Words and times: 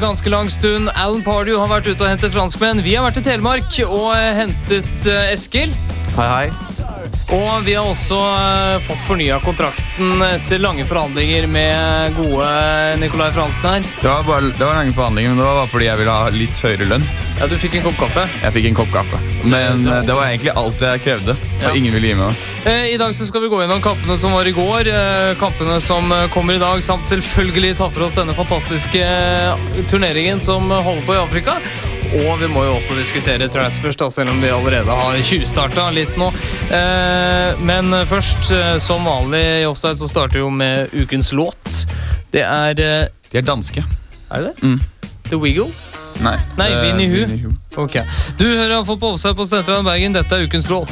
ganske 0.00 0.30
lang 0.30 0.50
stund. 0.50 0.90
Alan 0.94 1.22
Pardew 1.24 1.58
har 1.60 1.70
vært 1.70 1.88
ute 1.90 2.02
og 2.04 2.10
hentet 2.10 2.34
franskmenn. 2.34 2.82
Vi 2.84 2.96
har 2.96 3.06
vært 3.06 3.20
i 3.20 3.24
Telemark 3.26 3.78
og 3.86 4.10
hentet 4.14 5.08
eh, 5.10 5.32
Eskil. 5.34 5.72
Hei, 6.16 6.26
hei. 6.26 6.46
Og 7.34 7.64
vi 7.66 7.74
har 7.74 7.86
også 7.86 8.18
eh, 8.18 8.76
fått 8.86 9.02
fornya 9.08 9.38
kontrakten 9.44 10.22
etter 10.28 10.62
lange 10.62 10.86
forhandlinger 10.88 11.48
med 11.50 12.18
gode 12.18 12.50
Nicolai 13.02 13.32
Fransen 13.36 13.70
her. 13.70 13.88
Det 14.02 14.10
var, 14.10 14.26
bare, 14.28 14.52
det 14.52 14.62
var 14.62 14.78
lange 14.80 14.94
forhandlinger, 14.96 15.34
men 15.34 15.42
det 15.42 15.48
var 15.48 15.62
bare 15.62 15.72
fordi 15.74 15.90
jeg 15.90 16.02
ville 16.02 16.20
ha 16.20 16.36
litt 16.36 16.62
høyere 16.66 16.92
lønn. 16.94 17.08
Ja, 17.36 17.46
Du 17.46 17.58
fikk 17.60 17.74
en 17.76 17.82
kopp 17.84 17.98
kaffe. 18.00 18.22
Jeg 18.40 18.52
fikk 18.54 18.66
en 18.70 18.76
kopp 18.78 18.92
kaffe. 18.94 19.18
Men 19.44 19.82
eh, 19.84 19.98
det 20.08 20.14
var 20.16 20.24
egentlig 20.30 20.54
alt 20.56 20.80
jeg 20.80 21.02
krevde. 21.04 21.34
Ja. 21.60 21.68
Og 21.68 21.76
ingen 21.76 21.92
ville 21.92 22.08
gi 22.08 22.14
meg 22.16 22.30
det. 22.32 22.70
Eh, 22.72 22.84
I 22.94 22.96
dag 23.00 23.12
så 23.12 23.26
skal 23.28 23.44
vi 23.44 23.50
gå 23.52 23.58
gjennom 23.60 23.82
kampene 23.84 24.16
som 24.20 24.32
var 24.32 24.48
i 24.48 24.54
går, 24.56 24.88
eh, 24.88 25.32
kampene 25.40 25.76
som 25.84 26.14
kommer 26.32 26.56
i 26.56 26.62
dag, 26.62 26.80
samt 26.84 27.04
selvfølgelig 27.10 27.74
ta 27.76 27.90
for 27.92 28.06
oss 28.06 28.16
denne 28.16 28.32
fantastiske 28.36 29.04
turneringen 29.90 30.40
som 30.40 30.70
holder 30.72 31.04
på 31.04 31.16
i 31.18 31.20
Afrika. 31.20 31.58
Og 32.22 32.40
vi 32.40 32.48
må 32.48 32.62
jo 32.64 32.76
også 32.78 32.96
diskutere 32.96 33.50
transfers, 33.52 33.98
da, 34.00 34.08
selv 34.14 34.32
om 34.32 34.40
vi 34.40 34.48
allerede 34.54 34.96
har 34.96 35.16
tjuvstarta 35.26 35.88
litt 35.92 36.14
nå. 36.16 36.30
Men 37.66 37.90
først, 38.06 38.52
som 38.80 39.04
vanlig 39.10 39.42
i 39.42 39.66
Offside, 39.66 39.98
så 39.98 40.08
starter 40.08 40.38
vi 40.38 40.44
jo 40.44 40.52
med 40.54 40.94
ukens 40.94 41.32
låt. 41.36 41.82
Det 42.32 42.46
er 42.46 42.78
De 42.78 43.40
er 43.42 43.44
danske. 43.44 43.82
Er 44.30 44.46
det 44.46 44.54
det? 44.54 44.70
Mm. 44.70 44.78
The 45.26 45.42
Wiggle? 45.42 45.66
Nei. 46.20 46.38
Nei, 46.56 46.72
eh, 46.72 46.82
Winnie 46.82 47.08
Hu. 47.08 47.26
Winnie 47.26 47.56
Ok. 47.76 47.98
Du 48.38 48.44
hører 48.44 48.70
iallfall 48.70 48.98
på 48.98 49.12
Offside 49.12 49.36
på 49.36 49.44
Studentradioen 49.44 49.84
Bergen. 49.84 50.14
Dette 50.16 50.34
er 50.34 50.46
ukens 50.46 50.68
låt. 50.68 50.90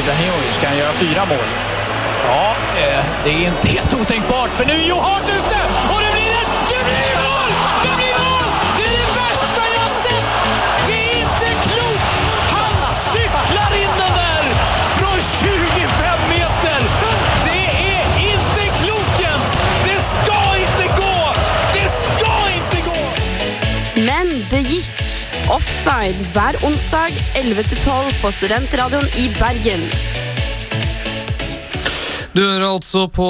Ibrahimovic 0.00 0.58
han 0.68 0.78
göra 0.78 0.92
fyra 0.92 1.24
mål. 1.24 1.48
Ja, 2.24 2.54
eh, 2.78 3.04
det 3.24 3.30
är 3.30 3.46
inte 3.46 3.68
helt 3.68 3.94
otänkbart 3.94 4.50
för 4.54 4.66
nu 4.66 4.72
är 4.72 4.88
Johart 4.88 5.22
ute 5.24 5.56
och 5.92 6.00
det 6.00 6.12
blir 6.12 6.30
ett... 6.30 6.50
Det 6.68 6.84
blir 6.84 7.15
det 24.56 24.64
gikk. 24.70 25.00
Offside 25.52 26.30
hver 26.32 26.56
onsdag 26.64 27.12
11-12 27.42 28.14
på 28.22 28.30
Studentradioen 28.32 29.10
i 29.20 29.26
Bergen. 29.36 29.82
Du 32.32 32.40
hører 32.40 32.64
altså 32.70 33.06
på 33.12 33.26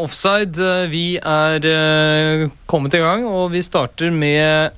Offside. 0.00 0.56
Vi 0.92 1.04
er 1.20 1.68
eh, 1.68 2.46
kommet 2.70 2.96
i 2.96 3.02
gang, 3.02 3.26
og 3.28 3.52
vi 3.52 3.62
starter 3.64 4.12
med 4.14 4.76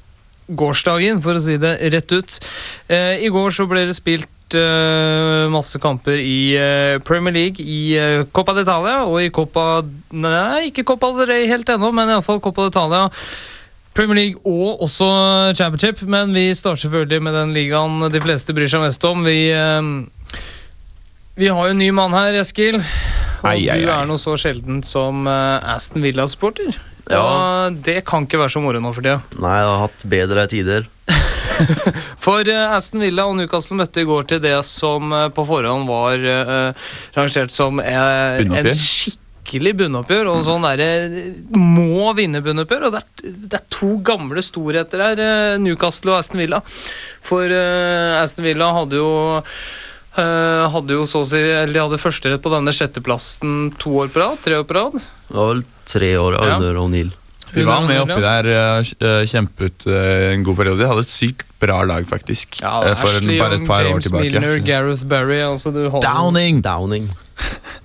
gårsdagen, 0.50 1.22
for 1.22 1.38
å 1.38 1.44
si 1.44 1.56
det 1.62 1.76
rett 1.94 2.14
ut. 2.14 2.38
Eh, 2.90 3.22
I 3.22 3.30
går 3.32 3.54
så 3.54 3.68
ble 3.70 3.86
det 3.86 3.96
spilt 3.98 4.58
eh, 4.58 5.46
masse 5.54 5.78
kamper 5.82 6.18
i 6.18 6.58
Premier 7.06 7.38
League, 7.38 7.62
i 7.62 8.26
Coppa 8.34 8.58
d'Italia 8.58 9.04
og 9.06 9.22
i 9.22 9.30
Coppa 9.34 9.84
Nei, 10.12 10.68
ikke 10.72 10.86
Coppa 10.92 11.14
del 11.16 11.30
Rey 11.30 11.50
helt 11.50 11.70
ennå, 11.70 11.94
men 11.94 12.10
iallfall 12.10 12.42
Coppa 12.42 12.66
d'Italia. 12.66 13.06
Premier 13.92 14.16
League 14.16 14.40
og 14.48 14.80
også 14.86 15.06
Championship, 15.56 16.00
men 16.08 16.32
vi 16.32 16.46
starter 16.56 16.86
selvfølgelig 16.86 17.24
med 17.26 17.36
den 17.36 17.52
ligaen 17.56 18.06
de 18.12 18.22
fleste 18.24 18.54
bryr 18.56 18.70
seg 18.72 18.84
mest 18.86 19.04
om. 19.04 19.24
Vi, 19.26 19.50
eh, 19.52 20.46
vi 21.36 21.50
har 21.52 21.68
jo 21.68 21.74
en 21.74 21.82
ny 21.82 21.90
mann 21.92 22.16
her, 22.16 22.38
Eskil. 22.40 22.80
Og 23.42 23.50
ei, 23.50 23.66
ei, 23.66 23.68
ei. 23.74 23.82
du 23.84 23.92
er 23.92 24.08
noe 24.08 24.20
så 24.20 24.38
sjeldent 24.40 24.88
som 24.88 25.26
eh, 25.28 25.74
Aston 25.74 26.04
Villa-supporter. 26.04 26.72
Ja. 27.10 27.68
Det 27.74 28.00
kan 28.08 28.24
ikke 28.24 28.40
være 28.40 28.54
så 28.54 28.62
moro 28.64 28.80
nå 28.80 28.92
for 28.94 29.04
tida. 29.04 29.20
Nei, 29.42 29.56
jeg 29.58 29.68
har 29.68 29.80
hatt 29.84 30.04
bedre 30.08 30.46
tider. 30.48 30.88
For 32.22 32.48
eh, 32.48 32.74
Aston 32.76 33.02
Villa 33.02 33.26
og 33.28 33.36
Newcastle 33.36 33.76
møtte 33.76 34.02
i 34.02 34.08
går 34.08 34.24
til 34.30 34.40
det 34.42 34.54
som 34.66 35.12
på 35.34 35.44
forhånd 35.46 35.90
var 35.90 36.22
eh, 36.32 36.92
rangert 37.18 37.52
som 37.52 37.82
eh, 37.82 37.92
en 37.92 38.48
Bunnoppgjør. 38.48 39.18
Skikkelig 39.42 39.74
bunnoppgjør. 39.80 40.28
Og 40.32 40.44
sånn 40.46 40.64
derre 40.64 40.88
må 41.58 42.12
vinne 42.16 42.42
bunnoppgjør. 42.44 42.88
Og 42.88 42.94
det 42.94 43.02
er, 43.02 43.32
det 43.50 43.58
er 43.58 43.64
to 43.72 43.96
gamle 44.04 44.42
storheter 44.44 45.02
her, 45.02 45.22
eh, 45.22 45.58
Newcastle 45.62 46.12
og 46.14 46.20
Aston 46.22 46.40
Villa. 46.42 46.62
For 47.22 47.46
uh, 47.46 48.20
Aston 48.22 48.44
Villa 48.46 48.72
hadde 48.74 48.98
jo 48.98 49.10
eh, 49.38 50.66
hadde 50.74 50.98
jo 50.98 51.04
så 51.08 51.22
å 51.22 51.28
si 51.28 51.38
Eller 51.38 51.72
de 51.72 51.80
hadde 51.84 52.00
førsterett 52.02 52.42
på 52.42 52.50
denne 52.52 52.74
sjetteplassen 52.74 53.72
to 53.80 53.94
år 54.02 54.12
på 54.12 54.22
rad? 54.22 54.40
Tre 54.44 54.58
år 54.60 54.66
på 54.68 54.76
rad? 54.78 54.98
Det 55.28 55.36
var 55.38 55.52
vel 55.54 55.64
tre 55.92 56.14
år 56.18 56.38
Ja. 56.38 56.56
under 56.58 56.80
O'Neill. 56.82 57.12
Vi 57.52 57.66
var 57.68 57.82
med 57.84 57.98
oppi 58.00 58.16
der, 58.16 58.46
kjempet 59.28 59.84
en 59.84 60.40
god 60.46 60.56
periode. 60.56 60.80
De 60.80 60.86
hadde 60.88 61.02
et 61.04 61.10
sykt 61.12 61.44
bra 61.60 61.82
lag, 61.84 62.06
faktisk. 62.08 62.62
Ja, 62.62 62.78
for 62.96 63.10
Ashley 63.12 63.36
bare 63.36 63.58
et 63.58 63.66
Young, 63.66 63.76
James 63.76 63.92
år 63.92 64.06
tilbake. 64.06 64.30
Milner, 64.40 64.56
Gareth 64.64 65.04
Barry 65.04 65.42
altså 65.44 65.68
du 65.74 65.82
har- 65.92 66.00
Downing! 66.00 66.62
Downing. 66.64 67.10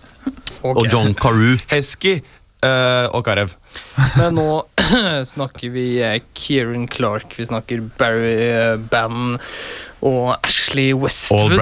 Ok. 0.63 0.77
Og 0.77 0.87
John 0.91 1.13
Carew. 1.17 1.57
Hesky 1.71 2.17
uh, 2.65 3.07
og 3.15 3.23
Karev. 3.27 3.53
Men 4.17 4.37
nå 4.37 4.49
snakker 5.33 5.73
vi 5.73 5.87
eh, 6.03 6.19
Kieran 6.37 6.87
Clark, 6.91 7.35
vi 7.37 7.45
snakker 7.47 7.83
Barry 7.99 8.33
eh, 8.39 8.75
Bannon 8.79 9.37
og 10.05 10.35
Ashley 10.45 10.93
Westwood. 10.93 11.57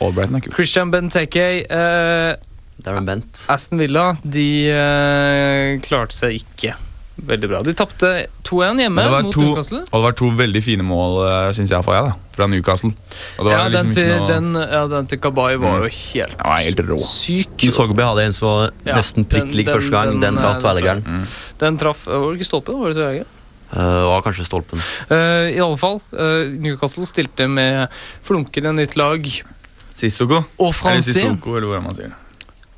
Albright. 0.00 0.54
Christian 0.54 0.90
Benteke. 0.90 1.66
Uh, 1.68 2.32
Darren 2.80 3.04
Bent. 3.04 3.42
Aston 3.52 3.80
Villa 3.80 4.14
de 4.24 4.46
uh, 4.72 5.80
klarte 5.84 6.16
seg 6.16 6.40
ikke 6.40 6.72
veldig 7.26 7.48
bra. 7.50 7.62
De 7.62 7.72
tapte 7.74 8.26
2-1 8.44 8.80
hjemme 8.84 9.04
mot 9.22 9.32
to, 9.34 9.40
Newcastle. 9.40 9.80
og 9.90 9.92
det 9.98 10.02
var 10.06 10.12
to 10.18 10.30
veldig 10.38 10.62
fine 10.64 10.82
mål, 10.86 11.18
synes 11.52 11.56
syns 11.60 11.70
jeg, 11.70 11.84
for 11.84 11.94
jeg, 11.94 12.04
da, 12.04 12.12
fra 12.36 12.46
Newcastle. 12.46 12.90
Og 13.38 13.44
det 13.44 13.50
var 13.50 13.52
Ja, 13.52 13.64
liksom 13.68 13.72
den 13.72 13.90
ikke 13.90 13.94
til, 13.94 14.20
noe- 14.20 14.28
den, 14.28 14.54
ja, 14.72 14.86
den 14.86 15.06
til 15.06 15.18
Kabay 15.18 15.56
var 15.56 15.76
Mm. 15.78 15.82
jo 15.82 15.90
helt, 15.90 16.36
Den 16.36 16.46
var 16.46 16.58
helt 16.58 16.80
rå. 16.90 16.98
syk. 16.98 17.58
Sogby 17.72 18.02
hadde 18.02 18.24
en 18.26 18.32
som 18.32 18.48
var 18.48 18.70
Ja, 18.86 18.94
nesten 18.96 19.24
prikk 19.24 19.52
lik 19.54 19.66
første 19.66 19.90
gang. 19.90 20.10
den, 20.12 20.20
Den, 20.20 20.38
eh, 20.38 20.40
traff 20.42 20.54
den 20.54 20.62
tverrleggeren. 20.62 21.02
Mm. 21.04 21.26
Den 21.58 21.76
traff 21.78 22.06
Var 22.06 22.32
det 22.32 22.40
ikke 22.40 22.46
stolpen? 22.50 22.80
Var 22.80 22.88
det 22.88 22.96
tverrlegger? 22.96 23.26
Uh, 23.72 24.06
var 24.10 24.22
kanskje 24.22 24.44
stolpen. 24.46 24.80
Uh, 25.10 25.46
I 25.54 25.58
alle 25.60 25.76
fall, 25.78 26.00
uh, 26.12 26.48
Newcastle 26.58 27.04
stilte 27.06 27.46
med 27.48 27.88
flunkende 28.24 28.72
nytt 28.74 28.96
lag. 28.96 29.22
Sissoko? 29.96 30.44
Og 30.58 30.74
Eller 30.86 31.00
Sissoko, 31.00 31.56
eller 31.56 31.68
hvordan 31.68 31.84
man 31.84 31.94
sier 31.94 32.08
det. 32.08 32.14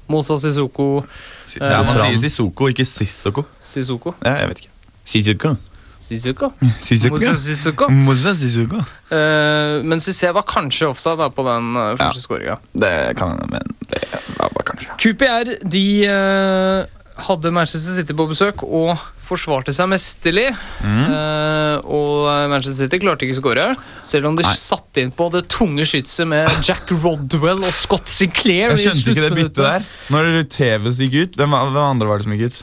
Mosa 0.09 0.35
Sissoko 0.37 1.05
Si- 1.05 1.09
Eh, 1.09 1.42
ja, 1.61 1.83
man 1.85 1.97
sier 1.99 2.19
Sissoko, 2.23 2.69
ikke 2.73 2.85
Sissoko. 2.89 3.45
Sissoko? 3.65 4.15
Ja, 4.25 4.39
jeg 4.43 4.49
vet 4.53 4.65
ikke. 4.65 4.73
Sissoko. 5.05 5.55
Sissoko? 6.03 6.51
Sissoko. 6.87 7.19
Sissoko. 7.39 7.89
Mosa 7.93 8.33
Sissoko. 8.35 8.81
Eh, 9.13 9.83
men 9.87 10.01
Cissé 10.03 10.33
var 10.35 10.47
kanskje 10.49 10.89
offside 10.91 11.19
da, 11.21 11.29
på 11.31 11.45
den 11.47 11.69
uh, 11.77 11.93
første 12.01 12.19
Ja. 12.19 12.25
skåringa. 12.27 12.57
Det 12.75 12.93
kan 13.19 13.37
hende, 13.37 13.47
men 13.53 13.77
det 13.93 14.03
var 14.39 14.51
bare 14.57 14.67
kanskje. 14.73 14.97
QPR 15.03 15.53
de 15.71 15.85
eh, 16.07 17.02
hadde 17.27 17.53
Manchester 17.55 17.97
City 17.99 18.15
på 18.17 18.27
besøk 18.31 18.63
og 18.65 18.97
forsvarte 19.23 19.73
seg 19.75 19.89
mesterlig. 19.91 20.49
Mm. 20.85 21.05
Uh, 21.09 21.77
og 21.85 22.49
Manchester 22.53 22.85
City 22.85 23.01
klarte 23.03 23.27
ikke 23.27 23.39
å 23.39 23.41
skåre, 23.41 23.69
selv 24.07 24.31
om 24.31 24.39
de 24.39 24.47
Nei. 24.47 24.57
satte 24.59 25.05
inn 25.05 25.13
på 25.15 25.29
det 25.35 25.45
tunge 25.53 25.87
skytset 25.89 26.29
med 26.29 26.51
Jack 26.65 26.91
Rodwell 27.03 27.63
og 27.63 27.77
Scott 27.77 28.11
Sinclair. 28.13 28.75
Jeg 28.75 28.89
skjønte 28.89 29.15
ikke 29.15 29.29
det 29.29 29.39
byttet 29.39 29.63
der. 29.63 29.89
Når 30.15 30.35
TVs 30.53 31.01
gikk 31.07 31.17
ut, 31.21 31.41
hvem, 31.41 31.57
hvem 31.73 31.81
andre 31.85 32.11
var 32.11 32.21
det 32.21 32.29
som 32.29 32.37
gikk 32.37 32.51
ut? 32.51 32.61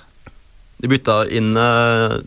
De 0.80 0.92
bytta 0.92 1.24
inn 1.36 1.52
uh, 1.60 2.20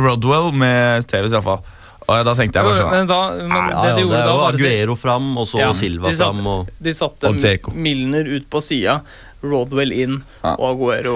Rodwell 0.00 0.50
med 0.56 1.06
TVs, 1.10 1.36
iallfall. 1.36 1.62
Og 2.10 2.24
da 2.26 2.32
tenkte 2.34 2.58
jeg 2.58 2.66
bare 2.66 2.78
sånn 2.78 2.90
Men, 2.90 3.06
da, 3.06 3.18
men 3.38 3.52
ja, 3.54 3.66
det 3.70 3.74
ja, 3.74 3.80
de 3.80 3.90
det 3.94 4.04
gjorde 4.04 4.20
da, 4.24 4.36
var 4.40 4.56
Aguero 4.56 4.96
fram, 4.98 5.28
og 5.38 5.46
så 5.46 5.60
Ja, 5.60 5.68
Silva 5.78 6.10
fram. 6.10 6.40
Og 6.50 6.70
de 6.82 6.94
satte 6.96 7.30
Og 7.30 7.76
Milner 7.76 8.30
ut 8.34 8.48
på 8.50 8.62
sida, 8.64 9.00
Rodwell 9.42 9.92
inn 9.92 10.18
Ja. 10.42 10.54
og 10.56 10.74
Aguero 10.74 11.14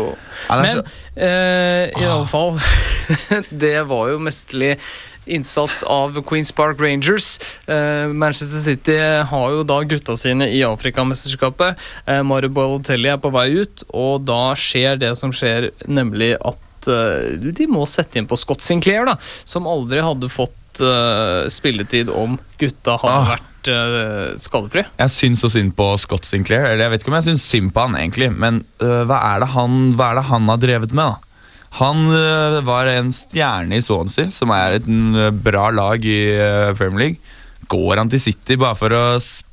Ja, 0.48 0.60
Men 0.62 0.84
eh, 1.16 1.90
i 2.00 2.04
alle 2.04 2.26
fall 2.30 2.56
Det 3.64 3.76
var 3.90 4.08
jo 4.14 4.18
mesterlig 4.22 4.78
innsats 5.26 5.82
av 5.88 6.18
Queens 6.28 6.50
Park 6.52 6.76
Rangers. 6.84 7.38
Eh, 7.64 8.10
Manchester 8.12 8.60
City 8.60 8.96
har 9.30 9.54
jo 9.54 9.62
da 9.64 9.78
gutta 9.88 10.18
sine 10.20 10.50
i 10.52 10.58
Afrikamesterskapet. 10.68 11.80
Eh, 12.04 12.20
Mario 12.28 12.50
Balotelli 12.52 13.08
er 13.08 13.16
på 13.24 13.30
vei 13.32 13.46
ut, 13.62 13.86
og 13.96 14.26
da 14.28 14.50
skjer 14.58 14.98
det 15.00 15.14
som 15.16 15.32
skjer, 15.32 15.70
nemlig 15.88 16.34
at 16.44 16.90
eh, 16.92 17.40
de 17.40 17.68
må 17.72 17.86
sette 17.88 18.20
inn 18.20 18.28
på 18.28 18.36
Scott 18.36 18.60
Sinclair, 18.60 19.08
da, 19.08 19.16
som 19.48 19.64
aldri 19.70 20.04
hadde 20.04 20.28
fått 20.28 20.84
eh, 20.84 21.48
spilletid 21.48 22.12
om 22.12 22.36
gutta 22.60 22.98
hadde 23.00 23.16
Ah. 23.24 23.32
vært 23.38 23.50
uh, 23.72 24.34
skadefri. 24.40 24.84
Jeg 25.00 25.12
syns 25.14 25.44
så 25.44 25.50
synd 25.52 25.74
på 25.78 25.86
Scott 26.02 26.26
Sinclair. 26.28 26.70
Eller 26.70 26.86
jeg 26.86 26.94
vet 26.94 27.04
ikke 27.04 27.12
om 27.12 27.18
jeg 27.20 27.28
syns 27.30 27.46
synd 27.50 27.72
på 27.74 27.84
han, 27.86 27.96
egentlig, 28.00 28.30
men 28.32 28.62
uh, 28.82 29.02
hva, 29.08 29.20
er 29.34 29.44
det 29.44 29.52
han, 29.54 29.78
hva 29.98 30.10
er 30.12 30.20
det 30.20 30.26
han 30.32 30.50
har 30.52 30.60
drevet 30.62 30.96
med? 30.96 31.14
da? 31.14 31.20
Han 31.80 32.04
uh, 32.06 32.60
var 32.66 32.90
en 32.92 33.12
stjerne 33.14 33.80
i 33.80 33.82
Swansea, 33.82 34.30
som 34.30 34.52
er 34.54 34.78
et 34.78 34.90
bra 35.42 35.70
lag 35.74 36.04
i 36.06 36.20
Premier 36.78 37.06
League. 37.06 37.32
Går 37.70 37.96
han 37.96 38.10
til 38.12 38.20
City 38.20 38.58
bare 38.60 38.76
for 38.76 38.92
å 38.92 39.04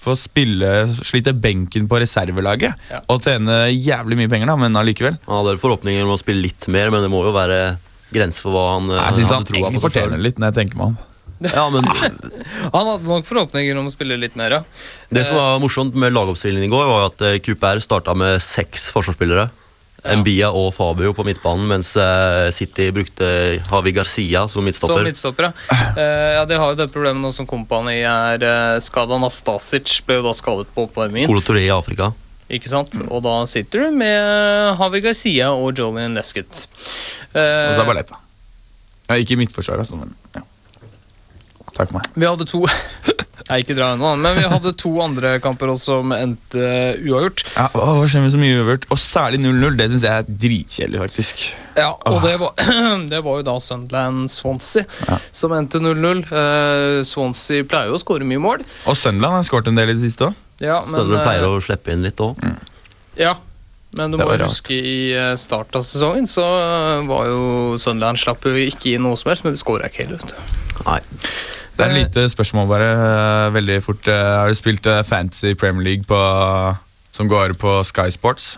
få 0.03 0.15
spille, 0.19 0.67
slite 0.97 1.31
benken 1.37 1.87
på 1.87 1.99
reservelaget 2.01 2.91
Ja. 2.91 2.99
og 3.07 3.23
tjene 3.23 3.69
jævlig 3.71 4.17
mye 4.19 4.31
penger, 4.31 4.49
da, 4.51 4.57
men 4.59 4.75
allikevel. 4.75 5.15
Han 5.29 5.39
hadde 5.41 5.61
forhåpninger 5.61 6.03
om 6.03 6.15
å 6.15 6.19
spille 6.19 6.43
litt 6.43 6.67
mer, 6.67 6.91
men 6.91 7.05
det 7.05 7.11
må 7.13 7.23
jo 7.23 7.31
være 7.35 7.77
grenser 8.11 8.47
for 8.47 8.55
hva 8.55 8.65
han 8.75 8.91
eh, 8.91 8.99
Jeg 9.07 9.21
syns 9.21 9.31
han 9.31 9.45
han 9.47 9.55
egentlig 9.61 9.83
fortjener 9.85 10.21
litt, 10.21 10.41
når 10.41 10.51
jeg 10.51 10.59
tenker 10.59 10.81
meg 10.81 10.91
om. 10.91 10.99
Ja, 11.41 11.63
men 11.73 11.85
Han 12.75 12.85
hadde 12.91 13.07
nok 13.07 13.25
forhåpninger 13.25 13.79
om 13.81 13.89
å 13.89 13.93
spille 13.93 14.17
litt 14.21 14.37
mer, 14.39 14.59
ja. 14.59 14.61
Det 15.09 15.25
som 15.27 15.39
var 15.39 15.57
morsomt 15.63 15.97
med 15.97 16.13
lagoppstillingen 16.13 16.69
i 16.69 16.71
går, 16.71 16.85
var 16.89 17.09
at 17.09 17.25
eh, 17.25 17.39
QPR 17.41 17.81
starta 17.83 18.13
med 18.17 18.37
seks 18.45 18.89
forsvarsspillere. 18.93 19.49
Mbia 20.01 20.47
og 20.57 20.71
Fabio 20.73 21.11
på 21.13 21.21
midtbanen, 21.27 21.67
mens 21.69 21.91
eh, 21.99 22.47
City 22.55 22.87
brukte 22.93 23.27
Havi 23.69 23.91
Garcia 23.93 24.47
som 24.49 24.65
midtstopper. 24.65 25.03
Som 25.03 25.09
midtstopper. 25.11 25.49
ja. 25.51 25.53
Eh, 25.91 26.31
ja. 26.37 26.45
De 26.47 26.57
har 26.57 26.71
jo 26.71 26.77
det 26.79 26.87
problemet 26.93 27.21
nå 27.21 27.29
som 27.35 27.45
kompani 27.45 27.99
er 28.07 28.41
uh, 28.41 28.79
skada. 28.81 29.17
Nastasic 29.21 29.99
ble 30.07 30.17
jo 30.21 30.25
da 30.25 30.33
skadet 30.33 30.71
på 30.73 30.87
oppvarmingen. 30.87 31.29
Colo 31.29 31.59
i 31.59 31.67
Afrika. 31.73 32.09
Ikke 32.51 32.71
sant? 32.71 32.97
Og 33.07 33.21
da 33.23 33.35
sitter 33.47 33.85
du 33.85 33.97
med 34.01 34.79
Havi 34.79 35.01
Garcia 35.03 35.51
og 35.55 35.77
Jolien 35.77 36.15
Lescott. 36.17 36.65
Eh, 37.31 37.69
Og 37.69 37.75
så 37.77 37.83
er 37.83 37.87
Balletta. 37.87 38.17
Ja, 39.07 39.19
ikke 39.19 39.37
midtforsvaret, 39.39 39.85
altså, 39.85 39.99
men 39.99 40.11
ja. 40.35 40.43
Takk 41.81 41.89
for 41.91 41.97
meg. 41.99 42.11
vi 42.21 42.29
hadde 42.29 42.47
to 42.49 42.61
Nei, 43.49 43.57
ikke 43.65 43.73
dra 43.75 43.87
ennå, 43.95 44.13
men 44.21 44.37
vi 44.37 44.45
hadde 44.47 44.71
to 44.79 44.91
andre 45.03 45.33
kamper 45.43 45.71
også 45.73 45.97
som 45.97 46.11
endte 46.15 46.61
uavgjort. 47.01 47.41
Ja, 47.57 47.65
å, 47.75 48.05
skjer 48.07 48.21
med 48.23 48.31
så 48.31 48.39
mye 48.39 48.59
uavgjort? 48.61 48.85
Og 48.93 48.99
særlig 49.01 49.41
0-0. 49.41 49.75
Det 49.79 49.87
syns 49.91 50.05
jeg 50.05 50.21
er 50.21 50.29
dritkjedelig, 50.45 50.99
faktisk. 51.01 51.41
Ja, 51.75 51.89
og 52.07 52.21
det 52.23 52.35
var, 52.39 52.53
det 53.11 53.19
var 53.25 53.41
jo 53.41 53.47
da 53.49 53.57
Sunderland-Swansea 53.65 54.85
Ja. 55.09 55.17
som 55.35 55.57
endte 55.57 55.81
0-0. 55.83 56.23
Uh, 56.31 57.01
Swansea 57.07 57.65
pleier 57.67 57.91
jo 57.91 57.97
å 57.99 58.03
skåre 58.05 58.29
mye 58.29 58.39
mål. 58.45 58.63
Og 58.87 58.95
Sunderland 59.01 59.41
har 59.41 59.49
skåret 59.49 59.67
en 59.73 59.81
del 59.81 59.91
i 59.91 59.97
det 59.97 60.05
siste 60.05 60.29
òg. 60.29 60.39
Ja, 60.61 60.79
Så 60.85 61.03
du 61.09 61.17
pleier 61.17 61.43
eh, 61.43 61.51
å 61.51 61.59
slippe 61.65 61.91
inn 61.97 62.05
litt 62.05 62.21
òg. 62.23 62.39
Ja, 63.19 63.33
men 63.97 64.13
du 64.13 64.21
må 64.21 64.29
rart. 64.31 64.45
huske 64.47 64.77
i 64.77 65.11
eh, 65.17 65.33
start 65.41 65.75
av 65.75 65.83
sesongen 65.83 66.29
så 66.29 66.45
eh, 66.45 67.03
var 67.09 67.27
jo 67.27 67.41
Sunderland 67.81 68.21
slapp 68.21 68.45
jo 68.47 68.53
ikke 68.69 68.93
inn 68.95 69.03
noe 69.09 69.17
som 69.19 69.33
helst, 69.33 69.43
men 69.43 69.57
de 69.57 69.59
skåra 69.65 69.89
ikke 69.91 70.05
heller. 70.05 70.37
Det 71.77 71.85
er 71.85 71.89
et 71.95 71.97
lite 72.03 72.23
spørsmål, 72.29 72.67
bare. 72.69 72.87
eh, 72.93 73.53
Veldig 73.55 73.77
fort. 73.83 74.07
Eh, 74.07 74.13
Har 74.41 74.47
du 74.47 74.53
spilt 74.57 74.85
eh, 74.85 75.03
Fantasy 75.07 75.53
Premier 75.55 75.83
League 75.83 76.03
på, 76.05 76.17
som 77.15 77.29
går 77.31 77.53
på 77.57 77.77
Sky 77.87 78.09
Sports? 78.11 78.57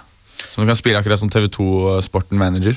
Som 0.51 0.63
du 0.63 0.67
kan 0.69 0.75
spille 0.75 0.97
akkurat 0.99 1.19
som 1.21 1.29
TV2 1.29 2.01
Sporten 2.03 2.37
Manager. 2.37 2.75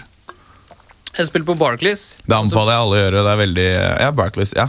Jeg 1.16 1.26
spiller 1.26 1.46
på 1.48 1.56
Barclays. 1.58 2.18
Det 2.28 2.36
anbefaler 2.36 2.72
jeg 2.76 2.80
alle 2.84 2.96
å 2.96 3.00
gjøre. 3.00 3.22
Det 3.24 3.32
er 3.32 3.40
veldig 3.40 3.68
Ja, 4.04 4.10
Barclays. 4.12 4.52
ja 4.56 4.68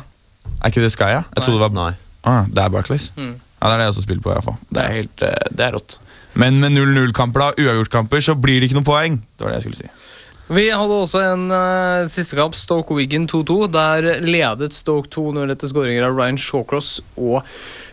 Er 0.64 0.72
ikke 0.72 0.82
det 0.86 0.92
Sky, 0.96 1.10
ja? 1.12 1.24
Jeg 1.36 1.44
trodde 1.44 1.60
det 1.60 1.66
var 1.68 1.76
Nei. 1.76 1.94
ah, 2.24 2.46
Det 2.48 2.64
er 2.64 2.70
Barclays. 2.70 3.10
Mm. 3.18 3.34
Ja, 3.62 3.68
Det 3.68 3.74
er 3.74 3.78
det 3.78 3.84
jeg 3.86 3.94
også 3.94 4.06
spiller 4.08 4.22
på. 4.24 4.32
i 4.32 4.34
hvert 4.38 4.46
fall 4.48 4.58
Det 4.72 4.84
er 4.84 4.94
helt, 4.96 5.16
det 5.58 5.66
er 5.68 5.72
rått. 5.76 5.98
Men 6.38 6.60
med 6.62 6.72
0-0-kamper, 6.72 7.40
da, 7.40 7.52
uavgjort-kamper, 7.58 8.22
så 8.22 8.36
blir 8.40 8.62
det 8.62 8.70
ikke 8.70 8.78
noe 8.80 8.86
poeng. 8.88 9.16
Det 9.38 9.44
var 9.44 9.52
det 9.52 9.58
jeg 9.64 9.68
skulle 9.74 9.82
si. 9.84 9.90
Vi 10.48 10.70
hadde 10.72 10.96
også 10.96 11.20
en 11.34 11.50
uh, 11.52 12.08
siste 12.08 12.38
kamp, 12.40 12.56
Stoke 12.56 12.96
Wigan 12.96 13.26
2-2. 13.28 13.58
Der 13.74 14.06
ledet 14.24 14.76
Stoke 14.78 15.10
2-0 15.12 15.52
etter 15.52 15.68
skåringer 15.68 16.08
av 16.08 16.16
Ryan 16.16 16.40
Shawcross 16.40 17.02
og 17.20 17.42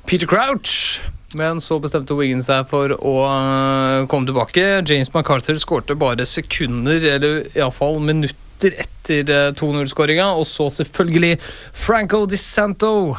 Peter 0.06 0.30
Crouch. 0.30 1.00
Men 1.34 1.58
så 1.58 1.80
bestemte 1.82 2.14
Wigan 2.14 2.44
seg 2.46 2.68
for 2.70 2.94
å 2.94 3.14
uh, 3.26 4.04
komme 4.10 4.30
tilbake. 4.30 4.68
James 4.86 5.10
McCarther 5.10 5.58
skårte 5.58 5.96
bare 5.98 6.26
sekunder, 6.30 7.02
eller 7.16 7.48
iallfall 7.58 7.98
minutter 8.04 8.78
etter 8.84 9.34
uh, 9.34 9.48
2-0-skåringa. 9.58 10.30
Og 10.38 10.46
så 10.46 10.68
selvfølgelig 10.78 11.40
Franco 11.42 12.22
Di 12.30 12.38
Santo 12.38 13.16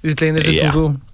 utligner 0.00 0.48
til 0.48 0.62
Ja. 0.62 0.72
2-2. 0.72 1.07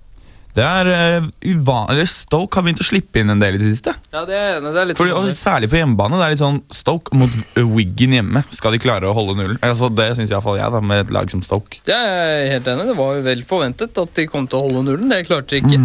Det 0.54 0.62
er 0.62 0.88
uh, 1.18 1.24
uvanlig 1.50 2.04
Stoke 2.06 2.60
har 2.60 2.62
begynt 2.62 2.82
å 2.82 2.86
slippe 2.86 3.18
inn 3.18 3.32
en 3.32 3.40
del 3.42 3.56
i 3.56 3.58
det 3.58 3.72
siste. 3.72 3.90
Ja, 4.14 4.22
det 4.28 4.36
er. 4.38 4.60
Det 4.62 4.70
er 4.70 4.86
litt 4.90 4.98
Fordi, 5.00 5.10
og 5.16 5.26
Særlig 5.34 5.70
på 5.72 5.80
hjemmebane. 5.80 6.20
Det 6.20 6.26
er 6.28 6.34
litt 6.36 6.42
sånn 6.42 6.60
Stoke 6.70 7.16
mot 7.18 7.34
uh, 7.58 7.62
Wiggen 7.72 8.14
hjemme. 8.14 8.44
Skal 8.54 8.76
de 8.76 8.78
klare 8.82 9.08
å 9.10 9.14
holde 9.16 9.34
nullen? 9.40 9.58
Altså, 9.66 9.90
det 9.90 10.12
syns 10.14 10.30
iallfall 10.30 10.60
jeg, 10.60 10.70
da, 10.70 10.82
med 10.84 11.02
et 11.02 11.14
lag 11.14 11.32
som 11.32 11.42
Stoke. 11.42 11.80
Det 11.88 11.96
er 11.96 12.12
jeg 12.44 12.52
helt 12.52 12.70
enig. 12.70 12.86
Det 12.92 12.98
var 13.00 13.16
jo 13.18 13.24
vel 13.26 13.42
forventet 13.48 13.98
at 14.04 14.12
de 14.20 14.26
kom 14.30 14.46
til 14.46 14.60
å 14.60 14.68
holde 14.68 14.84
nullen. 14.86 15.10
Det 15.10 15.24
klarte 15.26 15.56
de 15.56 15.64
ikke. 15.64 15.80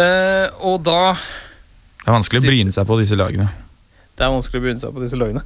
Eh, 0.00 0.46
og 0.64 0.80
da 0.86 1.12
Det 1.12 2.08
er 2.08 2.16
vanskelig 2.16 2.40
å 2.40 2.46
bryne 2.46 2.72
seg 2.74 2.88
på 2.88 2.96
disse 3.02 3.18
lagene. 3.20 3.50
Det 4.14 4.24
er 4.24 4.32
vanskelig 4.32 4.62
å 4.62 4.64
bryne 4.64 4.80
seg 4.80 4.94
på 4.94 5.02
disse 5.02 5.18
lagene. 5.20 5.42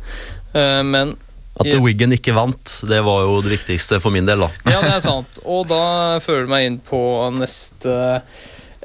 Uh, 0.54 0.84
men 0.86 1.16
At 1.58 1.66
Ja. 1.66 1.80
Wiggen 1.82 2.14
ikke 2.14 2.36
vant, 2.36 2.76
det 2.86 3.00
var 3.02 3.24
jo 3.26 3.40
det 3.42 3.56
viktigste 3.56 3.98
for 3.98 4.14
min 4.14 4.28
del. 4.28 4.46
da. 4.46 4.52
ja, 4.70 4.78
det 4.84 4.92
er 4.94 5.02
sant. 5.02 5.40
Og 5.42 5.66
da 5.66 6.20
føler 6.22 6.46
du 6.46 6.52
meg 6.52 6.68
inn 6.68 6.78
på 6.78 7.00
neste 7.34 7.96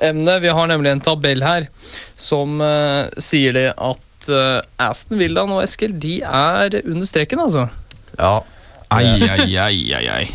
emne. 0.02 0.40
Vi 0.44 0.52
har 0.54 0.72
nemlig 0.72 0.94
en 0.94 1.04
tabell 1.04 1.44
her 1.46 1.68
som 2.16 2.62
uh, 2.62 3.12
sier 3.22 3.56
det 3.56 3.70
at 3.74 4.30
uh, 4.32 4.60
Aston 4.82 5.20
Villa 5.22 5.46
og 5.46 5.64
Eskil 5.64 5.96
de 6.00 6.20
er 6.24 6.80
under 6.84 7.08
streken, 7.10 7.44
altså. 7.44 7.68
Ja, 8.18 8.42
Ai, 8.94 9.06
ai, 9.26 9.56
ai, 9.58 9.94
ai, 9.98 10.08
ai. 10.20 10.26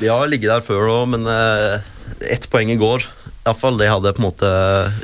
De 0.00 0.08
har 0.10 0.26
ligget 0.30 0.50
der 0.50 0.64
før 0.64 0.88
òg, 0.90 1.04
men 1.12 1.26
uh, 1.28 1.78
ett 2.26 2.48
poeng 2.50 2.72
i 2.74 2.78
går. 2.80 3.04
I 3.04 3.50
hvert 3.50 3.60
fall, 3.60 3.78
det 3.80 3.88
hadde 3.88 4.12
på 4.16 4.20
en 4.20 4.26
måte 4.26 4.48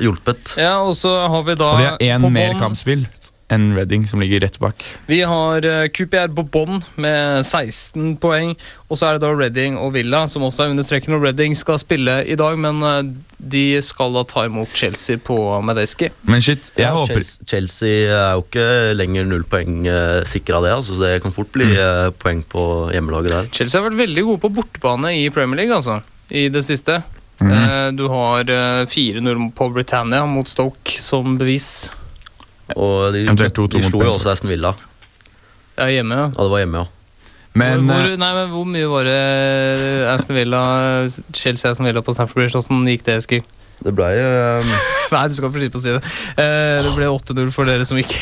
hjulpet. 0.03 0.55
Ja, 0.59 0.75
og 0.83 0.93
så 0.99 1.13
har 1.31 1.45
vi 1.47 1.55
da 1.57 1.69
Og 1.71 1.79
vi 1.79 2.09
har 2.11 2.19
én 2.19 2.27
mer 2.29 2.57
kampspill 2.59 3.05
enn 3.53 3.75
Reading, 3.77 4.07
som 4.09 4.21
ligger 4.23 4.41
rett 4.41 4.57
bak. 4.59 4.83
Vi 5.05 5.21
har 5.27 5.65
eh, 5.65 5.85
QPR 5.93 6.31
på 6.35 6.45
bånn 6.53 6.81
med 7.01 7.45
16 7.45 8.15
poeng. 8.21 8.55
Og 8.89 8.97
så 8.97 9.07
er 9.07 9.17
det 9.17 9.25
da 9.25 9.31
Reading 9.33 9.77
og 9.81 9.93
Villa 9.95 10.23
som 10.29 10.45
også 10.47 10.65
er 10.65 10.73
under 10.73 10.85
streken. 10.85 11.17
Og 11.17 11.25
Reading 11.25 11.53
skal 11.57 11.79
spille 11.81 12.19
i 12.25 12.37
dag, 12.39 12.57
men 12.61 12.81
eh, 12.85 13.01
de 13.37 13.65
skal 13.85 14.15
da 14.17 14.23
ta 14.25 14.45
imot 14.49 14.73
Chelsea 14.73 15.21
på 15.21 15.37
Medeski. 15.65 16.09
Men 16.25 16.41
shit, 16.41 16.71
jeg 16.73 16.87
Ja, 16.87 16.95
håper 16.97 17.25
Chelsea, 17.25 18.07
er 18.09 18.37
jo 18.37 18.45
ikke 18.45 18.95
lenger 18.97 19.27
null 19.29 19.43
poeng 19.49 19.83
uh, 19.85 20.23
sikra 20.25 20.63
det. 20.65 20.71
Altså, 20.73 20.95
så 20.95 21.03
det 21.03 21.19
kan 21.25 21.35
fort 21.35 21.51
bli 21.53 21.67
mm. 21.75 22.15
poeng 22.21 22.41
på 22.49 22.63
hjemmelaget 22.95 23.33
der. 23.35 23.51
Chelsea 23.53 23.81
har 23.81 23.89
vært 23.89 24.01
veldig 24.05 24.25
gode 24.29 24.41
på 24.45 24.53
bortebane 24.61 25.13
i 25.19 25.27
Premier 25.33 25.61
League, 25.61 25.75
altså. 25.75 25.99
I 26.33 26.47
det 26.49 26.63
siste. 26.65 27.03
Eh, 27.41 27.91
Du 27.93 28.07
har 28.07 28.49
eh, 28.49 28.85
4-0 28.87 29.51
på 29.51 29.69
Britannia 29.69 30.25
mot 30.25 30.47
Stoke 30.47 30.91
som 30.91 31.37
bevis. 31.37 31.91
Og 32.73 33.13
de, 33.13 33.25
de, 33.29 33.49
2-2 33.53 33.67
de 33.77 33.83
slo 33.85 34.01
jo 34.01 34.13
også 34.15 34.33
Aston 34.33 34.49
Villa. 34.49 34.73
Ja, 35.75 35.89
hjemme, 35.91 36.17
ja. 36.17 36.29
Ja, 36.31 36.45
det 36.45 36.51
var 36.53 36.63
hjemme, 36.63 36.83
ja. 36.83 36.91
Men 37.55 37.85
hvor, 37.87 38.01
hvor, 38.01 38.15
nei, 38.19 38.31
men 38.35 38.49
hvor 38.51 38.65
mye 38.67 38.87
var 38.91 39.07
det 39.07 39.19
Aston 40.11 40.35
Villa 40.35 40.61
Chelsea 41.31 41.71
Aston 41.71 41.87
Villa 41.87 42.03
på 42.03 42.15
Stamford 42.15 42.41
Bridge? 42.41 42.57
Hvordan 42.57 42.89
gikk 42.91 43.05
det, 43.07 43.19
Eskil? 43.21 43.45
Det 43.85 43.93
ble 43.95 44.07
um... 44.19 44.73
Nei, 45.13 45.25
du 45.29 45.35
skal 45.37 45.51
få 45.51 45.61
slippe 45.61 45.79
å 45.79 45.83
si 45.83 45.93
det. 45.93 46.01
Eh, 46.41 46.77
det 46.83 46.93
ble 46.97 47.09
8-0 47.11 47.51
for 47.55 47.69
dere 47.69 47.87
som 47.87 47.99
ikke, 47.99 48.19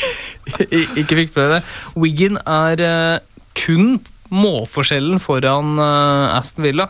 ikke 1.01 1.19
fikk 1.23 1.35
prøve 1.35 1.57
det. 1.59 1.61
Wigan 1.97 2.39
er 2.43 2.83
eh, 2.85 3.21
kun 3.57 3.95
målforskjellen 4.33 5.21
foran 5.23 5.77
eh, 5.81 6.37
Aston 6.37 6.67
Villa. 6.67 6.89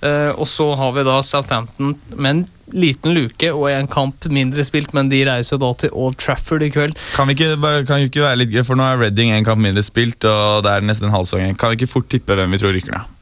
Eh, 0.00 0.30
og 0.30 0.46
så 0.46 0.70
har 0.78 0.94
vi 0.94 1.04
da 1.06 1.18
Southampton 1.26 1.96
med 2.14 2.30
en 2.30 2.44
liten 2.68 3.14
luke 3.16 3.50
og 3.50 3.66
en 3.72 3.88
kamp 3.90 4.28
mindre 4.30 4.62
spilt, 4.66 4.92
men 4.94 5.10
de 5.10 5.22
reiser 5.26 5.58
da 5.60 5.70
til 5.82 5.94
Old 5.96 6.18
Trafford 6.20 6.62
i 6.62 6.70
kveld. 6.70 6.98
kan 7.16 7.26
vi 7.30 7.34
ikke, 7.34 7.54
kan 7.88 8.02
vi 8.02 8.10
ikke 8.10 8.26
være 8.26 8.42
litt 8.42 8.52
gøy, 8.54 8.62
for 8.68 8.78
nå 8.78 8.86
er 8.86 9.00
Reading 9.02 9.32
en 9.34 9.46
kamp 9.46 9.62
mindre 9.64 9.82
spilt, 9.86 10.22
og 10.28 10.64
det 10.66 10.74
er 10.74 10.86
nesten 10.86 11.08
en 11.08 11.16
halv 11.16 11.26
sesong. 11.26 11.56
Kan 11.58 11.72
vi 11.72 11.80
ikke 11.80 11.94
fort 11.96 12.10
tippe 12.12 12.36
hvem 12.38 12.54
vi 12.54 12.60
tror 12.62 12.76
rykker 12.76 12.94
ned? 12.94 13.14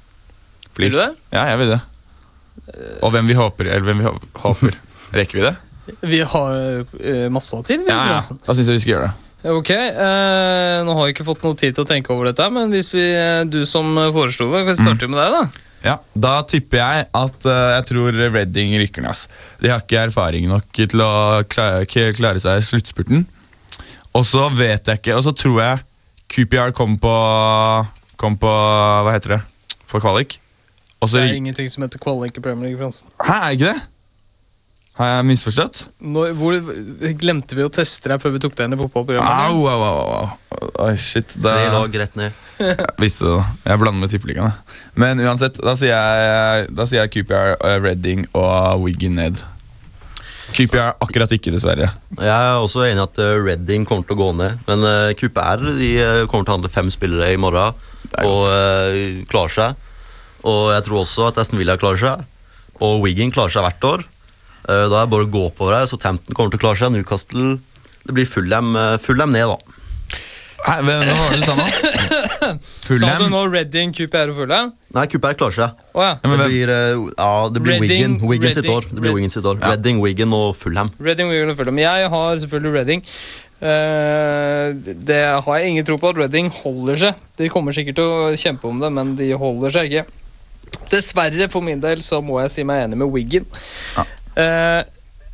Vil 0.76 0.92
du 0.92 0.98
det? 1.00 1.12
Ja, 1.32 1.46
jeg 1.52 1.62
vil 1.62 1.76
det. 1.76 1.82
Og 3.04 3.12
hvem 3.14 3.30
vi 3.30 3.36
håper. 3.38 3.70
Eller 3.70 3.86
hvem 3.86 4.02
vi 4.02 4.10
håper. 4.42 4.80
Rekker 5.16 5.38
vi 5.38 5.46
det? 5.46 5.54
Vi 6.02 6.18
har 6.26 6.56
uh, 6.82 7.28
masse 7.32 7.62
tid. 7.64 7.86
vi, 7.86 7.92
Ja, 7.92 8.18
ja. 8.18 8.20
Da 8.20 8.56
syns 8.56 8.68
jeg 8.68 8.80
vi 8.80 8.84
skal 8.84 8.94
gjøre 8.96 9.08
det. 9.08 9.22
Ok, 9.46 9.68
eh, 9.70 10.82
Nå 10.82 10.94
har 10.96 11.06
jeg 11.06 11.14
ikke 11.14 11.26
fått 11.28 11.44
noe 11.44 11.54
tid 11.54 11.76
til 11.76 11.84
å 11.84 11.86
tenke 11.86 12.10
over 12.10 12.26
dette, 12.26 12.48
men 12.50 12.72
hvis 12.72 12.88
vi, 12.96 13.04
eh, 13.14 13.44
du 13.46 13.60
som 13.68 13.92
foreslo 14.10 14.48
det, 14.50 14.64
kan 14.64 14.72
vi 14.72 14.80
starte 14.80 15.06
med 15.12 15.20
deg, 15.20 15.36
da? 15.36 15.65
Ja, 15.84 15.98
Da 16.14 16.40
tipper 16.48 16.80
jeg 16.80 17.06
at 17.14 17.46
uh, 17.46 17.52
jeg 17.76 17.84
tror 17.90 18.16
Redding 18.34 18.74
rykker 18.80 19.04
ned. 19.04 19.12
Altså. 19.12 19.28
De 19.60 19.70
har 19.70 19.82
ikke 19.84 20.06
erfaring 20.08 20.48
nok 20.50 20.70
til 20.72 21.02
å 21.04 21.42
klare, 21.48 21.84
klare 21.86 22.42
seg 22.42 22.62
i 22.62 22.66
sluttspurten. 22.66 23.26
Og 24.16 24.24
så 24.24 24.46
vet 24.56 24.88
jeg 24.88 24.96
ikke 25.02 25.16
Og 25.18 25.26
så 25.26 25.32
tror 25.36 25.58
jeg 25.60 25.82
QPR 26.32 26.72
kom 26.76 26.94
på 27.00 27.12
Kom 28.16 28.38
på 28.40 28.48
Hva 28.48 29.12
heter 29.12 29.36
det? 29.36 29.42
På 29.90 30.00
kvalik. 30.00 30.38
Også, 31.04 31.20
Det 31.20 31.28
er 31.28 31.36
ingenting 31.36 31.68
som 31.70 31.84
heter 31.84 32.00
kvalik 32.00 32.38
i 32.38 32.42
Premier 32.42 32.70
League, 32.70 32.80
Fransen. 32.80 33.12
Hæ, 33.20 33.34
er 33.34 33.52
det 33.52 33.58
ikke 33.60 33.74
det? 33.74 33.82
Har 34.96 35.10
jeg 35.12 35.26
misforstått? 35.28 35.82
Nå, 36.08 36.22
hvor, 36.38 36.56
glemte 37.20 37.56
vi 37.58 37.64
å 37.66 37.72
teste 37.72 38.08
deg 38.08 38.22
før 38.22 38.32
vi 38.32 38.40
tok 38.40 38.54
deg 38.56 38.70
inn 38.70 38.76
i 38.76 38.80
fotballprogrammet? 38.80 39.50
Au, 39.52 39.66
au, 39.68 39.82
au, 39.84 40.22
au. 40.22 40.70
Oi, 40.86 40.94
shit. 40.96 41.34
Da 41.36 41.52
tre 41.52 41.66
lag 41.74 41.98
rett 42.00 42.16
ned. 42.16 42.38
Jeg 42.64 43.02
visste 43.02 43.26
det, 43.26 43.34
da. 43.34 43.42
Jeg 43.66 43.82
blander 43.82 44.00
med 44.00 44.14
tippeligaen. 44.14 44.56
Men 44.96 45.20
uansett, 45.20 45.60
da 45.60 45.74
sier 45.76 45.92
jeg, 45.92 46.70
da 46.72 46.86
sier 46.88 47.02
jeg 47.02 47.12
QPR, 47.12 47.58
eh, 47.58 47.76
Reading 47.84 48.24
og 48.32 48.86
Wiggen 48.86 49.18
ned. 49.20 49.42
QPR 50.56 50.94
akkurat 51.04 51.34
ikke, 51.36 51.52
dessverre. 51.52 51.90
Jeg 52.16 52.32
er 52.32 52.62
også 52.62 52.86
enig 52.86 53.02
i 53.02 53.04
at 53.04 53.20
Redding 53.20 53.44
Reading 53.50 53.86
kommer 53.88 54.08
til 54.08 54.16
å 54.16 54.22
gå 54.22 54.30
ned. 54.38 54.64
Men 54.70 54.88
uh, 54.88 55.12
QPR 55.18 55.66
de 55.76 55.90
eh, 56.00 56.22
kommer 56.30 56.46
til 56.46 56.54
å 56.54 56.56
handle 56.56 56.72
fem 56.72 56.88
spillere 56.94 57.34
i 57.34 57.40
morgen 57.40 57.76
og 58.24 58.42
uh, 58.48 58.96
klarer 59.28 59.52
seg. 59.52 59.86
Og 60.46 60.70
jeg 60.72 60.86
tror 60.86 61.02
også 61.02 61.28
at 61.28 61.40
Aston 61.42 61.60
Villa 61.60 61.76
klarer 61.80 62.00
seg. 62.00 62.24
Og 62.80 63.02
Wigan 63.04 63.34
klarer 63.34 63.52
seg 63.52 63.66
hvert 63.66 63.88
år. 63.90 64.06
Eh, 64.66 64.84
da 64.90 65.02
er 65.02 65.06
det 65.06 65.12
bare 65.14 65.26
å 65.26 65.30
gå 65.30 65.46
oppover 65.48 65.78
her. 65.80 65.86
Så 65.90 65.98
Tampton 66.02 66.34
kommer 66.34 66.50
til 66.54 66.60
å 66.60 66.64
klare 66.66 66.80
seg. 66.80 66.92
Newcastle 66.96 67.56
Det 68.06 68.14
blir 68.14 68.26
Fulham 68.30 68.74
uh, 68.78 68.96
Fulham 69.02 69.32
ned, 69.34 69.46
da. 69.50 69.58
Hæ, 70.66 70.80
hvem 70.82 71.02
hva 71.06 71.14
var 71.14 71.30
det 71.30 71.38
du 71.38 71.46
sa 71.46 71.54
nå? 71.54 71.66
Sa 72.98 73.10
du 73.20 73.26
nå 73.30 73.42
Redding, 73.52 73.92
QPR 73.94 74.32
og 74.32 74.38
Fulham? 74.40 74.72
Nei, 74.96 75.04
QPR 75.12 75.36
klarer 75.38 75.54
seg. 75.54 75.82
Oh, 75.94 76.02
ja. 76.02 76.16
Det 76.22 76.38
blir, 76.40 76.72
eh, 76.72 77.02
ja, 77.12 77.28
det 77.54 77.62
blir 77.62 77.76
Redding, 77.76 78.16
Wigan. 78.16 78.30
Wigan 78.30 78.56
sitt 78.56 78.70
år. 78.72 78.86
Det 78.90 78.98
blir 78.98 79.12
Red- 79.12 79.18
Wigan 79.20 79.34
sitt 79.36 79.46
år. 79.46 79.60
Ja. 79.60 79.70
Redding, 79.74 80.00
Wigan 80.02 80.34
og 80.34 80.56
Fulham. 80.58 80.90
Redding, 80.98 81.30
Wigan 81.30 81.52
og 81.52 81.58
Fulham. 81.60 81.78
Jeg 81.84 82.10
har 82.16 82.40
selvfølgelig 82.42 82.74
Redding. 82.80 83.04
Eh, 83.56 84.74
det 85.06 85.20
har 85.46 85.58
jeg 85.60 85.70
ingen 85.70 85.86
tro 85.86 85.96
på 86.02 86.10
at 86.10 86.18
Redding 86.24 86.50
holder 86.62 86.98
seg. 87.04 87.22
De 87.38 87.50
kommer 87.52 87.76
sikkert 87.76 88.00
til 88.00 88.10
å 88.10 88.34
kjempe 88.40 88.66
om 88.70 88.82
det, 88.82 88.90
men 88.98 89.14
de 89.20 89.30
holder 89.38 89.76
seg 89.78 89.92
ikke. 89.92 90.06
Dessverre, 90.90 91.46
for 91.52 91.62
min 91.66 91.80
del, 91.82 92.02
så 92.04 92.18
må 92.24 92.40
jeg 92.42 92.52
si 92.56 92.66
meg 92.66 92.84
enig 92.88 92.98
med 93.00 93.12
Wiggen. 93.14 93.46
Ja. 93.96 94.04
Eh, 94.36 94.82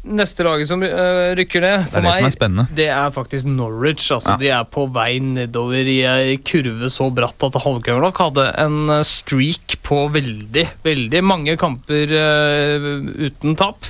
neste 0.02 0.42
laget 0.42 0.66
som 0.66 0.82
eh, 0.82 1.32
rykker 1.38 1.62
ned, 1.62 1.84
Det 1.92 2.00
er 2.00 2.02
det 2.02 2.12
som 2.16 2.26
er 2.26 2.74
det 2.74 2.86
er 2.90 3.10
faktisk 3.14 3.46
Norwich. 3.46 4.08
Altså, 4.14 4.32
Ja. 4.34 4.36
De 4.40 4.48
er 4.50 4.64
på 4.70 4.86
vei 4.92 5.18
nedover 5.22 5.86
i 5.86 6.00
ei 6.06 6.36
kurve 6.42 6.90
så 6.90 7.06
bratt 7.14 7.42
at 7.46 7.58
Halvgøvlok 7.62 8.18
hadde 8.18 8.48
en 8.64 8.78
eh, 8.90 9.02
streak 9.06 9.76
på 9.86 10.04
veldig, 10.14 10.66
veldig 10.86 11.22
mange 11.22 11.56
kamper 11.60 12.14
uh, 12.18 12.86
uten 13.28 13.54
tap. 13.58 13.86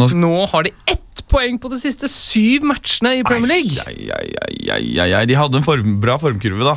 Nå- 0.00 0.10
Nå 0.16 0.32
har 0.50 0.64
de 0.68 0.72
ett 0.88 1.00
poeng 1.28 1.56
på 1.60 1.68
de 1.72 1.76
siste 1.80 2.08
syv 2.10 2.64
matchene 2.68 3.16
i 3.18 3.22
Premier 3.26 3.52
League. 3.52 3.84
Ai, 3.86 4.08
ai, 4.16 4.28
ai, 4.44 4.58
ai, 4.76 4.84
ai, 5.04 5.10
ai. 5.20 5.24
De 5.26 5.34
hadde 5.38 5.56
en 5.60 5.66
form, 5.66 5.98
bra 6.00 6.16
formkurve, 6.20 6.64
da. 6.64 6.76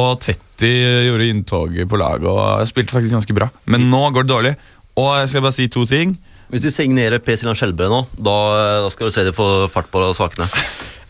Og 0.00 0.20
Tetti 0.24 0.70
gjorde 1.08 1.26
inntoget 1.28 1.88
på 1.90 1.98
laget 2.00 2.24
og 2.28 2.62
spilte 2.70 2.94
faktisk 2.96 3.12
ganske 3.18 3.34
bra. 3.36 3.48
Men 3.68 3.88
nå 3.92 4.02
går 4.14 4.24
det 4.24 4.32
dårlig. 4.32 4.52
Og 5.00 5.10
jeg 5.20 5.28
skal 5.32 5.44
bare 5.44 5.56
si 5.56 5.66
to 5.72 5.84
ting. 5.88 6.14
Hvis 6.52 6.66
de 6.66 6.70
signerer 6.72 7.22
Per 7.24 7.38
Siljan 7.40 7.56
Skjelbre 7.56 7.88
nå, 7.88 8.02
da, 8.12 8.38
da 8.84 8.88
skal 8.92 9.08
du 9.08 9.14
se 9.14 9.24
de 9.24 9.32
får 9.32 9.70
fart 9.72 9.88
på 9.92 10.02
sakene. 10.18 10.50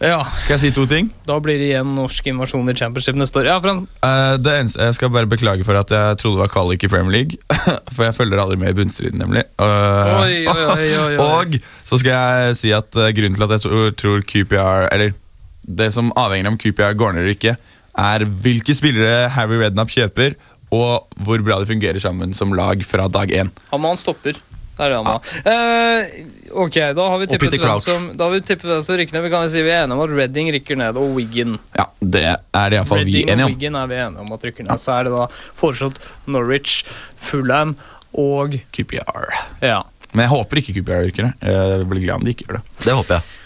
Ja, 0.03 0.19
Kan 0.47 0.57
jeg 0.57 0.61
si 0.65 0.71
to 0.75 0.83
ting? 0.91 1.09
Da 1.27 1.37
blir 1.43 1.61
det 1.61 1.69
igjen 1.69 1.93
norsk 1.95 2.27
invasjon 2.33 2.71
i 2.71 2.75
championship 2.75 3.19
neste 3.19 3.39
år. 3.39 3.49
Ja, 3.53 3.57
Frans. 3.63 3.85
Eh, 4.03 4.35
det 4.43 4.55
eneste, 4.59 4.81
jeg 4.83 4.97
skal 4.99 5.13
bare 5.15 5.31
beklage 5.31 5.67
for 5.67 5.79
at 5.79 5.95
jeg 5.95 6.19
trodde 6.19 6.41
det 6.41 6.43
var 6.43 6.51
kvalik 6.51 6.83
i 6.83 6.91
Premier 6.91 7.15
League. 7.15 7.39
For 7.95 8.09
jeg 8.09 8.17
følger 8.17 8.43
aldri 8.43 8.59
med 8.59 8.73
i 8.73 8.79
bunnstriden, 8.81 9.23
nemlig. 9.23 9.45
Uh, 9.63 10.23
Oi, 10.25 10.41
oi, 10.51 10.57
oi, 10.57 10.87
oi, 10.87 11.15
oi. 11.15 11.17
Og 11.29 11.59
så 11.87 12.01
skal 12.03 12.17
jeg 12.17 12.59
si 12.65 12.75
at 12.75 12.99
eh, 12.99 13.13
grunnen 13.15 13.39
til 13.39 13.47
at 13.47 13.55
jeg 13.55 13.65
tror, 13.69 13.91
tror 13.99 14.27
QPR 14.27 14.89
Eller 14.91 15.15
det 15.63 15.93
som 15.95 16.11
avhenger 16.19 16.51
om 16.51 16.59
QPR 16.59 16.99
går 16.99 17.15
ned 17.15 17.23
eller 17.23 17.37
ikke, 17.37 17.55
er 18.03 18.27
hvilke 18.43 18.75
spillere 18.75 19.29
Harry 19.37 19.61
Redknapp 19.61 19.93
kjøper, 19.95 20.35
og 20.75 21.13
hvor 21.23 21.45
bra 21.47 21.61
de 21.61 21.69
fungerer 21.69 22.03
sammen 22.03 22.33
som 22.35 22.55
lag 22.59 22.83
fra 22.89 23.07
dag 23.07 23.31
én. 23.31 23.53
Han 23.71 23.85
må 23.85 23.93
han 23.93 24.01
stopper. 24.01 24.41
Det 24.83 24.89
er 24.89 24.93
det 24.93 24.99
han 24.99 25.07
må. 25.07 25.17
Uh, 25.47 26.57
ok, 26.65 26.79
da 26.99 27.05
har 27.13 27.21
vi 27.23 27.29
tippet 27.31 27.55
hvem 27.63 27.83
som, 27.83 28.09
da 28.19 28.27
har 28.27 28.35
vi 28.35 28.41
tippet 28.43 28.67
hvem 28.67 28.83
som 28.83 28.99
rykker 28.99 29.15
ned. 29.17 29.25
Vi 29.29 29.31
kan 29.35 29.47
jo 29.47 29.53
si 29.53 29.63
vi 29.63 29.71
er 29.71 29.85
enige 29.85 29.99
om 29.99 30.03
at 30.03 30.15
Redding 30.19 30.51
rykker 30.57 30.81
ned, 30.81 30.99
og 30.99 31.15
Wiggen. 31.17 31.55
Ja, 31.79 31.87
Det 32.03 32.25
er 32.27 32.73
det 32.73 32.81
iallfall 32.81 33.05
vi 33.07 33.21
er 33.21 33.29
og 33.29 33.35
enige 33.37 33.47
om. 33.47 33.55
Wiggen 33.55 33.79
er 33.79 33.93
vi 33.93 34.01
enige 34.03 34.27
om 34.27 34.35
at 34.35 34.47
rykker 34.49 34.67
ned. 34.67 34.83
Så 34.83 34.97
er 34.97 35.07
det 35.07 35.15
da 35.15 35.29
foreslått 35.63 36.03
Norwich, 36.27 36.83
Fulham 37.23 37.77
og 38.19 38.59
QPR. 38.75 39.31
Ja. 39.63 39.83
Men 40.13 40.27
jeg 40.27 40.33
håper 40.35 40.61
ikke 40.61 40.75
QPR 40.81 41.07
rykker 41.07 41.31
ned. 41.31 41.47
Jeg 41.47 41.87
blir 41.93 42.05
glad 42.09 42.19
om 42.21 42.27
de 42.27 42.35
ikke 42.35 42.49
gjør 42.49 42.59
det. 42.59 42.65
Det 42.83 42.97
håper 42.99 43.21
jeg. 43.21 43.39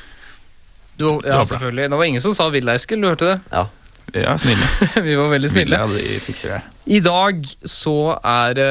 Du, 0.96 1.10
ja, 1.20 1.42
selvfølgelig. 1.44 1.90
Det 1.92 1.98
var 2.00 2.08
ingen 2.08 2.24
som 2.24 2.32
sa 2.34 2.48
Villa, 2.50 2.74
Eskil. 2.74 3.02
Du 3.04 3.10
hørte 3.10 3.34
det? 3.34 3.40
Ja. 3.52 3.66
Ja, 4.14 4.36
snille. 4.38 4.66
vi 5.08 5.16
var 5.18 5.28
veldig 5.32 5.50
snille. 5.50 5.80
Ja, 5.80 5.86
de 5.90 6.20
fikser 6.22 6.54
det. 6.54 6.60
I 6.86 7.00
dag 7.02 7.42
så 7.66 7.96
er 8.22 8.54
det 8.56 8.70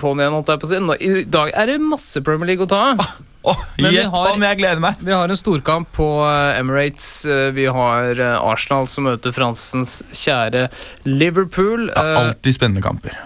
På'n 0.00 0.20
igjen, 0.20 0.36
holdt 0.36 0.52
jeg 0.52 0.60
på 0.60 0.68
å 0.68 0.70
si. 0.70 0.80
I 1.08 1.24
dag 1.24 1.52
er 1.56 1.72
det 1.72 1.78
masse 1.82 2.20
Premier 2.26 2.52
League 2.52 2.66
å 2.66 2.70
ta 2.70 2.82
av. 2.92 3.02
Åh, 3.48 3.60
Gjett 3.80 4.12
om 4.12 4.42
jeg 4.44 4.58
gleder 4.60 4.82
meg! 4.84 5.00
Vi 5.00 5.14
har 5.16 5.32
en 5.32 5.38
storkamp 5.38 5.88
på 5.96 6.06
eh, 6.28 6.58
Emirates. 6.60 7.24
Eh, 7.24 7.48
Vi 7.56 7.64
har 7.72 8.20
eh, 8.20 8.36
Arsenal 8.36 8.84
som 8.92 9.08
møter 9.08 9.32
Fransens 9.32 10.02
kjære 10.12 10.66
Liverpool. 11.08 11.86
Det 11.88 12.04
er 12.04 12.20
alltid 12.20 12.58
spennende 12.58 12.84
kamper. 12.84 13.16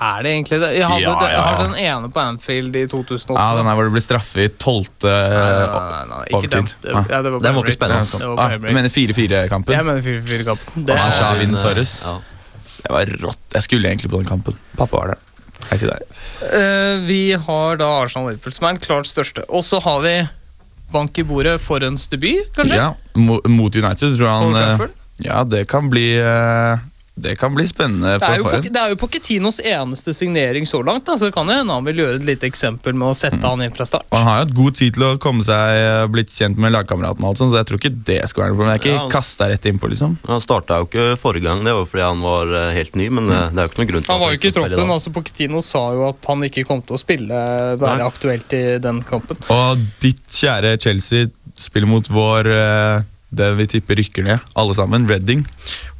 Er 0.00 0.22
det 0.24 0.30
egentlig 0.32 0.58
det? 0.62 0.68
Jeg 0.78 0.86
hadde, 0.88 1.02
Ja, 1.04 1.14
jeg 1.20 1.32
ja, 1.34 1.40
hadde 1.44 1.64
ja. 1.64 1.66
den 1.68 1.74
ene 1.84 2.08
på 2.14 2.20
Anfield 2.22 2.76
i 2.76 2.86
2008. 2.88 3.36
Ja, 3.36 3.56
Den 3.58 3.66
der 3.68 3.74
hvor 3.76 3.84
det 3.84 3.92
ble 3.92 4.00
straffe 4.00 4.44
i 4.46 4.48
tolvte 4.48 5.10
den. 5.12 6.14
overtid. 6.38 6.74
Det, 6.80 6.94
ja, 7.10 7.22
det 7.22 7.32
var 7.34 7.40
Den 7.44 7.54
var 7.58 7.64
ikke 7.68 7.76
spennende. 7.76 8.30
Ah, 8.40 8.54
du 8.56 8.64
mener 8.72 8.88
4-4-kampen? 8.88 9.74
Jeg 9.76 9.84
mener 9.84 10.00
4-4-kampen. 10.06 10.86
Det 10.86 10.94
er- 10.96 11.12
Xavi 11.18 11.44
Din, 11.44 11.54
eh, 11.54 11.60
Torres. 11.60 11.92
Ja. 12.06 12.16
Det 12.80 12.90
var 12.96 13.04
rått. 13.26 13.38
Jeg 13.52 13.62
skulle 13.62 13.88
egentlig 13.92 14.10
på 14.10 14.16
den 14.22 14.30
kampen. 14.30 14.56
Pappa 14.78 14.96
var 14.96 15.06
der. 15.08 15.18
Hei 15.70 15.76
til 15.76 15.88
deg. 15.92 16.00
Uh, 16.40 17.06
Vi 17.06 17.32
har 17.36 17.76
da 17.76 17.84
Arsenal-Liverpool, 18.00 18.52
som 18.56 18.64
er 18.68 18.72
den 18.72 18.80
klart 18.80 19.06
største. 19.06 19.44
Og 19.50 19.62
så 19.62 19.80
har 19.84 20.00
vi 20.00 20.14
bank 20.90 21.18
i 21.18 21.22
bordet 21.22 21.60
forhånds 21.60 22.08
debut, 22.08 22.48
kanskje? 22.56 22.74
Ja, 22.80 22.94
mot 23.14 23.76
United 23.76 24.16
tror 24.16 24.24
jeg 24.26 24.30
han 24.30 24.80
eh. 24.80 24.88
Ja, 25.22 25.44
det 25.44 25.68
kan 25.68 25.90
bli 25.92 26.16
eh, 26.18 26.78
Det 27.20 27.36
kan 27.38 27.54
bli 27.54 27.66
spennende 27.68 28.16
for 28.22 28.44
faren. 28.48 28.62
Det 28.72 28.80
er 28.80 28.92
jo 28.94 28.96
Pochettinos 29.00 29.60
eneste 29.60 30.14
signering 30.16 30.66
så 30.66 30.80
langt. 30.84 31.04
Da. 31.06 31.16
Så 31.20 31.28
det 31.28 31.34
kan 31.34 31.46
jo 31.46 31.54
hende 31.58 31.72
han 31.76 31.84
vil 31.84 32.00
gjøre 32.02 32.16
et 32.20 32.26
lite 32.28 32.46
eksempel 32.48 32.94
med 32.96 33.08
å 33.10 33.14
sette 33.16 33.36
Mm. 33.40 33.48
han 33.50 33.62
inn 33.66 33.74
fra 33.76 33.84
start. 33.86 34.06
Og 34.10 34.18
han 34.18 34.26
har 34.26 34.38
jo 34.40 34.44
hatt 34.46 34.54
god 34.56 34.74
tid 34.80 34.94
til 34.94 35.04
å 35.06 35.18
komme 35.18 35.44
seg 35.44 35.80
eh, 35.80 36.06
blitt 36.12 36.32
kjent 36.34 36.58
med 36.58 36.72
lagkameratene, 36.74 37.24
og 37.24 37.30
alt 37.34 37.38
sånt, 37.42 37.52
så 37.52 37.60
jeg 37.60 37.68
tror 37.70 37.78
ikke 37.80 37.92
det 38.10 38.18
skal 38.28 38.42
være 38.44 38.50
noe 38.52 38.58
problem. 38.58 38.72
Jeg 38.74 38.80
er 38.80 38.88
Ja, 38.90 38.94
ikke 38.96 39.00
han- 39.02 39.10
kasta 39.14 39.48
rett 39.50 39.64
innpå, 39.70 39.90
liksom. 39.92 40.16
Han 40.28 40.40
starta 40.40 40.78
jo 40.80 40.86
ikke 40.90 41.18
forrige 41.20 41.42
gang, 41.48 41.64
det 41.64 41.72
var 41.74 41.86
fordi 41.86 42.02
han 42.08 42.20
var 42.20 42.46
eh, 42.54 42.72
helt 42.74 42.94
ny. 42.96 43.08
Men 43.10 43.24
mm. 43.28 43.54
det 43.54 43.58
er 43.60 43.68
jo 43.68 43.70
ikke 43.72 43.80
noen 43.84 43.90
grunn 43.92 44.04
til 44.04 44.12
Han 44.14 44.20
var 44.20 44.30
jo 44.32 44.38
ikke 44.40 44.48
i 44.50 44.56
troppen. 44.58 44.90
altså 44.96 45.12
Pochettino 45.12 45.60
sa 45.62 45.84
jo 45.94 46.08
at 46.08 46.24
han 46.26 46.42
ikke 46.48 46.66
kom 46.66 46.82
til 46.82 46.96
å 46.96 47.00
spille 47.00 47.44
være 47.80 47.98
Nei. 47.98 48.06
aktuelt 48.08 48.52
i 48.56 48.78
den 48.78 49.02
kampen. 49.02 49.36
Og 49.50 49.78
ditt 50.00 50.24
kjære 50.28 50.76
Chelsea 50.80 51.26
spiller 51.60 51.86
mot 51.90 52.06
vår 52.08 52.46
eh, 52.46 53.02
det 53.30 53.48
vi 53.58 53.66
tipper 53.76 53.98
rykker 54.00 54.26
ned, 54.26 54.46
alle 54.58 54.74
sammen. 54.74 55.06
Redding. 55.10 55.44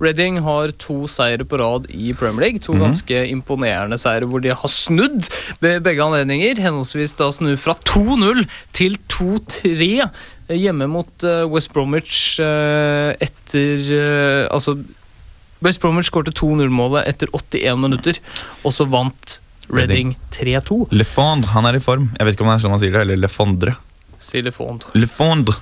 Reading 0.03 0.41
har 0.43 0.73
to 0.83 1.05
seire 1.11 1.47
på 1.47 1.61
rad 1.61 1.87
i 1.95 2.15
Premier 2.19 2.49
League. 2.49 2.63
To 2.67 2.75
ganske 2.79 3.23
imponerende 3.31 3.99
seire 4.03 4.27
hvor 4.27 4.43
de 4.43 4.51
har 4.51 4.73
snudd 4.73 5.29
ved 5.63 5.85
begge 5.87 6.03
anledninger. 6.03 6.59
Henholdsvis 6.59 7.15
da 7.21 7.31
snu 7.35 7.53
fra 7.61 7.77
2-0 7.87 8.45
til 8.77 8.99
2-3 9.13 9.91
hjemme 10.51 10.89
mot 10.91 11.27
eh, 11.27 11.45
West 11.51 11.71
Bromwich 11.75 12.41
eh, 12.43 13.13
etter 13.23 13.93
eh, 13.95 14.47
Altså 14.51 14.75
West 15.63 15.83
Bromwich 15.83 16.09
skårte 16.11 16.33
2-0-målet 16.35 17.05
etter 17.07 17.29
81 17.37 17.79
minutter, 17.83 18.17
og 18.65 18.73
så 18.73 18.87
vant 18.89 19.37
Reading 19.71 20.15
3-2. 20.35 20.87
Lefondre, 20.97 21.53
han 21.53 21.69
er 21.69 21.77
i 21.77 21.83
form. 21.85 22.09
Jeg 22.17 22.27
vet 22.27 22.35
ikke 22.35 22.47
om 22.47 22.49
det 22.49 22.55
er 22.57 22.63
sånn 22.65 22.73
man 22.73 22.81
sier 22.83 22.95
det, 22.97 23.03
eller 23.05 23.21
Lefondre. 23.21 23.75
Si 24.19 24.41
Lefondre. 24.43 24.89
Lefond. 24.97 25.53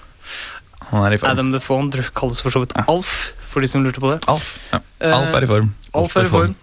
Han 0.91 1.05
er 1.05 1.15
i 1.17 1.19
form. 1.21 1.31
Adam 1.35 1.53
Lefond 1.53 1.99
kalles 2.17 2.41
for 2.45 2.51
så 2.55 2.63
vidt 2.65 2.73
Alf, 2.89 3.33
for 3.51 3.61
de 3.65 3.69
som 3.69 3.85
lurte 3.85 4.01
på 4.01 4.11
det. 4.15 4.21
Alf. 4.29 4.55
Ja. 4.73 4.81
Alf 5.19 5.35
er 5.37 5.45
i 5.45 5.51
form. 5.51 5.73
Alf 5.95 6.17
er 6.17 6.29
i 6.29 6.33
form. 6.33 6.55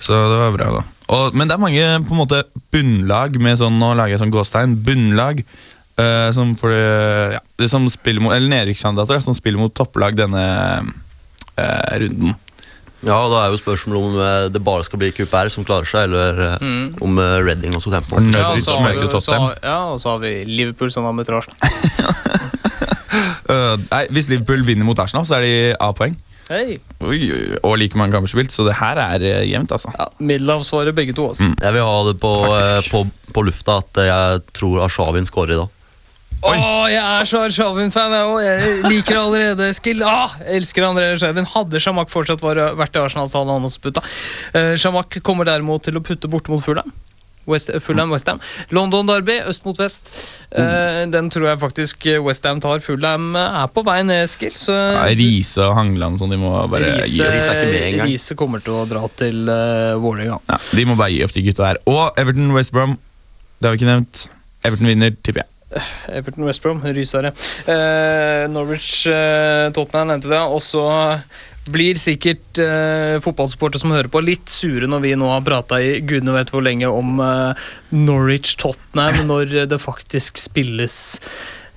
Så 0.00 0.16
det 0.16 0.38
var 0.40 0.54
bra, 0.56 0.70
da. 0.78 0.84
Og, 1.12 1.34
men 1.36 1.48
det 1.50 1.56
er 1.56 1.60
mange 1.60 1.86
på 2.08 2.14
en 2.14 2.20
måte 2.22 2.38
bunnlag 2.72 3.34
med 3.42 3.58
sånn 3.58 3.74
Nå 3.82 3.90
lager 3.98 4.14
jeg 4.14 4.20
sånn 4.22 4.32
gåstegn. 4.32 4.76
Bunnlag 4.86 5.42
eh, 5.42 6.28
som, 6.32 6.54
for, 6.56 6.70
det- 6.72 7.34
ja, 7.34 7.40
det 7.60 7.68
som 7.72 7.84
spiller 7.92 8.22
mot 8.24 8.32
Eller 8.32 8.48
nedrykkskandidater 8.48 9.20
som 9.24 9.34
spiller 9.36 9.58
mot 9.60 9.74
topplag 9.76 10.16
denne 10.16 10.44
eh, 11.58 11.98
runden. 12.04 12.36
Ja, 13.04 13.16
og 13.24 13.30
Da 13.32 13.42
er 13.46 13.52
jo 13.54 13.60
spørsmålet 13.60 14.06
om 14.06 14.16
eh, 14.20 14.46
det 14.54 14.60
bare 14.64 14.84
skal 14.84 15.00
bli 15.02 15.10
QPR 15.16 15.48
som 15.52 15.64
klarer 15.68 15.88
seg, 15.88 16.08
eller 16.08 16.40
eh, 16.46 16.56
Mm. 16.64 16.96
om 17.04 17.18
eh, 17.18 17.36
Reading 17.44 17.74
Og 17.76 17.82
har- 19.40 19.56
Ja, 19.64 19.78
og 19.92 20.00
så 20.00 20.14
har 20.14 20.18
vi 20.24 20.32
Liverpool 20.48 20.90
som 20.92 21.04
har 21.08 21.12
møtt 21.16 21.28
Arsenal. 21.28 21.58
Eh, 23.10 23.76
nei, 23.90 24.04
hvis 24.14 24.28
Liverpool 24.30 24.60
vinner 24.66 24.86
mot 24.86 24.98
Arsenal, 25.02 25.24
så 25.26 25.38
er 25.40 25.46
de 25.46 25.54
A-poeng. 25.82 26.14
Oi, 26.50 27.18
Og 27.62 27.76
like 27.78 27.98
mange 27.98 28.16
kamper 28.16 28.30
spilt, 28.30 28.50
så 28.54 28.64
det 28.66 28.76
her 28.80 28.98
er 28.98 29.22
eh, 29.22 29.42
jevnt, 29.52 29.70
altså. 29.74 29.92
Ja, 29.94 30.08
Middelavsvaret 30.18 30.96
begge 30.96 31.14
to, 31.14 31.28
altså. 31.30 31.50
Jeg 31.50 31.76
vil 31.76 31.84
ha 31.86 31.98
det 32.08 32.16
på, 32.22 32.32
eh, 32.56 32.88
på, 32.90 33.04
på 33.34 33.44
lufta 33.46 33.78
at 33.84 34.00
eh, 34.02 34.08
jeg 34.10 34.40
tror 34.58 34.82
Arshavin 34.86 35.28
skårer 35.28 35.54
i 35.54 35.60
dag. 35.60 35.76
Å, 36.40 36.52
jeg 36.88 37.00
er 37.04 37.26
så 37.28 37.42
Arshavin-fan, 37.44 38.14
jeg 38.16 38.28
òg. 38.30 38.38
Jeg 38.46 38.76
liker 38.88 39.18
allerede, 39.20 39.66
Skill. 39.76 40.00
Ah, 40.08 40.32
elsker 40.56 40.86
André 40.88 41.10
Arshavin. 41.12 41.48
Hadde 41.52 41.82
Shamak 41.84 42.08
fortsatt 42.12 42.40
vært 42.40 42.96
i 42.96 43.02
Arsenal, 43.02 43.28
så 43.28 43.42
hadde 43.42 43.58
han 43.58 43.68
også 43.68 43.82
putta. 43.84 44.02
Uh, 44.54 44.72
Shamak 44.80 45.20
kommer 45.26 45.44
derimot 45.44 45.84
til 45.84 46.00
å 46.00 46.02
putte 46.04 46.30
borte 46.32 46.48
mot 46.52 46.64
Fulham. 46.64 46.88
West, 47.50 47.72
Fulham, 47.84 48.12
Westham. 48.14 48.40
London 48.74 49.08
Derby, 49.10 49.40
øst 49.50 49.66
mot 49.68 49.78
vest. 49.80 50.12
Uh, 50.50 51.04
den 51.10 51.30
tror 51.32 51.50
jeg 51.50 51.60
faktisk 51.62 52.08
Westham 52.24 52.62
tar. 52.62 52.82
Fulham 52.84 53.34
er 53.38 53.68
på 53.74 53.84
vei 53.86 54.00
ned, 54.06 54.24
Eskil. 54.24 54.54
Så 54.58 54.74
Ja, 54.74 55.04
Riise 55.18 55.66
og 55.68 55.76
Hangeland 55.78 56.20
sånn, 56.20 56.32
de 56.34 56.40
må 56.40 56.54
bare 56.70 56.96
gi 57.02 57.20
Riise, 57.20 58.34
er 58.34 58.40
kommer 58.40 58.62
til 58.64 58.78
å 58.78 58.86
dra 58.88 59.04
til 59.20 59.46
uh, 59.50 59.98
Vålerenga. 60.00 60.40
Ja, 60.50 60.58
de 60.76 60.88
må 60.88 60.96
bare 60.98 61.12
gi 61.14 61.22
opp, 61.26 61.34
de 61.36 61.44
gutta 61.46 61.68
der. 61.68 61.80
Og 61.90 62.20
Everton 62.20 62.52
West 62.56 62.74
Brom, 62.74 62.96
det 63.60 63.68
har 63.68 63.76
vi 63.76 63.82
ikke 63.82 63.90
nevnt. 63.90 64.26
Everton 64.66 64.90
vinner, 64.90 65.14
tipper 65.20 65.44
jeg. 65.44 65.50
Everton 66.18 66.46
West 66.48 66.62
Brom, 66.64 66.82
rysere. 66.82 67.32
Uh, 67.68 68.48
Norwich 68.50 69.06
uh, 69.06 69.70
Tottenham 69.76 70.10
nevnte 70.10 70.32
det. 70.32 70.40
Og 70.40 70.62
så 70.64 70.84
blir 71.72 71.98
sikkert 72.00 72.60
eh, 72.62 73.16
fotballsupportere 73.24 73.82
som 73.82 73.94
hører 73.94 74.10
på, 74.12 74.22
litt 74.24 74.50
sure 74.50 74.88
når 74.90 75.04
vi 75.06 75.14
nå 75.18 75.30
har 75.32 75.46
prata 75.46 75.80
i 75.82 75.98
gudene 76.02 76.34
vet 76.36 76.52
hvor 76.52 76.64
lenge 76.66 76.90
om 76.90 77.22
eh, 77.24 77.70
Norwich 77.96 78.56
Tottenham, 78.60 79.24
når 79.30 79.56
det 79.70 79.80
faktisk 79.82 80.40
spilles 80.40 81.00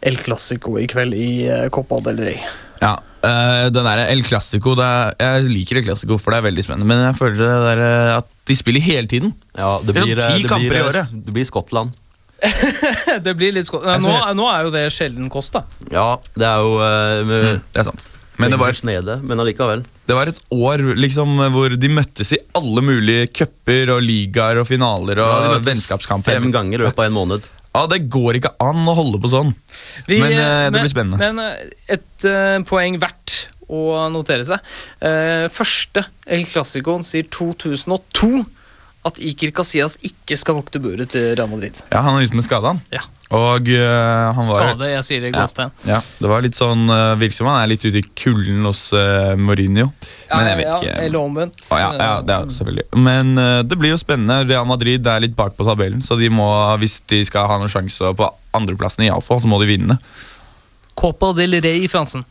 El 0.04 0.20
Clásico 0.20 0.76
i 0.82 0.88
kveld 0.92 1.16
i 1.16 1.32
eh, 1.48 1.66
Copa 1.74 2.02
del 2.04 2.20
Rey. 2.26 2.38
Ja, 2.84 2.98
øh, 3.24 3.66
den 3.72 3.86
der 3.88 4.04
El 4.10 4.24
Clásico 4.28 4.76
er, 4.76 5.14
Jeg 5.20 5.48
liker 5.48 5.80
El 5.80 5.86
Clásico, 5.88 6.18
for 6.20 6.34
det 6.36 6.42
er 6.42 6.48
veldig 6.50 6.66
spennende. 6.66 6.90
Men 6.90 7.06
jeg 7.08 7.20
føler 7.20 7.40
det 7.40 7.52
der, 7.70 7.84
eh, 7.88 8.16
at 8.18 8.32
de 8.48 8.56
spiller 8.60 8.84
hele 8.84 9.08
tiden. 9.08 9.34
Ja, 9.58 9.78
det 9.80 9.96
Det 9.96 10.02
er 10.02 10.08
blir, 10.10 10.16
ti 10.20 10.32
eh, 10.34 10.42
det 10.42 10.50
kamper 10.50 10.70
blir, 10.70 10.80
i 10.80 10.82
eh, 10.82 10.90
året. 10.90 11.14
Det 11.26 11.34
blir 11.38 11.46
Skottland. 11.48 12.00
det 13.26 13.36
blir 13.40 13.54
litt 13.56 13.70
Skottland. 13.70 14.04
Nå, 14.04 14.18
nå 14.36 14.50
er 14.52 14.66
jo 14.68 14.74
det 14.74 14.84
sjelden 14.92 15.30
kost, 15.32 15.56
da. 15.56 15.64
Ja, 15.94 16.18
det 16.36 16.50
er 16.50 16.58
jo 16.60 16.74
øh, 16.84 17.62
Det 17.72 17.80
er 17.80 17.88
sant. 17.88 18.08
Men 18.42 18.54
det 18.54 18.58
var, 18.58 18.72
Rangers 18.72 18.84
nede, 18.88 19.18
men 19.22 19.42
allikevel. 19.44 19.84
det 20.10 20.16
var 20.18 20.30
et 20.32 20.40
år 20.50 20.82
liksom, 20.98 21.36
hvor 21.54 21.76
de 21.78 21.90
møttes 21.94 22.34
i 22.34 22.40
alle 22.58 22.82
mulige 22.86 23.28
cuper 23.30 23.92
og 23.94 24.02
ligaer 24.02 24.62
og 24.62 24.68
finaler 24.70 25.22
og 25.22 25.34
Ja, 25.52 25.60
vennskapskamper. 25.68 26.40
Fem 26.40 26.50
ganger 26.54 26.82
i 26.82 26.88
løpet 26.88 27.04
av 27.04 27.12
en 27.12 27.20
måned. 27.20 27.46
Ja, 27.74 27.86
Det 27.90 28.04
går 28.14 28.38
ikke 28.38 28.54
an 28.62 28.84
å 28.86 28.96
holde 28.98 29.22
på 29.22 29.32
sånn. 29.32 29.54
Vi, 30.06 30.20
Men, 30.22 30.32
eh, 30.32 30.66
det 30.70 30.72
men, 30.72 30.82
blir 30.82 30.92
spennende. 30.92 31.18
Men 31.22 31.40
eh, 31.42 31.96
et 31.98 32.28
uh, 32.30 32.60
poeng 32.70 33.00
verdt 33.02 33.50
å 33.74 34.10
notere 34.14 34.46
seg. 34.46 34.62
Uh, 35.02 35.50
første 35.54 36.06
El 36.30 36.46
Clasicoen 36.46 37.06
sier 37.06 37.26
2002 37.34 38.44
at 39.04 39.18
Iker 39.20 39.52
Casillas 39.52 39.98
ikke 40.06 40.38
skal 40.40 40.56
vokte 40.56 40.80
buret 40.80 41.10
til 41.12 41.34
Real 41.36 41.50
Madrid. 41.52 41.76
Ja, 41.92 42.02
Han 42.06 42.16
er 42.22 42.28
ute 42.30 42.38
med 42.40 42.46
skade, 42.46 42.70
han. 42.72 42.80
Ja. 42.94 43.02
Og 43.34 43.66
uh, 43.66 44.34
han 44.38 44.46
var 44.46 44.68
Skade, 44.70 44.88
jeg 44.92 45.06
sier 45.08 45.24
det 45.24 45.30
i 45.32 45.34
Ja. 45.34 45.42
gåstegn. 45.42 45.72
Ja, 45.90 45.98
det 46.22 46.30
var 46.30 46.44
litt 46.46 46.54
sånn 46.60 46.84
uh, 46.86 47.16
Virker 47.18 47.36
som 47.40 47.48
han 47.50 47.64
er 47.64 47.72
litt 47.72 47.82
ute 47.88 47.98
i 47.98 48.04
kulden 48.20 48.62
hos 48.68 48.84
uh, 48.94 49.34
Mourinho. 49.40 49.88
Men 50.30 50.50
jeg 50.52 50.60
vet 50.62 50.68
ja, 50.70 50.76
ikke. 50.78 50.98
Eller 51.08 51.20
omvendt. 51.20 51.58
Oh, 51.72 51.80
ja, 51.82 51.90
ja, 51.98 52.12
det 52.22 52.36
er 52.36 52.52
selvfølgelig 52.54 53.02
Men 53.08 53.34
uh, 53.42 53.64
det 53.66 53.80
blir 53.82 53.96
jo 53.96 53.98
spennende. 54.02 54.38
Real 54.52 54.68
Madrid 54.70 55.10
er 55.10 55.24
litt 55.26 55.34
bak 55.36 55.58
på 55.58 55.66
tabellen, 55.68 56.04
så 56.06 56.16
de 56.20 56.30
må, 56.30 56.46
hvis 56.84 57.00
de 57.10 57.24
skal 57.26 57.50
ha 57.50 57.58
noen 57.58 57.74
sjanse 57.74 58.14
på 58.20 58.30
andreplassen, 58.54 59.08
iallfall, 59.08 59.42
så 59.42 59.50
må 59.50 59.58
de 59.64 59.72
vinne. 59.74 59.98
Copa 60.94 61.34
del 61.34 61.58
Rey 61.66 61.84
i 61.88 61.90
Fransen. 61.90 62.24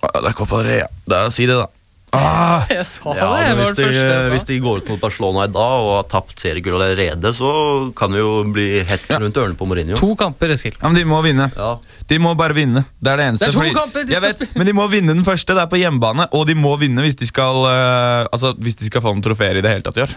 Å, 0.00 0.14
Det 0.14 0.30
er 0.30 0.38
Copa 0.38 0.62
del 0.62 0.70
Rey, 0.70 0.80
ja. 0.84 0.88
Da, 1.10 1.24
si 1.34 1.50
det, 1.50 1.58
da. 1.58 1.66
Ah, 2.12 2.64
Jeg 2.74 2.86
sa 2.88 3.12
Ja, 3.14 3.26
det! 3.38 3.50
hvis, 3.60 3.70
det 3.76 3.84
de, 3.84 3.84
første 3.86 4.00
jeg 4.02 4.22
sa. 4.26 4.30
hvis 4.34 4.46
de 4.48 4.56
går 4.64 4.80
ut 4.82 4.88
mot 4.90 5.00
Barcelona 5.02 5.44
i 5.46 5.52
dag 5.54 5.84
og 5.84 5.90
har 6.00 6.06
tapt 6.10 6.42
seriegull 6.42 6.74
allerede, 6.80 7.30
så 7.36 7.50
kan 7.96 8.10
det 8.16 8.18
jo 8.22 8.32
bli 8.50 8.80
hett 8.88 9.04
rundt 9.14 9.38
ørene 9.38 9.54
på 9.60 9.68
Mourinho. 9.70 9.98
To 10.00 10.10
kamper, 10.18 10.50
Eskil. 10.56 10.74
ja, 10.80 10.88
men 10.90 10.98
de 10.98 11.04
må 11.06 11.20
vinne. 11.22 11.46
Ja. 11.54 11.76
De 12.10 12.18
må 12.18 12.34
bare 12.38 12.56
vinne. 12.58 12.82
Det 12.98 13.12
er 13.12 13.22
det 13.22 13.28
eneste. 13.30 13.46
Det 13.46 13.52
er 13.52 13.58
to 13.58 13.62
fordi- 13.62 13.76
kamper, 13.78 14.08
de 14.10 14.16
skal 14.18 14.26
vet. 14.26 14.56
Men 14.58 14.66
de 14.66 14.74
må 14.80 14.88
vinne 14.90 15.14
den 15.14 15.24
første. 15.24 15.54
Det 15.54 15.62
er 15.62 15.70
på 15.70 15.78
hjemmebane, 15.78 16.26
og 16.34 16.46
de 16.50 16.58
må 16.58 16.74
vinne 16.82 17.06
hvis 17.06 17.14
de 17.20 17.30
skal 17.30 17.62
uh, 17.62 18.26
Altså, 18.32 18.54
hvis 18.58 18.74
de 18.82 18.90
skal 18.90 19.04
få 19.06 19.14
noen 19.14 19.22
trofeer 19.22 19.60
i 19.60 19.62
det 19.62 19.70
hele 19.70 19.86
tatt 19.86 20.02
i 20.02 20.06
år. 20.08 20.16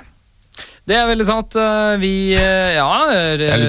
Det 0.84 0.96
er 1.00 1.06
veldig 1.08 1.24
sant. 1.24 1.56
Eh, 1.56 1.94
Vi 2.02 2.12
eh, 2.36 2.74
Ja, 2.76 2.88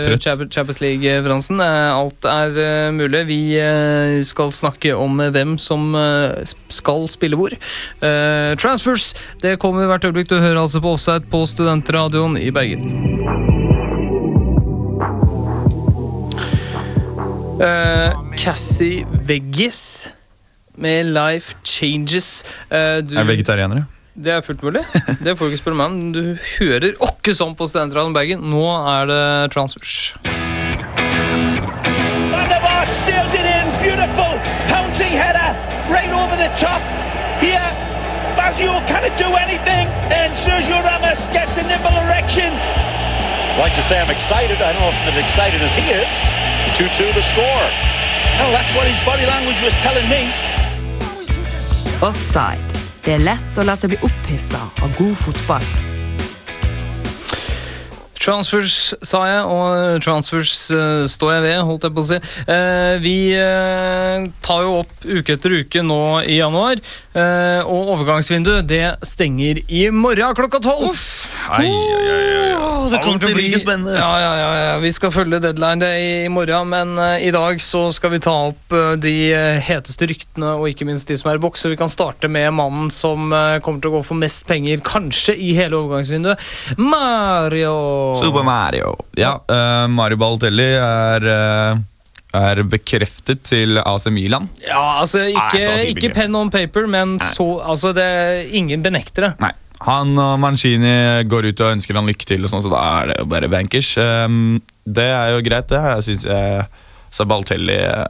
trøtt. 0.03 0.25
Champions 0.51 0.81
League-Fransen. 0.83 1.61
Alt 1.63 2.27
er 2.27 2.59
eh, 2.59 2.89
mulig. 2.95 3.21
Vi 3.29 3.39
eh, 3.61 4.19
skal 4.27 4.51
snakke 4.55 4.97
om 4.99 5.23
eh, 5.23 5.31
hvem 5.35 5.55
som 5.63 5.93
eh, 5.95 6.43
skal 6.75 7.07
spille 7.13 7.39
hvor. 7.39 7.55
Eh, 7.55 8.57
Transfers 8.59 9.13
det 9.45 9.61
kommer 9.63 9.87
hvert 9.87 10.09
øyeblikk. 10.09 10.33
Du 10.33 10.41
hører 10.41 10.65
altså 10.65 10.83
på 10.83 10.97
Offside 10.97 11.31
på 11.31 11.45
Studentradioen 11.47 12.35
i 12.41 12.51
Bergen. 12.51 12.83
Cassie 18.37 19.07
Veggis 19.27 20.11
med 20.77 21.07
Life 21.15 21.55
Changes. 21.63 22.43
Eh, 22.71 22.99
du, 23.07 23.15
Er 23.19 23.25
vegetarianere? 23.31 23.87
Det 24.15 24.33
er 24.33 24.41
fullt 24.47 24.63
mulig. 24.63 24.81
Det 25.25 25.35
får 25.39 25.45
du 25.45 25.51
ikke 25.51 25.63
spørre 25.63 25.79
meg 25.79 25.87
om. 25.87 26.13
Du 26.15 26.23
hører 26.59 26.95
åkke 27.03 27.35
sånn 27.35 27.55
på 27.59 27.67
Studentradioen 27.71 28.15
Bergen. 28.15 28.45
Nå 28.53 28.63
er 28.95 29.09
det 29.11 29.23
transfers. 29.55 30.15
Van 32.31 32.47
der 32.51 32.61
Vaart 32.63 32.93
sails 32.95 33.35
it 33.35 33.47
in. 33.47 33.67
Beautiful 33.83 34.39
pouncing 34.71 35.15
header 35.19 35.51
right 35.91 36.13
over 36.15 36.37
the 36.39 36.51
top. 36.61 36.81
Here, 37.43 37.71
Fazio 38.39 38.79
cannot 38.87 39.19
do 39.19 39.35
anything. 39.35 39.91
And 40.15 40.33
Sergio 40.33 40.79
Ramos 40.87 41.29
gets 41.35 41.59
a 41.59 41.65
nipple 41.67 41.95
erection. 42.07 42.53
like 43.59 43.75
to 43.75 43.83
say 43.83 44.01
I'm 44.01 44.11
excited. 44.11 44.63
I 44.63 44.73
don't 44.73 44.83
know 44.83 44.89
if 44.89 44.99
I'm 45.07 45.15
as 45.15 45.25
excited 45.25 45.61
as 45.63 45.75
he 45.75 45.87
is. 45.91 46.15
2-2 46.75 47.15
the 47.15 47.23
score. 47.23 47.65
Hell, 48.39 48.51
that's 48.51 48.75
what 48.75 48.87
his 48.87 48.99
body 49.07 49.27
language 49.27 49.61
was 49.63 49.75
telling 49.79 50.09
me. 50.09 50.27
Offside. 52.03 52.74
Det 53.05 53.19
er 53.19 53.21
lett 53.21 53.59
å 53.61 53.65
la 53.69 53.75
seg 53.77 53.93
bli 53.93 53.99
opphissa 54.07 54.63
av 54.81 54.93
god 54.97 55.17
fotball. 55.21 55.67
Transfers, 58.25 58.95
sa 59.05 59.19
jeg, 59.29 59.43
og 59.53 60.01
transfers 60.01 60.55
uh, 60.73 61.05
står 61.13 61.35
jeg 61.35 61.43
ved, 61.45 61.59
holdt 61.69 61.85
jeg 61.85 61.93
på 61.93 62.01
å 62.01 62.09
si. 62.09 62.19
Uh, 62.49 62.95
vi 63.05 63.17
uh, 63.37 64.25
tar 64.41 64.65
jo 64.65 64.79
opp 64.79 65.05
uke 65.05 65.37
etter 65.37 65.59
uke 65.61 65.85
nå 65.85 66.01
i 66.25 66.39
januar, 66.39 66.81
eh, 67.13 67.61
og 67.61 67.93
overgangsvinduet 67.99 68.65
det 68.71 68.87
stenger 69.05 69.61
i 69.69 69.85
morgen 69.93 70.33
klokka 70.39 70.63
tolv. 70.65 70.97
Ai, 71.53 71.69
ai, 71.69 72.09
ai, 72.09 72.25
ai. 72.57 72.84
Det 72.95 73.03
kommer 73.05 73.23
til 73.23 73.33
å 73.33 73.37
bli 73.37 73.47
like 73.49 73.61
spennende. 73.63 73.95
Ja, 73.99 74.11
ja, 74.21 74.33
ja, 74.39 74.51
ja. 74.59 74.75
Vi 74.83 74.91
skal 74.95 75.13
følge 75.15 75.41
deadline 75.43 75.83
det 75.83 75.93
i 76.01 76.29
morgen, 76.33 76.71
men 76.71 76.95
uh, 77.01 77.17
i 77.23 77.31
dag 77.35 77.61
så 77.63 77.87
skal 77.95 78.15
vi 78.15 78.21
ta 78.25 78.35
opp 78.51 78.75
uh, 78.75 78.95
de 79.01 79.15
eh, 79.35 79.61
heteste 79.65 80.09
ryktene, 80.11 80.55
og 80.59 80.69
ikke 80.71 80.87
minst 80.89 81.11
de 81.11 81.17
som 81.19 81.33
er 81.33 81.41
i 81.41 81.43
boks. 81.43 81.67
Vi 81.71 81.79
kan 81.81 81.91
starte 81.91 82.31
med 82.31 82.53
mannen 82.57 82.93
som 82.95 83.33
uh, 83.35 83.59
kommer 83.65 83.83
til 83.83 83.93
å 83.93 83.97
gå 83.99 84.05
for 84.11 84.21
mest 84.21 84.47
penger, 84.49 84.83
kanskje 84.85 85.37
i 85.37 85.55
hele 85.59 85.81
overgangsvinduet. 85.81 86.45
Mario! 86.79 87.75
Super 88.21 88.47
Mario. 88.47 88.95
Ja, 89.19 89.37
Mario 89.91 90.19
Balotelli 90.21 90.67
er, 90.79 91.27
er 92.35 92.63
bekreftet 92.69 93.45
til 93.47 93.79
AC 93.81 94.09
Milan. 94.15 94.49
Ja, 94.65 95.01
altså 95.03 95.25
ikke, 95.31 95.63
ikke 95.95 96.13
pen 96.17 96.37
on 96.39 96.53
paper, 96.53 96.89
men 96.91 97.19
så 97.23 97.55
Altså, 97.65 97.93
det 97.97 98.07
ingen 98.57 98.83
benektere. 98.85 99.35
Nei. 99.43 99.53
Han 99.83 100.15
og 100.21 100.39
Mancini 100.41 101.25
går 101.27 101.51
ut 101.51 101.63
og 101.65 101.75
ønsker 101.75 101.99
han 101.99 102.07
lykke 102.09 102.29
til, 102.29 102.45
og 102.47 102.53
sånn, 102.53 102.63
så 102.65 102.71
da 102.73 102.81
er 103.01 103.11
det 103.11 103.21
jo 103.21 103.29
bare 103.29 103.51
bankers. 103.53 103.91
Um, 103.99 104.63
det 104.87 105.09
er 105.11 105.35
jo 105.35 105.43
greit, 105.45 105.69
det. 105.73 105.81
Jeg 105.83 106.07
synes 106.07 106.27
jeg 106.31 106.67
så 107.15 107.25
Balotelli 107.25 107.77
eh, 107.79 108.05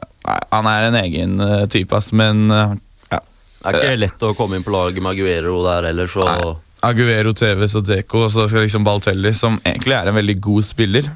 Han 0.49 0.67
er 0.69 0.87
en 0.87 0.99
egen 1.03 1.39
eh, 1.39 1.65
type, 1.69 1.93
ass, 1.95 2.11
men 2.13 2.49
eh, 2.51 2.75
ja. 3.11 3.19
Det 3.65 3.73
er 3.73 3.81
ikke 3.81 3.99
lett 4.01 4.25
å 4.25 4.33
komme 4.37 4.57
inn 4.57 4.65
på 4.65 4.73
laget 4.73 5.03
med 5.03 5.13
Aguero 5.13 5.59
der 5.65 5.91
heller, 5.91 6.09
så 6.09 6.25
Nei. 6.25 6.55
Aguero, 6.85 7.33
Tevez 7.37 7.73
og 7.77 7.85
Deco, 7.87 8.25
og 8.25 8.33
så 8.33 8.47
skal 8.49 8.65
liksom 8.65 8.85
Baltelli, 8.85 9.33
som 9.37 9.59
egentlig 9.63 9.95
er 9.97 10.09
en 10.09 10.17
veldig 10.17 10.35
god 10.41 10.67
spiller 10.67 11.09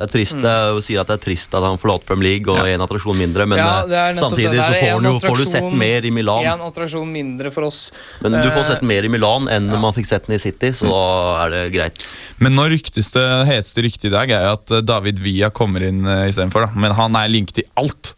det 0.00 0.06
er 0.06 0.12
trist. 0.14 0.38
Jeg 0.40 0.84
sier 0.86 1.00
at 1.02 1.10
det 1.10 1.16
er 1.18 1.20
trist 1.26 1.52
at 1.52 1.64
han 1.66 1.76
forlater 1.76 2.08
Premier 2.08 2.30
League 2.38 2.48
og 2.48 2.56
er 2.62 2.72
en 2.72 2.84
attraksjon 2.86 3.18
mindre, 3.18 3.44
men 3.44 3.58
Ja, 3.60 3.82
eh, 3.84 3.96
er 4.08 4.16
samtidig 4.16 4.56
så 4.56 4.70
er 4.72 4.78
får, 4.80 5.04
jo, 5.04 5.12
får 5.20 5.42
du 5.42 5.50
sett 5.50 5.74
mer 5.76 6.06
i 6.08 6.12
Milan. 6.16 6.46
En 6.54 6.64
attraksjon 6.64 7.10
mindre 7.12 7.52
for 7.52 7.68
oss. 7.68 7.80
Men 8.24 8.38
du 8.38 8.48
får 8.48 8.62
Eh, 8.62 8.68
sett 8.70 8.86
mer 8.88 9.04
i 9.04 9.10
Milan 9.12 9.50
enn 9.52 9.68
man 9.82 9.92
fikk 9.92 10.08
sett 10.08 10.24
den 10.24 10.38
i 10.38 10.40
City, 10.40 10.72
så 10.72 10.88
da 10.88 11.02
er 11.44 11.52
det 11.52 11.62
greit. 11.76 12.00
Men 12.40 12.56
nå 12.56 12.64
ryktes 12.72 13.12
det 13.12 13.26
heteste 13.50 13.84
ryktet 13.84 14.08
i 14.08 14.14
dag 14.16 14.32
er 14.38 14.48
at 14.54 14.72
eh, 14.72 14.80
David 14.80 15.20
Villa 15.20 15.52
kommer 15.52 15.84
inn 15.84 16.00
istedenfor. 16.30 16.70
Men 16.80 16.96
han 16.96 17.20
er 17.20 17.28
linket 17.28 17.60
til 17.60 17.68
alt. 17.76 18.14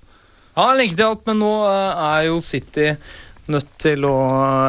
Ja, 0.55 0.69
han 0.71 0.79
linket 0.79 1.03
til 1.03 1.11
alt, 1.11 1.27
men 1.27 1.43
nå 1.43 1.53
er 1.67 2.29
jo 2.31 2.39
City 2.47 2.93
nødt 3.51 3.73
til 3.83 4.05
å 4.07 4.17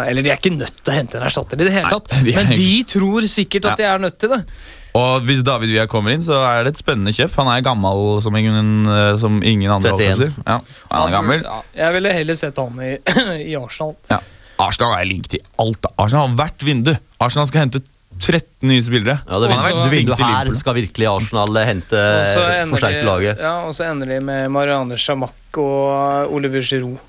Eller 0.01 0.25
de 0.25 0.31
er 0.33 0.39
ikke 0.41 0.57
nødt 0.57 0.79
til 0.81 0.89
å 0.89 0.97
hente 0.97 1.19
en 1.19 1.27
erstatter 1.27 1.61
i 1.61 1.67
det 1.67 1.75
hele 1.75 1.93
Nei, 1.93 2.23
de 2.25 2.31
er 2.33 2.39
men 2.39 2.55
de 2.57 2.71
tror 2.89 3.27
sikkert 3.29 3.69
at 3.69 3.77
de 3.77 3.85
er 3.85 4.01
nødt 4.01 4.17
til 4.17 4.33
det. 4.33 4.45
Og 4.93 5.23
hvis 5.25 5.41
David 5.45 5.71
Villa 5.73 5.87
kommer 5.89 6.13
inn, 6.13 6.21
så 6.25 6.37
er 6.45 6.67
det 6.67 6.75
et 6.75 6.81
spennende 6.83 7.13
kjøp. 7.15 7.33
Han 7.41 7.49
er 7.49 7.63
gammel 7.65 8.19
som 8.21 8.35
ingen, 8.37 8.85
eh, 8.85 9.15
som 9.17 9.39
ingen 9.41 9.71
andre. 9.73 9.95
31. 9.95 9.97
holdt 9.97 10.03
jeg 10.05 10.17
på 10.17 10.27
å 10.27 10.35
si. 10.35 10.43
Ja, 10.45 10.57
han 10.91 11.07
er 11.07 11.15
gammel. 11.15 11.41
Ja, 11.47 11.61
jeg 11.79 11.95
ville 11.97 12.13
heller 12.13 12.37
sett 12.37 12.61
han 12.61 12.77
i, 12.77 12.91
i 13.53 13.55
Arsenal. 13.57 13.95
Ja. 14.11 14.19
Arsenal 14.61 14.93
er 14.99 15.09
link 15.09 15.31
til 15.33 15.41
alt. 15.59 15.89
Arsenal 15.97 16.29
har 16.29 16.37
hvert 16.43 16.67
vindu. 16.67 16.93
Arsenal 17.23 17.49
skal 17.49 17.65
hente 17.65 17.81
13 18.21 18.69
nye 18.69 18.83
spillere. 18.85 19.17
Ja, 19.25 19.39
det, 19.41 19.49
Også, 19.49 19.71
du 19.89 19.95
det 20.13 20.17
her 20.19 20.51
skal 20.59 20.77
virkelig 20.77 21.07
Arsenal 21.09 21.57
hente 21.65 21.97
Og 21.97 22.27
så 22.29 22.43
ender 22.45 22.77
forsterke 22.77 23.07
laget. 23.07 23.41
Ja, 23.41 23.55
og 23.65 23.73
så 23.75 23.87
ender 23.89 24.13
de 24.13 24.19
med 24.23 24.51
Marianne 24.53 24.99
Chamac 25.01 25.57
og 25.57 26.29
Oliver 26.37 26.61
Giroud. 26.61 27.01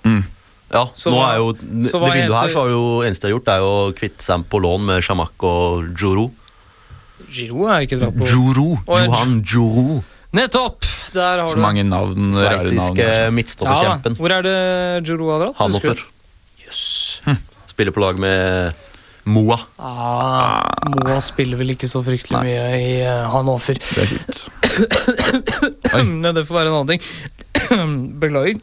Ja, 0.74 0.88
Så 0.96 1.12
nå 1.12 1.20
er 1.22 1.36
jo, 1.38 1.52
så 1.86 2.00
Det 2.02 2.14
vinduet 2.16 2.38
her 2.40 2.50
så 2.50 2.64
har 2.64 2.70
jo 2.72 2.86
eneste 3.06 3.28
jeg 3.28 3.34
har 3.34 3.36
gjort, 3.36 3.50
er 3.52 3.60
jo 3.62 3.68
å 3.68 3.92
kvitte 3.94 4.24
seg 4.24 4.46
på 4.50 4.58
lån 4.64 4.88
med 4.88 5.04
Shamak 5.06 5.44
og 5.46 5.92
Juro. 6.00 6.30
Giroud 7.34 7.70
er 7.74 7.84
ikke 7.86 7.98
dratt 8.00 8.14
på. 8.18 8.28
Juro! 8.30 8.68
Johan 8.86 9.40
Juro. 9.42 10.02
Nettopp! 10.34 10.86
Der 11.14 11.38
har 11.44 11.48
Så 11.48 11.54
du 11.54 11.60
det. 11.60 11.66
mange 11.66 11.84
navn, 11.86 12.32
rare 12.34 12.56
navn. 12.56 12.66
Sveitsiske 12.66 13.04
Ja, 13.06 13.28
midtstopperkjempen. 13.30 14.16
Hvor 14.18 14.32
er 14.34 14.42
det 14.46 14.56
Giroud 15.06 15.30
har 15.34 15.44
dratt? 15.44 15.60
Husker 15.60 15.62
Hannover. 15.62 15.94
du? 16.02 16.64
Jøss. 16.64 17.20
Spiller 17.70 17.94
på 17.94 18.02
lag 18.02 18.18
med 18.18 18.72
Moa. 19.30 19.56
Ah, 19.78 20.66
Moa 20.90 21.20
spiller 21.24 21.56
vel 21.60 21.70
ikke 21.76 21.88
så 21.88 22.02
fryktelig 22.04 22.40
mye 22.44 22.64
i 22.76 22.90
eh, 23.06 23.22
Hannover. 23.32 23.78
Det 23.78 24.02
er 24.02 24.10
kjipt. 24.10 24.42
Nei, 26.24 26.32
det 26.36 26.44
får 26.48 26.58
være 26.58 26.70
en 26.72 26.76
annen 26.80 26.92
ting. 26.94 27.02
Beklager. 28.22 28.58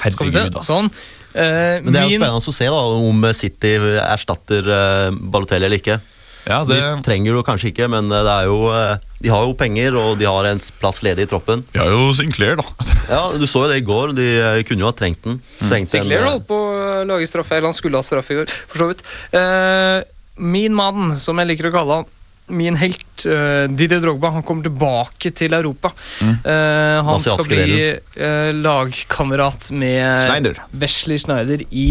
Skal 0.00 0.26
vi 0.28 0.32
se. 0.34 0.42
Herregud, 0.42 0.58
ass. 0.60 0.68
Sånn. 0.68 0.90
Eh, 1.36 1.78
Men 1.84 1.92
det 1.92 2.00
er 2.00 2.06
jo 2.08 2.12
min- 2.16 2.20
spennende 2.24 2.40
å 2.40 2.56
se 2.56 2.66
da, 2.72 2.82
om 3.12 3.24
City 3.36 3.74
erstatter 4.00 4.68
uh, 4.72 5.10
Balotelli 5.12 5.68
eller 5.68 5.80
ikke. 5.82 6.00
Ja, 6.46 6.62
De 6.64 6.78
trenger 7.06 7.34
du 7.34 7.42
kanskje 7.46 7.72
ikke, 7.72 7.88
men 7.90 8.10
eh, 8.12 8.22
det 8.22 8.32
er 8.32 8.50
jo, 8.50 8.58
eh, 8.70 8.98
de 9.24 9.32
har 9.32 9.46
jo 9.48 9.54
penger, 9.58 9.96
og 9.98 10.18
de 10.20 10.28
har 10.30 10.46
en 10.46 10.60
plass 10.80 11.02
ledig 11.02 11.26
i 11.26 11.30
troppen. 11.30 11.64
vi 11.72 11.80
har 11.82 11.90
jo 11.90 12.12
Sinclair, 12.16 12.60
da. 12.60 12.66
Ja, 13.14 13.22
Du 13.34 13.46
så 13.50 13.64
jo 13.64 13.70
det 13.72 13.80
i 13.82 13.86
går. 13.86 14.14
De 14.16 14.26
eh, 14.38 14.62
kunne 14.68 14.86
jo 14.86 14.90
ha 14.90 14.96
trengt 14.96 15.24
den. 15.26 15.40
Trengt 15.64 15.90
mm. 15.90 15.92
Sinclair 15.94 16.26
holdt 16.26 16.46
på 16.48 16.58
å 16.58 17.04
lage 17.08 17.26
straffe, 17.28 17.56
eller 17.56 17.70
han 17.72 17.76
skulle 17.76 17.98
ha 17.98 18.06
straffe 18.06 18.34
i 18.34 18.40
går, 18.40 18.52
for 18.70 18.82
så 18.82 18.90
vidt. 18.92 19.02
Eh, 19.34 19.98
min 20.36 20.74
mann, 20.76 21.16
som 21.18 21.38
jeg 21.40 21.50
liker 21.50 21.70
å 21.70 21.74
kalle 21.74 22.00
han, 22.00 22.12
min 22.46 22.76
helt, 22.78 23.24
uh, 23.26 23.66
Didier 23.70 24.00
Drogba, 24.00 24.30
han 24.36 24.44
kommer 24.46 24.66
tilbake 24.66 25.32
til 25.34 25.54
Europa. 25.56 25.90
Eh, 26.22 26.98
han 27.06 27.22
skal 27.22 27.48
bli 27.48 27.88
uh, 27.90 28.52
lagkamerat 28.54 29.70
med 29.74 30.20
Schneider. 30.22 30.60
Wesley 30.78 31.18
Schneider 31.18 31.64
i 31.70 31.86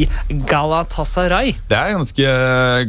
Galatasaray. 0.48 1.56
Det 1.68 1.80
er 1.80 1.98
ganske 1.98 2.38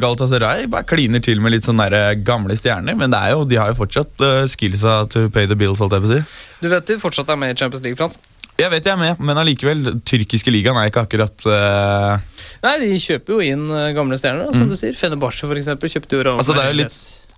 Galatasaray 0.01 0.69
bare 0.71 0.87
kliner 0.87 1.23
til 1.23 1.43
med 1.43 1.57
litt 1.57 1.67
sånne 1.67 1.89
gamle 2.27 2.55
stjerner, 2.57 2.95
men 2.97 3.11
det 3.11 3.19
er 3.19 3.35
jo, 3.35 3.43
de 3.47 3.59
har 3.59 3.73
jo 3.73 3.81
fortsatt 3.81 4.23
uh, 4.23 4.45
skillsa 4.47 5.03
to 5.11 5.27
pay 5.33 5.49
the 5.49 5.59
bills, 5.59 5.83
Alt 5.83 5.97
jeg 5.97 6.07
vil 6.07 6.17
si. 6.17 6.23
Du 6.63 6.71
vet 6.71 6.87
de 6.87 6.99
fortsatt 7.01 7.29
er 7.29 7.39
med 7.39 7.53
i 7.53 7.59
Champions 7.59 7.83
League, 7.83 7.99
Frans? 7.99 8.19
Jeg 8.57 8.71
vet 8.73 8.87
jeg 8.87 8.95
er 8.95 8.97
med, 8.97 9.19
men 9.21 9.37
allikevel, 9.37 9.91
tyrkiske 10.07 10.49
ligaen 10.49 10.79
er 10.79 10.87
ikke 10.89 11.03
akkurat 11.05 11.43
uh, 11.45 12.17
Nei, 12.63 12.73
de 12.81 12.95
kjøper 12.97 13.35
jo 13.35 13.43
inn 13.45 13.67
gamle 13.93 14.17
stjerner, 14.17 14.47
da, 14.47 14.55
som 14.55 14.71
du 14.71 14.73
sier. 14.79 14.95
Fenebache, 14.97 15.45
for 15.45 15.59
eksempel, 15.59 15.91
kjøpte 15.93 16.17
jo 16.17 16.25
Raúl 16.25 16.41
Altså, 16.41 16.55
det 16.57 16.63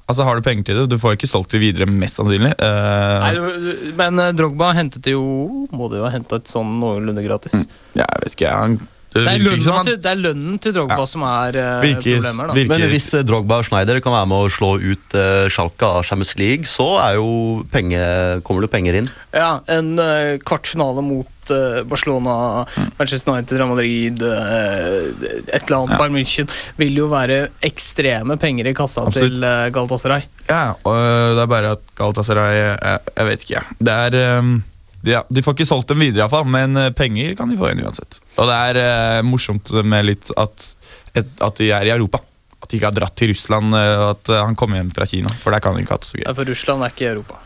Altså, 0.09 0.25
Har 0.25 0.35
du 0.39 0.45
penger 0.45 0.65
til 0.65 0.79
det, 0.79 0.87
du 0.89 0.97
får 0.97 1.17
ikke 1.19 1.29
solgt 1.29 1.53
det 1.53 1.61
videre, 1.61 1.85
mest 1.85 2.17
sannsynlig. 2.17 2.55
Uh, 2.57 3.25
Nei, 3.27 3.73
men 3.99 4.21
eh, 4.23 4.31
Drogba 4.33 4.71
hentet 4.73 5.05
jo 5.11 5.21
Må 5.69 5.89
det 5.91 5.99
jo 6.01 6.07
ha 6.07 6.13
hentet 6.15 6.49
sånn 6.49 6.79
noenlunde 6.81 7.21
gratis. 7.25 7.67
ja, 7.93 8.07
jeg 8.07 8.23
vet 8.23 8.37
ikke, 8.39 8.55
han, 8.55 8.79
det, 9.09 9.23
Det 9.25 9.31
er, 9.31 9.39
lønnen 9.41 9.73
han 9.73 9.87
til, 9.87 9.95
det 10.03 10.09
er 10.11 10.19
lønnen 10.21 10.59
til 10.61 10.73
Drogba 10.75 10.97
Ja. 11.01 11.05
som 11.09 11.23
er 11.25 11.55
uh, 11.57 11.81
Virker- 11.81 12.19
problemer. 12.21 12.47
Da. 12.51 12.53
virker- 12.59 12.69
Men 12.77 12.89
hvis 12.91 13.07
eh, 13.17 13.23
Drogba 13.25 13.57
og 13.57 13.65
Schneider 13.65 13.99
kan 14.05 14.13
være 14.13 14.27
med 14.29 14.37
å 14.45 14.51
slå 14.53 14.69
ut 14.77 15.15
uh, 15.17 15.47
Schalke 15.49 15.87
av 15.89 16.03
Champions 16.05 16.35
League, 16.37 16.69
så 16.69 16.85
er 17.01 17.15
jo 17.17 17.65
penge, 17.73 17.97
kommer 18.45 18.61
det 18.67 18.69
penger 18.75 18.99
inn. 19.01 19.09
Ja, 19.33 19.59
En 19.67 19.95
uh, 19.97 20.37
kvartfinale 20.45 21.01
mot 21.01 21.25
uh, 21.49 21.81
Barcelona, 21.89 22.65
Manchester 22.99 23.33
United, 23.33 23.57
Real 23.57 23.71
Madrid 23.73 24.21
eh, 24.21 25.09
Et 25.49 25.63
eller 25.65 25.77
annet 25.79 25.95
Ja. 25.95 25.97
Bayern 25.97 26.13
München 26.19 26.49
vil 26.77 26.93
jo 27.01 27.09
være 27.09 27.47
ekstreme 27.65 28.37
penger 28.41 28.69
i 28.69 28.73
kassa 28.77 29.07
Absolutt. 29.09 29.39
til 29.39 29.43
uh, 29.43 29.69
Galatasaray. 29.73 30.27
Ja, 30.49 30.75
og 30.85 30.97
det 31.37 31.43
er 31.47 31.49
bare 31.57 31.73
at 31.77 31.81
Galatasaray 31.97 32.55
Jeg, 32.61 32.99
jeg 33.17 33.25
vet 33.33 33.45
ikke, 33.47 33.57
jeg. 33.57 33.79
Det 33.89 33.97
er 34.05 34.13
de, 34.19 34.25
ja, 35.07 35.21
de 35.29 35.43
får 35.45 35.53
ikke 35.55 35.65
solgt 35.69 35.89
dem 35.93 35.99
videre, 36.03 36.23
iallfall, 36.25 36.47
men 36.49 36.75
øh, 36.77 36.89
penger 36.91 37.35
kan 37.39 37.49
de 37.51 37.57
få 37.59 37.69
inn 37.71 37.83
uansett. 37.85 38.19
Og 38.37 38.47
det 38.49 38.55
er 38.55 38.79
øh, 39.19 39.25
morsomt 39.25 39.71
med 39.85 40.05
litt 40.09 40.31
at, 40.37 40.65
et, 41.15 41.29
at 41.41 41.57
de 41.61 41.71
er 41.71 41.85
i 41.87 41.93
Europa. 41.95 42.19
At 42.59 42.69
de 42.71 42.75
ikke 42.79 42.89
har 42.89 42.95
dratt 42.97 43.15
til 43.15 43.31
Russland, 43.31 43.71
øh, 43.75 43.99
og 44.03 44.09
at 44.17 44.29
øh, 44.35 44.41
han 44.45 44.55
kom 44.59 44.73
hjem 44.75 44.91
fra 44.91 45.05
Kina. 45.07 45.29
For 45.39 45.51
der 45.55 45.59
kan 45.63 45.75
de 45.77 45.85
ikke 45.85 45.95
ha 45.95 45.97
det 46.01 46.09
så 46.09 46.17
gøy. 46.19 46.25
Ja, 46.27 46.33
for 46.35 46.49
Russland 46.51 46.83
er 46.83 46.91
ikke 46.93 47.05
i 47.05 47.11
Europa. 47.13 47.39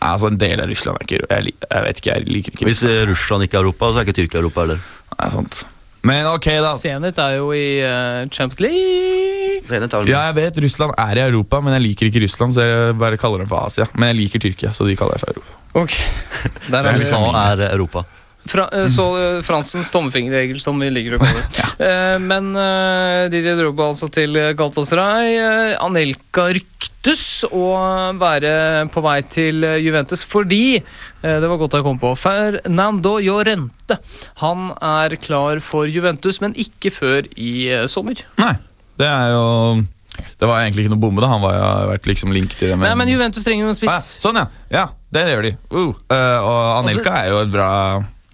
Altså, 0.00 0.26
En 0.28 0.36
del 0.38 0.60
av 0.60 0.68
Russland 0.68 0.98
er 1.00 1.06
ikke 1.06 1.18
jeg, 1.18 1.26
Europa. 1.30 1.66
jeg 1.74 1.84
vet 1.86 2.00
ikke, 2.02 2.10
jeg 2.12 2.28
liker 2.28 2.52
ikke 2.52 2.66
Hvis 2.68 2.82
eh, 2.84 3.02
Russland 3.08 3.42
ikke 3.46 3.56
er 3.58 3.64
Europa, 3.64 3.90
så 3.92 3.98
er 4.02 4.06
ikke 4.06 4.16
Tyrkia 4.20 4.40
Europa 4.40 4.60
heller. 4.66 4.84
Det 5.10 5.18
er 5.26 5.30
sant. 5.32 5.62
Men 6.06 6.28
ok, 6.30 6.48
da. 6.62 6.72
Zenit 6.78 7.18
er 7.22 7.38
jo 7.38 7.50
i 7.56 7.66
uh, 7.82 8.24
Champions 8.30 8.60
League. 8.62 9.26
Ja, 9.66 10.20
jeg 10.28 10.36
vet 10.36 10.60
Russland 10.62 10.94
er 11.02 11.18
i 11.18 11.24
Europa, 11.26 11.58
men 11.64 11.74
jeg 11.74 11.88
liker 11.88 12.10
ikke 12.10 12.22
Russland, 12.22 12.54
så 12.54 12.62
jeg 12.62 12.98
bare 13.00 13.18
kaller 13.18 13.42
dem 13.42 13.50
for 13.50 13.66
Asia. 13.66 13.88
Men 13.98 14.12
jeg 14.12 14.20
liker 14.20 14.44
Tyrkia, 14.44 14.70
så 14.74 14.86
de 14.86 14.94
kaller 14.98 15.18
jeg 15.18 15.24
for 15.24 15.34
Europa. 15.34 15.56
Ok, 15.76 15.96
Der 16.70 16.86
er. 16.86 17.00
USA 17.00 17.20
er 17.42 17.64
Europa. 17.72 18.04
Fra, 18.46 18.68
eh, 18.72 18.86
så 18.92 19.08
uh, 19.10 19.42
Fransens 19.42 19.90
tommefingerregel, 19.90 20.60
som 20.62 20.78
vi 20.78 20.92
liker 20.92 21.18
å 21.18 21.22
kalle 21.24 21.42
det. 21.42 21.62
Eh, 21.76 22.14
Men 22.24 22.54
uh, 22.56 23.26
Didier 23.28 23.58
Drogba 23.58 23.90
altså 23.90 24.06
til 24.08 24.32
Galatasaray. 24.56 25.34
Uh, 25.36 25.74
Anelka 25.84 26.46
ryktes 27.06 27.44
og 27.54 28.18
være 28.20 28.86
på 28.92 29.02
vei 29.04 29.20
til 29.30 29.64
eh, 29.64 29.78
Juventus 29.84 30.24
fordi 30.26 30.78
eh, 30.78 31.36
Det 31.40 31.48
var 31.48 31.58
godt 31.60 31.76
jeg 31.78 31.84
kom 31.86 31.98
på. 31.98 32.14
Fernando 32.18 33.18
Llorente. 33.18 33.98
Han 34.42 34.72
er 34.82 35.16
klar 35.20 35.60
for 35.60 35.86
Juventus, 35.86 36.40
men 36.40 36.54
ikke 36.56 36.90
før 36.90 37.28
i 37.36 37.68
eh, 37.70 37.86
sommer. 37.86 38.18
Nei, 38.38 38.54
det 38.98 39.06
er 39.06 39.34
jo 39.34 39.46
Det 40.40 40.48
var 40.48 40.64
egentlig 40.64 40.86
ikke 40.86 40.94
noe 40.96 41.04
bombe, 41.04 41.22
da. 41.22 41.30
Han 41.30 41.44
var 41.44 41.56
jo 41.56 41.70
vært 41.92 42.10
liksom 42.10 42.32
link 42.34 42.56
til 42.56 42.72
det. 42.72 42.80
Nei, 42.82 42.94
men 42.98 43.08
Juventus 43.08 43.44
trenger 43.44 43.66
jo 43.66 43.70
en 43.70 43.76
Ah, 43.76 43.78
ja, 43.78 43.98
spiss. 44.00 44.22
sånn, 44.24 44.40
ja. 44.40 44.46
ja. 44.72 44.86
Det 45.12 45.22
gjør 45.30 45.46
de. 45.46 45.54
Uh, 45.70 45.94
eh, 46.12 46.38
og 46.42 46.60
Anelka 46.82 47.12
Også... 47.12 47.16
er 47.22 47.30
jo 47.30 47.40
et 47.44 47.52
bra 47.52 47.70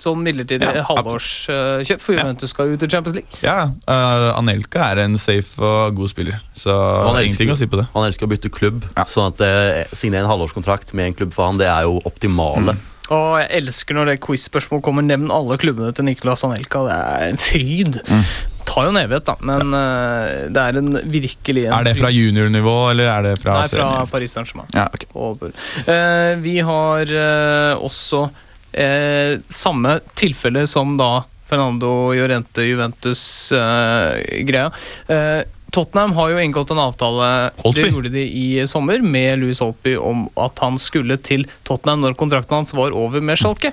Sånn 0.02 0.22
midlertidig 0.24 0.66
Ja, 0.66 0.82
halvårskjøp, 0.88 2.00
for 2.02 2.16
Juventus 2.16 2.50
skal 2.50 2.72
ut 2.74 2.80
til 2.82 2.90
Champions 2.90 3.14
League. 3.20 3.40
Ja, 3.44 3.68
uh, 3.86 4.28
Anelka 4.38 4.88
er 4.90 5.04
en 5.04 5.14
safe 5.20 5.62
og 5.62 5.94
god 5.98 6.10
spiller, 6.10 6.40
så 6.58 6.74
Han 6.74 7.14
elsker- 7.20 7.28
ingenting 7.28 7.52
å 7.54 7.58
si 7.60 7.68
på 7.70 7.78
det. 7.78 7.86
Han 7.94 8.08
elsker 8.08 8.26
å 8.26 8.32
bytte 8.32 8.50
klubb, 8.50 8.82
Ja. 8.96 9.04
sånn 9.06 9.30
at 9.30 9.40
uh, 9.46 9.84
signere 9.94 10.24
en 10.26 10.32
halvårskontrakt 10.32 10.90
med 10.98 11.12
en 11.12 11.14
klubb 11.20 11.32
for 11.36 11.46
han, 11.46 11.58
det 11.62 11.70
er 11.70 11.86
jo 11.86 12.00
optimale. 12.08 12.74
Og 13.12 13.38
jeg 13.42 13.48
elsker 13.60 13.94
når 13.98 14.06
det 14.12 14.20
quiz-spørsmål 14.24 14.80
kommer. 14.82 15.04
Nevn 15.04 15.30
alle 15.34 15.58
klubbene 15.60 15.92
til 15.94 16.06
Nicolas 16.06 16.44
Anelka. 16.46 16.84
Det 16.86 16.94
er 16.96 17.24
en 17.32 17.40
fryd. 17.42 17.98
Mm. 18.08 18.22
Tar 18.64 18.86
jo 18.86 18.92
en 18.94 19.00
evighet, 19.02 19.26
da, 19.26 19.34
men 19.44 19.74
eh, 19.76 20.46
det 20.54 20.62
er 20.62 20.78
en 20.80 20.94
virkelig 21.12 21.66
en 21.66 21.74
Er 21.76 21.84
det 21.90 21.96
fra 21.98 22.08
juniornivå, 22.14 22.76
eller 22.94 23.10
er 23.12 23.26
det 23.26 23.34
fra 23.42 23.58
Nei, 23.58 23.66
fra? 23.68 23.88
Paris 24.08 24.32
Saint-Germain. 24.32 24.70
Ja, 24.72 24.86
okay. 24.88 25.50
Eh, 25.84 26.36
vi 26.40 26.54
har 26.64 27.12
uh, 27.12 27.82
også 27.84 28.30
eh, 28.72 29.38
samme 29.48 29.98
tilfelle 30.18 30.66
som 30.70 30.96
da 31.00 31.22
Fernando 31.48 32.12
Llorente 32.16 32.62
Juventus-greia. 32.64 34.70
Eh, 35.08 35.42
Tottenham 35.72 36.12
har 36.12 36.28
jo 36.34 36.40
inngått 36.42 36.68
en 36.74 36.80
avtale 36.82 37.26
Holtby. 37.62 37.80
Det 37.82 37.90
gjorde 37.94 38.10
de 38.12 38.22
i 38.28 38.66
sommer 38.68 39.00
med 39.00 39.38
Louis 39.40 39.56
Holtby 39.62 39.94
om 39.96 40.26
at 40.36 40.58
han 40.60 40.76
skulle 40.80 41.16
til 41.24 41.46
Tottenham 41.64 42.02
når 42.04 42.12
kontrakten 42.20 42.58
hans 42.58 42.74
var 42.76 42.92
over 42.92 43.24
med 43.24 43.40
Schalke. 43.40 43.70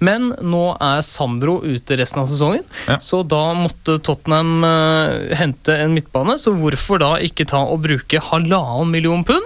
Men 0.00 0.30
nå 0.40 0.62
er 0.80 1.02
Sandro 1.04 1.58
ute 1.60 1.98
resten 2.00 2.22
av 2.24 2.28
sesongen, 2.30 2.64
Ja. 2.88 2.96
så 3.04 3.20
da 3.28 3.42
måtte 3.58 3.98
Tottenham 4.00 4.64
eh, 4.64 5.36
hente 5.36 5.76
en 5.76 5.92
midtbane. 5.92 6.38
Så 6.40 6.56
hvorfor 6.56 6.98
da 7.04 7.12
ikke 7.20 7.44
ta 7.52 7.60
og 7.68 7.84
bruke 7.84 8.16
halvannen 8.32 8.88
million 8.90 9.20
pund? 9.24 9.44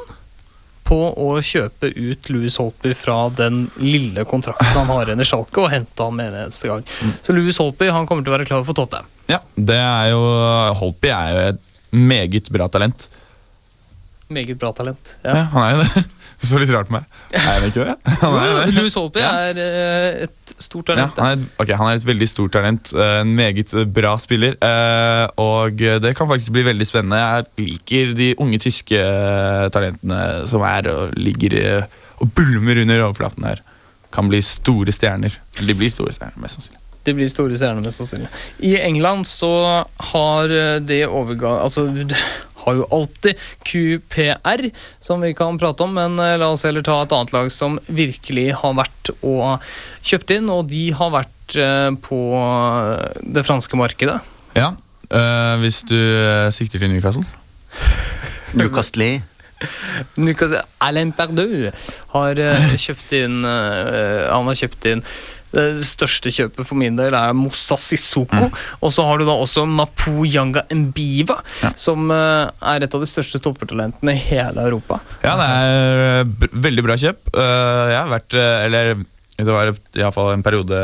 På 0.87 0.97
å 1.19 1.29
kjøpe 1.43 1.91
ut 1.93 2.31
Louis 2.31 2.57
Holtby 2.63 2.95
fra 2.97 3.19
den 3.35 3.65
lille 3.83 4.23
kontrakten 4.29 4.73
han 4.77 4.91
har 4.93 5.09
igjen 5.11 5.23
i 5.25 5.27
Schalke, 5.29 5.65
og 5.65 5.73
hente 5.73 6.07
ham 6.07 6.17
med 6.19 6.31
en 6.33 6.47
eneste 6.47 6.71
gang. 6.71 6.85
Så 7.27 7.35
Louis 7.37 7.59
Holtby 7.61 7.91
han 7.93 8.07
kommer 8.09 8.23
til 8.27 8.33
å 8.33 8.37
være 8.39 8.49
klar 8.49 8.65
for 8.67 8.79
Tottenham. 8.79 9.09
Ja, 9.27 9.41
det 9.59 9.79
er 9.83 10.13
jo 10.15 10.21
Holtby 10.81 11.11
er 11.11 11.33
jo 11.35 11.47
et 11.51 11.63
meget 11.97 12.51
bra 12.55 12.69
talent. 12.71 13.09
Meget 14.31 14.59
bra 14.59 14.73
talent. 14.75 15.17
Ja. 15.23 15.35
Ja. 15.37 15.43
han 15.55 15.63
er 15.67 15.75
jo 15.77 15.83
det. 15.87 16.05
Du 16.37 16.45
så 16.51 16.59
litt 16.61 16.69
rart 16.69 16.91
på 16.91 16.93
meg. 16.93 17.05
Er 17.33 17.47
han 17.47 17.63
ikke 17.65 17.85
det? 17.87 17.93
Han 18.21 18.35
er 18.37 18.43
jo 18.45 18.57
det. 18.59 18.73
Louis 18.77 18.97
Ja. 19.17 19.29
er 19.49 19.61
eh, 19.63 20.25
et 20.27 20.46
stort 20.59 20.89
Ja, 20.89 20.95
talent. 20.95 21.19
han, 21.19 21.27
er 21.27 21.37
et, 21.43 21.49
ok, 21.63 21.71
han 21.77 21.91
er 21.91 21.97
et 22.01 22.07
veldig 22.07 22.29
stort 22.29 22.53
talent. 22.57 22.93
eh, 22.95 23.21
En 23.21 23.35
meget 23.37 23.75
eh, 23.75 23.85
bra 23.85 24.17
spiller. 24.19 24.57
eh, 24.63 25.27
Og 25.37 25.77
det 25.77 26.15
kan 26.17 26.29
faktisk 26.29 26.53
bli 26.53 26.63
veldig 26.67 26.87
spennende. 26.87 27.17
Jeg 27.21 27.45
liker 27.67 28.15
de 28.17 28.35
unge 28.39 28.59
tyske 28.59 29.01
talentene 29.75 30.47
som 30.49 30.63
er 30.67 30.89
og 30.93 31.15
ligger 31.19 31.87
og 32.21 32.31
bulmer 32.33 32.81
under 32.83 33.03
overflaten 33.09 33.45
her. 33.45 33.61
Kan 34.13 34.29
bli 34.33 34.41
store 34.41 34.93
stjerner. 34.95 35.35
De 35.61 35.75
blir 35.77 35.91
store 35.93 36.13
stjerner, 36.17 36.39
mest 36.41 36.57
sannsynlig. 36.61 36.81
De 37.07 37.13
blir 37.15 37.29
store 37.31 37.55
stjerner, 37.59 37.85
mest 37.85 38.01
sannsynlig. 38.01 38.29
I 38.67 38.77
England 38.81 39.27
så 39.29 39.85
har 40.13 40.49
det 40.81 41.03
overgang 41.07 41.61
Altså, 41.63 41.85
har 42.67 42.79
jo 42.81 42.89
alltid 42.93 43.39
QPR, 43.67 44.67
som 44.99 45.23
vi 45.25 45.33
kan 45.39 45.59
prate 45.61 45.87
om, 45.87 45.95
men 45.97 46.19
eh, 46.23 46.37
la 46.41 46.51
oss 46.55 46.67
heller 46.67 46.85
ta 46.87 46.99
et 47.05 47.15
annet 47.17 47.35
lag 47.37 47.51
som 47.55 47.79
virkelig 47.87 48.49
har 48.63 48.77
vært 48.79 49.13
og 49.21 49.63
kjøpt 50.07 50.35
inn, 50.39 50.51
og 50.53 50.67
de 50.73 50.89
har 50.99 51.15
vært 51.15 51.59
eh, 51.63 51.91
på 52.09 52.21
det 53.23 53.47
franske 53.47 53.79
markedet. 53.79 54.19
Ja, 54.57 54.73
øh, 55.11 55.55
hvis 55.63 55.83
du 55.87 55.97
eh, 55.97 56.51
sikter 56.55 56.83
til 56.83 56.93
Newcastle. 58.57 59.23
Newcastle 60.17 60.63
Alain 60.85 61.13
Perdue 61.17 61.71
har 62.13 62.41
eh, 62.41 62.75
kjøpt 62.77 63.15
inn 63.17 63.41
eh, 63.49 64.27
Han 64.29 64.51
har 64.51 64.59
kjøpt 64.59 64.89
inn 64.91 65.03
det 65.57 65.87
største 65.87 66.33
kjøpet 66.35 66.69
for 66.69 66.79
min 66.79 66.99
del 66.99 67.17
er 67.17 67.35
Mossa 67.37 67.79
Sissoko. 67.81 68.51
Og 68.81 68.93
så 68.93 69.05
har 69.07 69.21
du 69.21 69.27
da 69.29 69.37
også 69.41 69.65
Mapu 69.69 70.27
Yanga 70.29 70.67
Mbiva, 70.73 71.39
som 71.79 72.11
eh, 72.13 72.47
er 72.75 72.87
et 72.87 72.97
av 72.97 73.03
de 73.03 73.09
største 73.09 73.41
toppertalentene 73.43 74.17
i 74.17 74.25
hele 74.29 74.67
Europa. 74.69 75.01
Ja, 75.25 75.37
det 75.41 75.51
er 75.51 76.07
eh, 76.07 76.49
veldig 76.69 76.87
bra 76.87 76.97
kjøp. 77.01 77.31
Eh, 77.33 77.85
jeg 77.93 78.01
har 78.01 78.11
vært 78.13 78.37
Eller 78.37 78.97
det 79.37 79.53
var 79.53 79.69
iallfall 79.99 80.33
en 80.33 80.45
periode 80.45 80.79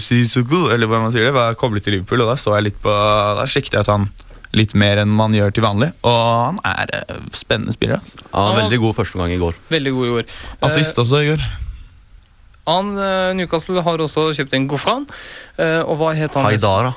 Sissoko, 0.00 0.68
eller 0.72 0.88
hva 0.88 1.02
man 1.02 1.12
sier 1.12 1.28
det, 1.28 1.36
var 1.36 1.56
koblet 1.60 1.84
til 1.84 1.98
Liverpool, 1.98 2.24
og 2.24 2.32
da 2.32 2.38
så 2.40 2.56
jeg 2.56 2.70
litt 2.70 2.80
på 2.80 2.94
Da 3.36 3.44
sjekket 3.48 3.76
jeg 3.76 3.84
at 3.84 3.92
han 3.92 4.08
litt 4.56 4.72
mer 4.72 5.02
enn 5.02 5.10
man 5.12 5.34
gjør 5.36 5.52
til 5.52 5.66
vanlig, 5.66 5.90
og 6.08 6.20
han 6.24 6.60
er 6.64 6.94
spennende 7.36 7.74
spiller. 7.76 8.00
Altså. 8.00 8.16
Ja, 8.32 8.46
veldig 8.56 8.80
god 8.80 8.96
første 8.96 9.20
gang 9.20 9.34
i 9.34 9.40
går. 9.40 9.60
Veldig 9.68 9.92
god 9.98 10.06
i 10.06 10.12
går. 10.14 10.36
Assist 10.64 11.04
også 11.04 11.20
i 11.20 11.32
går. 11.34 11.44
Eh, 12.68 13.34
Newcastle 13.38 13.82
har 13.82 14.02
også 14.04 14.28
kjøpt 14.36 14.56
en 14.58 14.68
Gofran. 14.68 15.06
eh, 15.58 15.80
og 15.80 15.96
hva 16.00 16.14
het 16.14 16.34
han? 16.36 16.44
Haidara. 16.44 16.94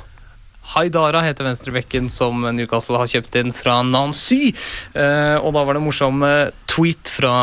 Haidara 0.61 1.21
heter 1.25 1.43
venstrebekken 1.43 2.09
som 2.13 2.45
Newcastle 2.55 2.99
har 3.01 3.09
kjøpt 3.09 3.35
inn 3.41 3.51
fra 3.55 3.81
Nancy. 3.83 4.51
Eh, 4.93 5.37
og 5.41 5.55
da 5.55 5.63
var 5.65 5.75
det 5.75 5.81
en 5.81 5.87
morsom 5.89 6.23
eh, 6.23 6.51
tweet 6.71 7.11
fra 7.11 7.33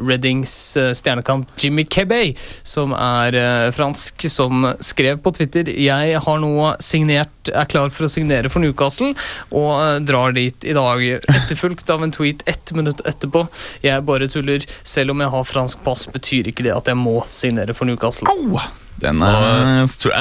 Reddings 0.00 0.76
eh, 0.80 0.92
stjernekant 0.96 1.52
Jimmy 1.60 1.84
Kebay, 1.84 2.32
som 2.62 2.94
er 2.96 3.36
eh, 3.36 3.68
fransk, 3.74 4.24
som 4.32 4.70
skrev 4.80 5.20
på 5.22 5.34
Twitter 5.36 5.68
Jeg 5.68 6.16
har 6.24 6.40
nå 6.42 6.72
signert, 6.82 7.52
er 7.52 7.68
klar 7.68 7.92
for 7.92 8.06
å 8.06 8.12
signere 8.12 8.50
for 8.52 8.64
Newcastle, 8.64 9.12
og 9.50 9.70
eh, 9.76 9.98
drar 10.08 10.36
dit 10.36 10.64
i 10.64 10.76
dag. 10.76 11.04
Etterfulgt 11.34 11.90
av 11.92 12.06
en 12.06 12.14
tweet 12.14 12.46
ett 12.48 12.72
minutt 12.78 13.02
etterpå. 13.08 13.46
Jeg 13.84 14.06
bare 14.08 14.30
tuller. 14.32 14.64
Selv 14.82 15.12
om 15.12 15.20
jeg 15.20 15.34
har 15.34 15.48
fransk 15.48 15.84
pass, 15.84 16.06
betyr 16.14 16.48
ikke 16.52 16.64
det 16.66 16.76
at 16.76 16.88
jeg 16.88 17.00
må 17.00 17.20
signere 17.32 17.76
for 17.76 17.90
Newcastle. 17.90 18.30
Au! 18.32 18.62
Den 19.02 19.22
er, 19.24 19.88
tror 19.98 20.14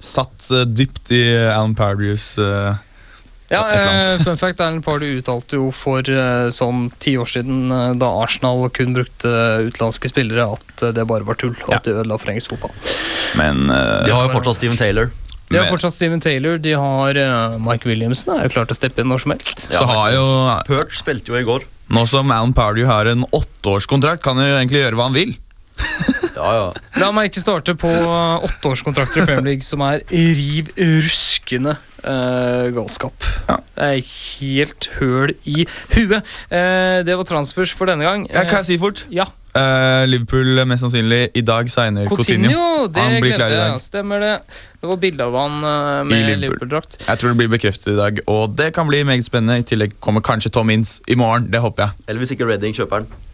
satt 0.00 0.50
uh, 0.52 0.64
dypt 0.68 1.10
i 1.16 1.22
Alan 1.48 1.74
Pardews 1.74 2.38
uh, 2.38 2.74
Ja, 3.48 3.60
Et 3.70 3.78
eller 3.78 3.92
annet. 3.92 4.06
eh, 4.20 4.24
fun 4.26 4.36
fact, 4.40 4.58
Erlend 4.60 4.82
Pardew 4.84 5.20
uttalte 5.20 5.54
jo 5.60 5.68
for 5.70 6.02
eh, 6.10 6.48
sånn 6.50 6.88
ti 6.98 7.12
år 7.16 7.28
siden, 7.30 7.70
eh, 7.70 7.92
da 8.00 8.08
Arsenal 8.24 8.64
kun 8.74 8.90
brukte 8.96 9.30
utenlandske 9.68 10.10
spillere, 10.10 10.48
at 10.56 10.82
eh, 10.82 10.90
det 10.96 11.04
bare 11.06 11.22
var 11.28 11.38
tull, 11.38 11.54
og 11.62 11.70
Ja. 11.70 11.76
at 11.78 11.84
det 11.86 11.94
ødela 11.94 12.18
for 12.18 12.32
engelsk 12.32 12.50
fotball. 12.56 12.74
Men 13.38 13.70
eh, 13.70 14.02
De 14.08 14.10
har 14.16 14.26
jo 14.26 14.32
fortsatt 14.34 14.58
Steven 14.58 14.76
Taylor. 14.80 15.12
De 15.46 15.60
har 15.60 15.68
fortsatt 15.70 15.94
Steven 15.94 16.18
Taylor, 16.18 16.58
de 16.58 16.72
har 16.74 17.14
eh, 17.22 17.54
Mike 17.62 17.86
Williamson, 17.86 18.34
er 18.34 18.48
jo 18.48 18.54
klart 18.56 18.74
å 18.74 18.78
steppe 18.80 19.04
inn 19.04 19.12
når 19.14 19.22
som 19.22 19.30
helst. 19.36 19.68
så 19.70 19.86
har 19.86 20.10
jo 20.16 20.26
Perch 20.66 20.98
spilte 20.98 21.30
jo 21.30 21.38
i 21.38 21.46
går. 21.46 21.62
Nå 21.94 22.02
som 22.10 22.26
Alan 22.34 22.50
Pardew 22.52 22.84
har 22.90 23.06
en 23.06 23.22
åtteårskontrakt, 23.30 24.24
kan 24.26 24.36
han 24.42 24.48
jo 24.50 24.56
egentlig 24.58 24.82
gjøre 24.82 24.98
hva 24.98 25.06
han 25.06 25.14
vil. 25.14 25.36
Ja, 26.36 26.48
ja. 26.56 26.66
La 27.00 27.10
meg 27.16 27.30
ikke 27.30 27.42
starte 27.42 27.74
på 27.78 27.90
eh, 27.90 28.46
åtteårskontrakter 28.48 29.22
i 29.22 29.26
Premier 29.26 29.50
League, 29.52 29.66
som 29.66 29.84
er 29.86 30.02
riv 30.10 30.70
ruskende 30.76 31.76
uh, 32.04 32.68
galskap. 32.76 33.24
Ja. 33.48 33.56
Det 33.76 33.88
er 33.88 34.12
helt 34.12 34.90
høl 34.98 35.34
i 35.48 35.66
huet. 35.96 36.20
Uh, 36.52 37.02
det 37.06 37.16
var 37.16 37.26
transfers 37.28 37.72
for 37.76 37.90
denne 37.90 38.06
gang. 38.06 38.28
Ja, 38.30 38.44
kan 38.48 38.62
jeg 38.62 38.72
si 38.74 38.78
fort? 38.82 39.06
Ja, 39.12 39.28
Eh, 39.56 40.02
Liverpool 40.04 40.58
mest 40.68 40.84
sannsynlig 40.84 41.30
i 41.32 41.40
dag 41.40 41.70
signer 41.72 42.04
Coutinho. 42.10 42.50
Coutinho, 42.50 42.88
det 42.92 43.00
Han 43.00 43.14
blir 43.22 43.32
klar 43.32 43.48
i 43.48 43.56
dag. 43.56 43.70
ja, 43.70 43.78
Stemmer 43.80 44.20
det. 44.20 44.34
Det 44.82 44.90
var 44.90 44.98
bilde 45.00 45.24
av 45.24 45.38
han 45.40 45.54
med 45.62 46.10
Liverpool. 46.12 46.42
Liverpool-drakt. 46.42 46.98
Jeg 47.06 47.18
tror 47.22 47.32
det 47.32 47.38
blir 47.40 47.48
bekreftet 47.54 47.94
i 47.94 47.96
dag, 47.96 48.20
og 48.28 48.52
det 48.58 48.74
kan 48.76 48.84
bli 48.84 49.00
meget 49.08 49.24
spennende. 49.24 49.62
I 49.64 49.64
tillegg 49.64 49.96
kommer 49.98 50.20
kanskje 50.20 50.52
Tom 50.52 50.68
Inns 50.70 50.98
i 51.08 51.16
morgen. 51.16 51.48
Det 51.48 51.62
håper 51.64 51.86
jeg. 51.86 52.04
Eller 52.06 52.20
hvis 52.20 52.36
ikke 52.36 52.50
Redding 52.50 52.76
kjøper 52.76 53.06
den. 53.06 53.24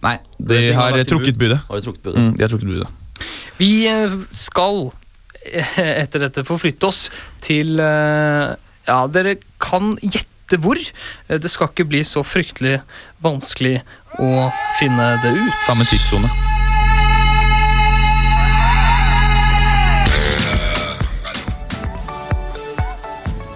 Nei, 0.00 0.16
de 0.38 0.72
har 0.72 0.96
trukket 1.04 1.36
budet. 1.36 1.60
Har 1.68 1.76
de 1.76 1.84
trukket 1.84 2.02
budet? 2.06 2.18
Mm, 2.20 2.32
de 2.36 2.42
har 2.44 2.52
trukket 2.52 2.68
budet. 2.72 2.88
Vi 3.60 3.70
eh, 3.90 4.16
skal 4.32 4.86
eh, 5.44 5.78
etter 6.00 6.24
dette 6.24 6.44
forflytte 6.48 6.88
oss 6.88 7.02
til 7.44 7.80
eh, 7.84 8.54
Ja, 8.88 9.00
dere 9.12 9.36
kan 9.60 9.92
gjette 10.00 10.58
hvor. 10.64 10.80
Det 11.28 11.50
skal 11.52 11.68
ikke 11.70 11.86
bli 11.92 12.00
så 12.02 12.24
fryktelig 12.26 12.80
vanskelig 13.22 13.76
å 14.18 14.48
finne 14.80 15.12
det 15.22 15.36
ut. 15.36 15.60
Samme 15.68 15.84
tidssone. 15.86 16.32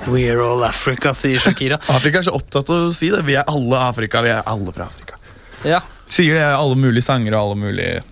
We're 0.04 0.44
all 0.44 0.62
Africa, 0.68 1.14
sier 1.16 1.40
Shakira. 1.40 1.80
Afrika 1.96 2.20
er 2.20 2.28
så 2.28 2.36
opptatt 2.36 2.68
av 2.70 2.90
å 2.90 2.94
si 2.94 3.08
det. 3.10 3.24
Vi 3.24 3.40
er 3.40 3.48
alle 3.48 3.80
Afrika. 3.88 4.20
Vi 4.24 4.30
er 4.36 4.44
alle 4.44 4.76
fra 4.76 4.86
Afrika. 4.92 5.16
Ja, 5.64 5.80
Sier 6.14 6.36
det 6.38 6.44
alle 6.46 6.78
mulige 6.78 7.02
sanger 7.06 7.34
og 7.34 7.40
alle 7.48 7.60
mulige 7.64 8.02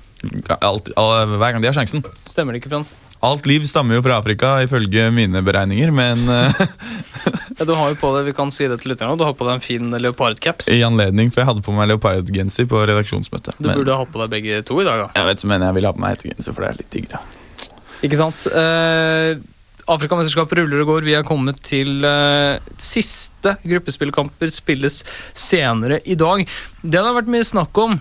alt, 0.62 0.90
alle, 0.98 1.36
Hver 1.38 1.54
gang 1.56 1.62
de 1.64 1.68
har 1.70 1.74
sjansen. 1.76 2.02
Stemmer 2.30 2.54
det 2.54 2.62
ikke, 2.62 2.70
Frans? 2.72 2.92
Alt 3.22 3.46
liv 3.46 3.62
stammer 3.66 3.94
jo 3.98 4.02
fra 4.02 4.16
Afrika, 4.18 4.56
ifølge 4.64 5.08
mine 5.14 5.42
beregninger, 5.46 5.90
men 5.94 6.22
Ja, 7.58 7.66
du 7.68 7.74
har 7.78 7.92
jo 7.92 7.98
på 8.00 8.10
deg, 8.16 8.24
vi 8.30 8.34
kan 8.34 8.50
si 8.54 8.66
det 8.70 8.80
til 8.82 8.90
lytterne, 8.94 9.14
du 9.18 9.22
har 9.26 9.34
på 9.38 9.46
deg 9.46 9.58
en 9.58 9.62
fin 9.62 9.92
leopardcaps. 10.02 10.70
i 10.74 10.80
anledning 10.86 11.30
For 11.30 11.42
jeg 11.42 11.50
hadde 11.52 11.62
på 11.62 11.74
meg 11.76 11.90
leopardgenser 11.92 12.66
på 12.70 12.80
redaksjonsmøtet. 12.90 13.58
Du 13.60 13.68
Men, 13.68 13.76
burde 13.78 13.98
ha 14.00 14.06
på 14.08 14.22
deg 14.24 14.32
begge 14.32 14.62
to 14.66 14.80
i 14.82 14.86
dag, 14.88 15.04
da. 15.04 15.08
jeg 15.20 15.28
vet, 15.30 15.44
men 15.52 15.66
jeg 15.68 15.76
vil 15.78 15.86
ha 15.86 15.94
på 15.94 16.02
meg 16.02 16.16
hettegenser, 16.16 16.56
for 16.56 16.64
det 16.66 16.72
er 16.72 16.80
litt 16.82 16.90
diggere. 16.96 17.22
Ikke 18.02 18.18
sant? 18.18 18.46
Eh, 18.50 19.36
Afrikamesterskapet 19.90 20.60
ruller 20.60 20.84
og 20.84 20.92
går. 20.92 21.06
Vi 21.08 21.16
er 21.18 21.26
kommet 21.26 21.58
til 21.66 22.04
uh, 22.06 22.60
siste 22.78 23.56
gruppespillkamper 23.66 24.52
spilles 24.54 25.02
senere 25.34 26.00
i 26.06 26.16
dag. 26.18 26.46
Det 26.82 27.02
det 27.02 27.08
har 27.08 27.16
vært 27.18 27.30
mye 27.34 27.46
snakk 27.46 27.78
om 27.82 27.98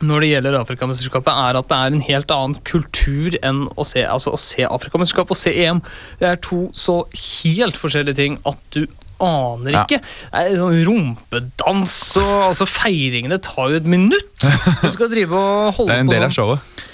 når 0.00 0.24
det 0.24 0.28
gjelder 0.30 0.56
Afrikamesterskapet, 0.60 1.28
er 1.28 1.58
at 1.58 1.68
det 1.68 1.76
er 1.76 1.92
en 1.92 2.04
helt 2.06 2.32
annen 2.32 2.56
kultur 2.64 3.34
enn 3.44 3.66
å 3.76 3.84
se, 3.84 4.00
altså, 4.08 4.32
å 4.32 4.40
se 4.40 4.64
Afrikamesterskap 4.64 5.32
og 5.32 5.36
se 5.36 5.52
EM. 5.64 5.82
Det 6.20 6.28
er 6.30 6.40
to 6.44 6.62
så 6.76 7.02
helt 7.20 7.76
forskjellige 7.76 8.16
ting 8.16 8.38
at 8.48 8.60
du 8.72 8.86
aner 9.20 9.76
ikke. 9.82 9.98
Er 10.32 10.54
sånn 10.56 10.78
rumpedans 10.88 11.96
og 12.20 12.32
altså, 12.50 12.68
Feiringene 12.68 13.40
tar 13.44 13.74
jo 13.74 13.80
et 13.80 13.90
minutt. 13.92 14.30
Du 14.80 14.88
skal 14.92 15.12
drive 15.12 15.36
og 15.36 15.76
holde 15.76 15.84
på 15.84 15.90
Det 15.92 15.98
er 15.98 16.06
en 16.06 16.12
del 16.12 16.24
sånn. 16.24 16.30
av 16.30 16.38
showet. 16.38 16.86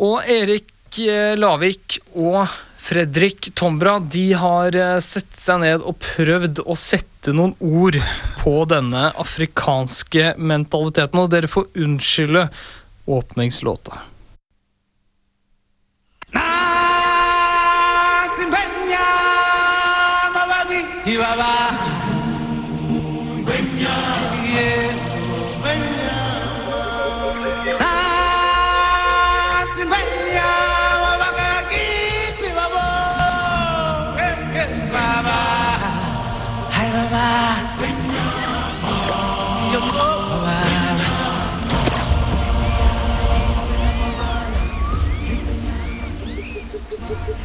Og 0.00 0.32
Erik 0.38 1.00
eh, 1.06 1.36
Lavik 1.38 2.00
og 2.18 2.42
Fredrik 2.90 3.54
Tombra 3.54 3.98
de 4.00 4.32
har 4.34 4.74
eh, 4.74 4.96
sett 4.98 5.36
seg 5.38 5.60
ned 5.62 5.84
og 5.86 6.00
prøvd 6.02 6.64
å 6.66 6.74
sette 6.74 7.30
noen 7.30 7.52
ord 7.62 8.00
på 8.40 8.54
denne 8.66 9.12
afrikanske 9.14 10.32
mentaliteten, 10.34 11.22
og 11.22 11.30
dere 11.30 11.50
får 11.52 11.68
unnskylde 11.86 12.48
åpningslåta. 13.06 14.00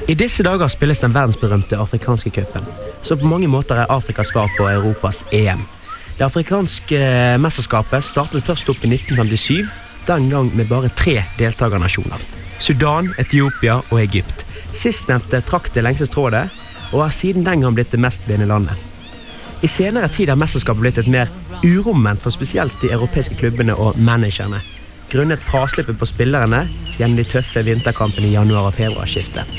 I 0.05 0.13
disse 0.13 0.43
dager 0.45 0.69
spilles 0.69 0.99
den 1.01 1.13
verdensberømte 1.15 1.79
afrikanske 1.81 2.29
cupen, 2.29 2.65
som 3.01 3.17
på 3.17 3.25
mange 3.25 3.47
måter 3.49 3.79
er 3.81 3.89
Afrikas 3.89 4.29
svar 4.29 4.51
på 4.53 4.67
Europas 4.69 5.23
EM. 5.33 5.63
Det 6.19 6.27
afrikanske 6.27 6.99
mesterskapet 7.41 8.05
startet 8.05 8.45
først 8.45 8.69
opp 8.69 8.83
i 8.85 8.91
1957, 8.93 9.65
den 10.05 10.27
gang 10.29 10.51
med 10.53 10.69
bare 10.69 10.91
tre 10.93 11.23
deltakernasjoner. 11.39 12.21
Sudan, 12.61 13.09
Etiopia 13.17 13.79
og 13.81 13.97
Egypt. 14.03 14.45
Sistnevnte 14.77 15.41
trakk 15.41 15.71
det 15.73 15.81
lengste 15.87 16.05
strået, 16.05 16.53
og 16.93 17.07
har 17.07 17.15
siden 17.15 17.47
den 17.47 17.65
gang 17.65 17.73
blitt 17.73 17.89
det 17.91 18.03
mest 18.05 18.29
vinnende 18.29 18.53
landet. 18.53 18.77
I 19.65 19.67
senere 19.67 20.11
tid 20.13 20.29
har 20.29 20.37
mesterskapet 20.37 20.85
blitt 20.85 20.99
et 21.01 21.09
mer 21.09 21.33
uromoment 21.63 22.21
for 22.21 22.29
spesielt 22.29 22.77
de 22.83 22.93
europeiske 22.93 23.39
klubbene 23.41 23.73
og 23.73 23.97
managerne, 23.97 24.61
grunnet 25.09 25.41
fraslippet 25.41 25.97
på 25.97 26.05
spillerne 26.13 26.67
gjennom 26.99 27.17
de 27.17 27.25
tøffe 27.25 27.65
vinterkampene 27.65 28.29
i 28.29 28.37
januar- 28.37 28.69
og 28.69 28.77
februarskiftet. 28.77 29.49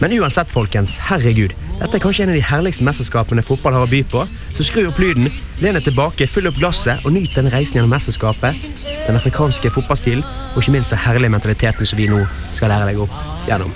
Men 0.00 0.12
uansett, 0.18 0.50
folkens, 0.50 0.96
herregud, 1.08 1.54
dette 1.78 1.98
er 1.98 2.02
kanskje 2.02 2.24
en 2.24 2.32
av 2.32 2.38
de 2.38 2.44
herligste 2.44 2.86
mesterskapene 2.86 3.42
fotball 3.46 3.76
har 3.76 3.86
å 3.86 3.90
by 3.90 4.02
på, 4.10 4.24
så 4.56 4.66
skru 4.66 4.84
opp 4.88 4.98
lyden, 5.02 5.30
len 5.62 5.78
deg 5.78 5.86
tilbake, 5.88 6.28
fyll 6.30 6.48
opp 6.50 6.58
glasset 6.58 7.04
og 7.06 7.14
nyt 7.14 7.34
den 7.36 7.50
reisen 7.52 7.78
gjennom 7.78 7.94
mesterskapet, 7.94 8.58
den 9.06 9.18
afrikanske 9.18 9.72
fotballstilen 9.74 10.24
og 10.24 10.60
ikke 10.62 10.74
minst 10.76 10.94
den 10.94 11.02
herlige 11.04 11.34
mentaliteten 11.34 11.88
som 11.88 12.00
vi 12.00 12.08
nå 12.10 12.22
skal 12.54 12.72
lære 12.72 12.90
deg 12.92 13.02
opp 13.04 13.48
gjennom. 13.48 13.74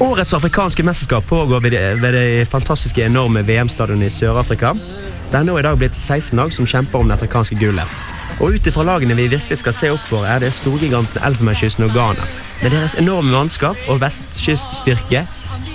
Årets 0.00 0.32
afrikanske 0.34 0.84
mesterskap 0.86 1.26
pågår 1.28 1.60
ved 1.60 1.76
det, 1.76 1.84
ved 2.02 2.16
det 2.16 2.48
fantastiske 2.48 3.04
enorme 3.04 3.42
VM-stadionet 3.46 4.08
i 4.08 4.14
Sør-Afrika. 4.14 4.72
Det 5.30 5.38
er 5.38 5.44
nå 5.46 5.58
i 5.58 5.66
dag 5.66 5.76
blitt 5.78 5.98
16 5.98 6.38
lag 6.38 6.54
som 6.54 6.66
kjemper 6.66 7.02
om 7.02 7.10
det 7.10 7.18
afrikanske 7.18 7.58
gullet. 7.60 8.09
Og 8.40 8.54
ut 8.56 8.66
ifra 8.66 8.84
lagene 8.88 9.14
vi 9.18 9.28
virkelig 9.28 9.58
skal 9.60 9.74
se 9.76 9.90
opp 9.92 10.06
for, 10.08 10.24
er 10.24 10.40
det 10.40 10.54
storgigantene 10.56 11.20
Elfenbenskysten 11.28 11.84
og 11.84 11.92
Ghana. 11.92 12.24
Med 12.62 12.72
deres 12.72 12.96
enorme 12.96 13.30
mannskap 13.34 13.76
og 13.88 14.00
vestkyststyrke 14.00 15.26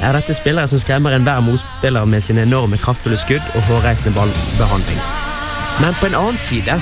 er 0.01 0.17
dette 0.17 0.34
spillere 0.34 0.67
som 0.67 0.82
skremmer 0.82 1.13
enhver 1.13 1.43
motspiller 1.45 2.06
med 2.10 2.21
sine 2.25 2.41
enorme 2.45 2.78
kraftfulle 2.82 3.17
skudd 3.21 3.45
og 3.54 3.62
hårreisende 3.69 4.15
ballbehandling. 4.17 5.01
Men 5.82 5.93
på 5.99 6.10
en 6.10 6.17
annen 6.17 6.41
side 6.41 6.82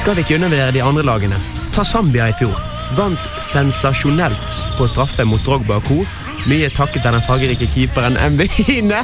skal 0.00 0.16
vi 0.16 0.24
ikke 0.24 0.34
undervurdere 0.38 0.72
de 0.72 0.82
andre 0.82 1.04
lagene. 1.04 1.38
Ta 1.74 1.84
Zambia 1.84 2.28
i 2.30 2.38
fjor. 2.38 2.56
Vant 2.96 3.20
sensasjonelt 3.42 4.68
på 4.78 4.88
straffe 4.88 5.24
mot 5.28 5.44
Drogba 5.44 5.74
og 5.82 5.84
co. 5.88 6.04
Mye 6.48 6.68
takket 6.68 7.04
være 7.04 7.16
den 7.16 7.26
fargerike 7.28 7.66
keeperen 7.72 8.16
Mbine. 8.34 9.00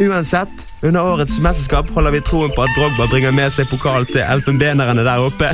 Uansett, 0.10 0.69
Under 0.82 1.02
årets 1.02 1.38
mesterskap 1.38 1.90
holder 1.92 2.10
vi 2.10 2.20
troen 2.24 2.52
på 2.56 2.62
at 2.64 2.70
Drogba 2.76 3.04
bringer 3.10 3.34
med 3.36 3.52
seg 3.52 3.68
pokal 3.68 4.06
til 4.08 4.22
elfenbenerne 4.24 5.04
der 5.04 5.20
oppe. 5.20 5.50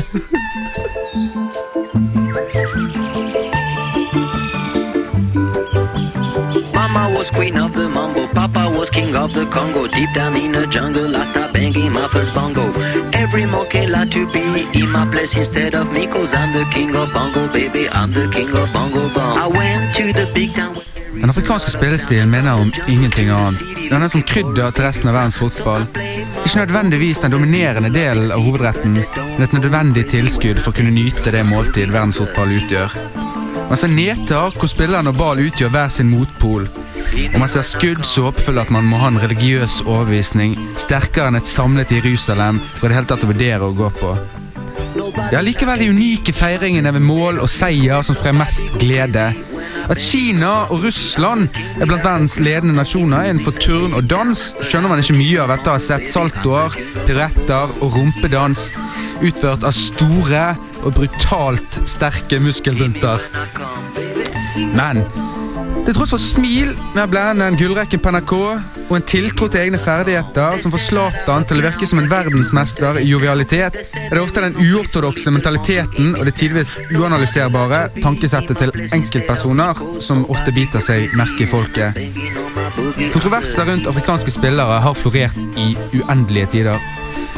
Mama 6.75 7.11
was 7.19 7.31
queen 7.31 7.57
of 7.57 7.73
the 7.73 7.89
mambo, 7.89 8.29
Papa 8.39 8.71
was 8.79 8.89
king 8.91 9.17
of 9.17 9.35
the 9.35 9.47
Congo. 9.47 9.89
Deep 9.89 10.15
down 10.15 10.37
in 10.37 10.53
the 10.53 10.67
jungle, 10.71 11.17
I 11.17 11.25
start 11.25 11.53
banging 11.53 11.93
my 11.93 12.07
first 12.13 12.33
bongo. 12.33 12.71
Every 13.13 13.47
monkey 13.47 13.87
like 13.89 14.11
to 14.13 14.31
be 14.31 14.47
in 14.79 14.89
my 14.93 15.11
place 15.11 15.35
instead 15.37 15.75
of 15.75 15.93
me, 15.93 16.07
cause 16.07 16.35
I'm 16.35 16.53
the 16.53 16.65
king 16.71 16.95
of 16.95 17.13
bongo, 17.13 17.53
baby. 17.53 17.89
I'm 17.91 18.13
the 18.13 18.29
king 18.29 18.55
of 18.55 18.73
bongo 18.73 19.09
bong. 19.13 19.39
I 19.39 19.49
went 19.49 19.95
to 19.97 20.13
the 20.13 20.31
big 20.33 20.55
town. 20.55 20.86
Den 21.27 21.31
afrikanske 21.31 21.71
spillestilen 21.71 22.31
minner 22.31 22.55
om 22.55 22.73
ingenting 22.89 23.29
annet. 23.29 23.59
Den 23.91 24.03
er 24.03 24.09
som 24.09 24.23
krydder 24.23 24.71
til 24.71 24.85
resten 24.87 25.09
av 25.11 25.17
verdens 25.17 25.35
fotball. 25.41 25.83
Ikke 25.99 26.61
nødvendigvis 26.61 27.19
den 27.25 27.33
dominerende 27.35 27.91
delen 27.91 28.31
av 28.31 28.45
hovedretten, 28.47 28.95
men 28.95 29.43
et 29.43 29.57
nødvendig 29.57 30.05
tilskudd 30.13 30.61
for 30.63 30.71
å 30.71 30.77
kunne 30.77 30.95
nyte 30.95 31.33
det 31.35 31.43
måltid 31.49 31.91
verdensfotball 31.91 32.55
utgjør. 32.61 32.95
Man 33.57 33.81
ser 33.81 33.91
nedtak 33.97 34.55
hvor 34.61 34.71
spilleren 34.71 35.11
og 35.11 35.19
ball 35.19 35.43
utgjør 35.43 35.73
hver 35.75 35.91
sin 35.97 36.13
motpol. 36.15 36.71
Og 37.33 37.37
man 37.43 37.51
ser 37.51 37.67
skudd 37.67 38.07
så 38.07 38.29
oppfyller 38.31 38.63
at 38.63 38.71
man 38.79 38.87
må 38.87 39.03
ha 39.03 39.11
en 39.11 39.19
religiøs 39.19 39.81
overbevisning 39.83 40.55
sterkere 40.79 41.33
enn 41.33 41.41
et 41.41 41.51
samlet 41.51 41.97
Jerusalem 41.99 42.63
for 42.77 42.87
i 42.87 42.93
det 42.93 43.01
hele 43.01 43.11
tatt 43.11 43.27
å 43.27 43.33
vurdere 43.33 43.67
å 43.67 43.75
gå 43.75 43.91
på. 43.99 44.15
Det 44.95 45.35
er 45.35 45.43
likevel 45.43 45.83
de 45.83 45.91
unike 45.91 46.39
feiringene 46.39 46.95
ved 46.95 47.03
mål 47.11 47.43
og 47.43 47.51
seier 47.51 48.07
som 48.07 48.15
sprer 48.15 48.39
mest 48.45 48.77
glede. 48.79 49.33
At 49.87 50.01
Kina 50.03 50.67
og 50.73 50.83
Russland 50.85 51.49
er 51.81 51.87
blant 51.87 52.05
verdens 52.05 52.39
ledende 52.43 52.75
nasjoner 52.77 53.29
innenfor 53.29 53.55
turn 53.63 53.95
og 53.95 54.09
dans, 54.11 54.49
skjønner 54.67 54.91
man 54.91 55.03
ikke 55.03 55.19
mye 55.19 55.45
av 55.45 55.53
etter 55.55 55.73
å 55.73 55.77
ha 55.77 55.83
sett 55.83 56.09
saltoer, 56.11 56.75
piruetter 57.07 57.77
og 57.81 57.95
rumpedans 57.95 58.69
utført 59.23 59.65
av 59.65 59.77
store 59.77 60.49
og 60.83 60.97
brutalt 60.99 61.79
sterke 61.89 62.41
muskelbunter. 62.43 63.23
Men 64.77 65.05
til 65.87 65.95
tross 65.95 66.11
for 66.11 66.19
smil 66.19 66.73
med 66.97 67.11
blærende 67.13 67.47
en 67.47 67.57
gullrekke 67.59 67.99
på 68.03 68.11
NRK 68.11 68.33
og 68.35 68.95
en 68.97 69.05
tiltro 69.07 69.47
til 69.47 69.61
egne 69.61 69.79
ferdigheter 69.79 70.59
som 70.59 70.73
får 70.75 70.83
Zlatan 70.83 71.47
til 71.47 71.61
å 71.61 71.67
virke 71.69 71.87
som 71.87 72.01
en 72.03 72.09
verdensmester 72.11 72.99
i 72.99 73.07
jovialitet, 73.07 73.79
er 74.01 74.15
det 74.17 74.23
ofte 74.23 74.43
den 74.43 74.59
uortodokse 74.59 75.31
mentaliteten 75.31 76.17
og 76.17 76.27
det 76.27 76.35
tidvis 76.41 76.75
uanalyserbare 76.91 77.85
tankesettet 78.01 78.59
til 78.65 78.75
enkeltpersoner 78.99 79.85
som 80.03 80.27
ofte 80.33 80.55
biter 80.57 80.83
seg 80.83 81.15
merke 81.19 81.47
i 81.47 81.51
folket. 81.51 82.03
Kontroverser 83.15 83.71
rundt 83.71 83.87
afrikanske 83.87 84.35
spillere 84.35 84.83
har 84.83 84.99
florert 84.99 85.39
i 85.55 85.73
uendelige 86.01 86.51
tider. 86.59 86.93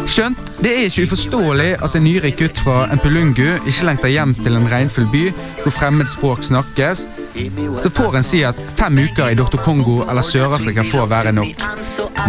Skjønt, 0.08 0.40
det 0.62 0.70
er 0.72 0.86
ikke 0.86 1.08
uforståelig 1.08 1.72
at 1.84 1.96
en 1.98 2.04
nyrik 2.06 2.38
gutt 2.40 2.60
fra 2.62 2.86
Empelungu 2.94 3.58
ikke 3.58 3.88
lengter 3.88 4.12
hjem 4.12 4.32
til 4.38 4.56
en 4.56 4.68
regnfull 4.70 5.08
by 5.12 5.24
hvor 5.64 5.74
fremmed 5.74 6.08
språk 6.08 6.46
snakkes, 6.46 7.04
så 7.82 7.90
får 7.90 8.16
en 8.16 8.26
si 8.26 8.42
at 8.46 8.60
fem 8.78 8.98
uker 8.98 9.30
i 9.32 9.36
Dr. 9.38 9.56
Kongo 9.62 10.00
eller 10.08 10.22
Sør-Afrika 10.22 10.82
får 10.86 11.06
være 11.10 11.32
nok. 11.32 11.62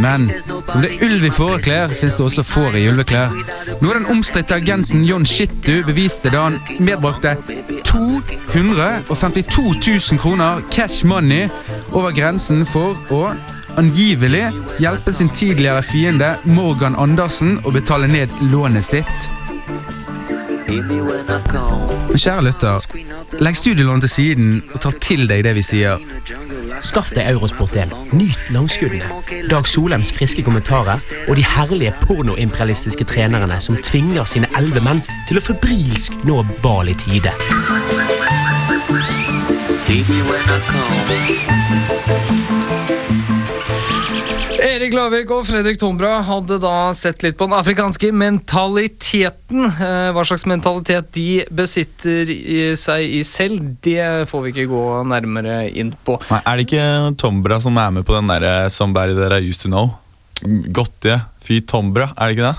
Men 0.02 0.30
som 0.70 0.82
det 0.84 0.92
er 0.94 1.06
ulv 1.08 1.26
i 1.26 1.32
fåreklær, 1.34 1.88
fins 1.88 2.18
det 2.18 2.26
også 2.26 2.44
får 2.44 2.78
i 2.80 2.88
ulveklær. 2.92 3.34
Noe 3.82 3.94
den 3.98 4.10
omstridte 4.12 4.56
agenten 4.60 5.06
John 5.08 5.26
Shittu 5.26 5.84
beviste 5.88 6.32
da 6.34 6.48
han 6.48 6.60
medbrakte 6.80 7.36
252 7.90 9.64
000 9.74 10.20
kroner 10.22 10.62
cash 10.72 11.06
money 11.06 11.48
over 11.92 12.12
grensen 12.16 12.66
for 12.70 12.98
å 13.14 13.34
angivelig 13.80 14.50
hjelpe 14.80 15.14
sin 15.14 15.30
tidligere 15.30 15.84
fiende 15.86 16.36
Morgan 16.46 16.98
Andersen 17.00 17.58
å 17.64 17.74
betale 17.74 18.08
ned 18.12 18.30
lånet 18.52 18.86
sitt. 18.86 19.30
Men 20.70 22.18
kjære 22.20 22.44
lytter, 22.46 22.86
legg 23.42 23.58
studielånet 23.58 24.06
til 24.06 24.12
siden 24.14 24.52
og 24.74 24.82
ta 24.84 24.92
til 25.02 25.26
deg 25.30 25.42
det 25.48 25.56
vi 25.58 25.64
sier. 25.66 26.04
Skaff 26.86 27.10
deg 27.16 27.26
Eurosport 27.32 27.74
1. 27.74 27.96
Nyt 28.14 28.52
langskuddene. 28.54 29.10
Dag 29.50 29.68
Solheims 29.68 30.14
friske 30.14 30.46
kommentarer 30.46 31.02
og 31.28 31.36
de 31.40 31.46
herlige 31.56 31.94
pornoimperialistiske 32.04 33.08
trenerne 33.10 33.58
som 33.62 33.80
tvinger 33.82 34.30
sine 34.30 34.50
elleve 34.60 34.84
menn 34.86 35.02
til 35.30 35.42
å 35.42 35.46
febrilsk 35.50 36.22
nå 36.30 36.44
bal 36.62 36.94
i 36.94 36.98
tide. 37.02 37.34
Erik 44.60 44.92
Lavik 44.92 45.30
og 45.32 45.46
Fredrik 45.48 45.78
Tombra 45.80 46.18
hadde 46.26 46.58
da 46.60 46.90
sett 46.98 47.22
litt 47.24 47.38
på 47.40 47.48
den 47.48 47.56
afrikanske 47.56 48.10
mentaliteten. 48.16 49.66
Eh, 49.70 50.10
Hva 50.16 50.26
slags 50.28 50.44
mentalitet 50.50 51.12
de 51.16 51.46
besitter 51.56 52.32
i 52.34 52.60
seg 52.80 53.06
i 53.20 53.22
selv, 53.28 53.62
det 53.86 54.28
får 54.30 54.44
vi 54.46 54.54
ikke 54.54 54.68
gå 54.72 54.84
nærmere 55.08 55.62
inn 55.72 55.94
på. 56.06 56.18
Nei, 56.32 56.42
er 56.44 56.60
det 56.60 56.68
ikke 56.68 56.86
Tombra 57.24 57.62
som 57.64 57.80
er 57.80 57.96
med 58.00 58.08
på 58.08 58.18
den 58.18 58.32
derre 58.32 58.68
'Somebody 58.68 59.16
That 59.16 59.38
I 59.40 59.48
Used 59.48 59.64
To 59.64 59.72
Know'? 59.72 59.96
Godtige. 60.76 61.22
Fy 61.44 61.62
Tombra, 61.62 62.12
er 62.18 62.28
det 62.28 62.38
ikke 62.38 62.52
det? 62.52 62.58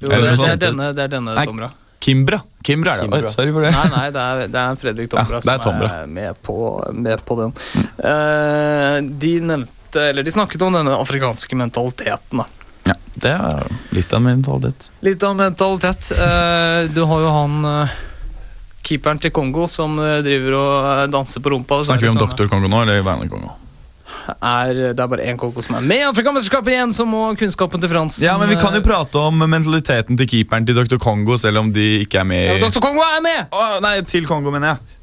Jo, 0.00 0.08
Er 0.10 0.20
det, 0.20 0.20
det 0.20 0.32
er, 0.32 0.36
det, 0.36 0.52
er 0.52 0.62
denne, 0.70 0.92
det 0.92 1.02
er 1.04 1.08
denne 1.18 1.34
Nei, 1.34 1.46
Tombra. 1.46 1.70
Kimbra. 2.04 2.40
Kimbra 2.64 2.96
er 3.00 3.08
det. 3.08 3.30
Sorry 3.32 3.52
for 3.52 3.64
det. 3.64 3.70
Nei, 3.72 3.88
nei, 3.92 4.08
det 4.12 4.20
er, 4.20 4.48
det 4.52 4.60
er 4.60 4.76
Fredrik 4.80 5.10
Tombra 5.12 5.40
Ja, 5.40 5.44
det 5.44 5.54
er 5.54 5.62
som 5.64 5.84
er 5.84 6.06
med 6.08 6.40
på, 6.44 6.56
med 6.92 7.24
på 7.24 7.36
den. 7.40 7.52
Uh, 8.00 9.00
de 9.20 9.32
nevnte, 9.40 9.73
eller 10.00 10.22
de 10.26 10.32
snakket 10.34 10.62
om 10.62 10.74
denne 10.76 10.96
afrikanske 10.98 11.56
mentaliteten. 11.56 12.42
da. 12.42 12.46
Ja, 12.84 12.94
det 13.14 13.30
er 13.32 13.70
litt 13.96 14.12
av 14.12 14.22
mentalitet. 14.24 14.90
Litt 15.06 15.22
av 15.24 15.36
mentalitet. 15.38 16.10
Eh, 16.18 16.90
du 16.92 17.02
har 17.08 17.20
jo 17.24 17.30
han 17.32 17.64
eh, 17.70 17.94
keeperen 18.84 19.20
til 19.22 19.32
Kongo 19.34 19.66
som 19.70 19.98
eh, 20.02 20.18
driver 20.24 20.56
og 20.60 20.88
eh, 20.92 21.04
danser 21.12 21.44
på 21.44 21.54
rumpa. 21.54 21.80
er 21.80 21.88
Snakker 21.90 22.08
vi 22.08 22.12
om 22.12 22.18
sånn, 22.18 22.26
Doktor 22.26 22.50
Kongo 22.52 22.68
nå, 22.68 22.82
eller 22.84 23.04
Vanlig 23.06 23.30
Kongo? 23.32 23.54
Er, 24.24 24.70
det 24.96 25.00
er 25.02 25.08
bare 25.10 25.24
én 25.28 25.36
Kongo 25.40 25.60
som 25.64 25.76
er 25.76 25.84
med 25.84 26.00
i 26.00 26.04
Afrikamesterskapet 26.08 26.72
igjen, 26.72 26.92
så 26.96 27.04
må 27.08 27.26
kunnskapen 27.36 27.82
til 27.82 27.90
Fransen 27.92 28.24
Ja, 28.24 28.38
men 28.40 28.48
Vi 28.48 28.56
kan 28.56 28.72
jo 28.72 28.80
eh, 28.80 28.86
prate 28.86 29.20
om 29.20 29.42
mentaliteten 29.44 30.16
til 30.20 30.28
keeperen 30.30 30.68
til 30.68 30.78
Dr. 30.78 30.96
Kongo, 31.02 31.36
selv 31.40 31.60
om 31.60 31.72
de 31.74 31.88
ikke 32.04 32.22
er 32.22 32.28
med 32.28 32.44
ja, 32.46 32.54
i 32.56 32.62
Dr. 32.62 32.80
Kongo 32.84 33.04
er 33.04 33.24
med! 33.24 33.48
Å, 33.52 33.64
Nei, 33.84 33.98
til 34.08 34.28
Kongo, 34.28 34.52
mener 34.54 34.74
jeg. 34.74 35.00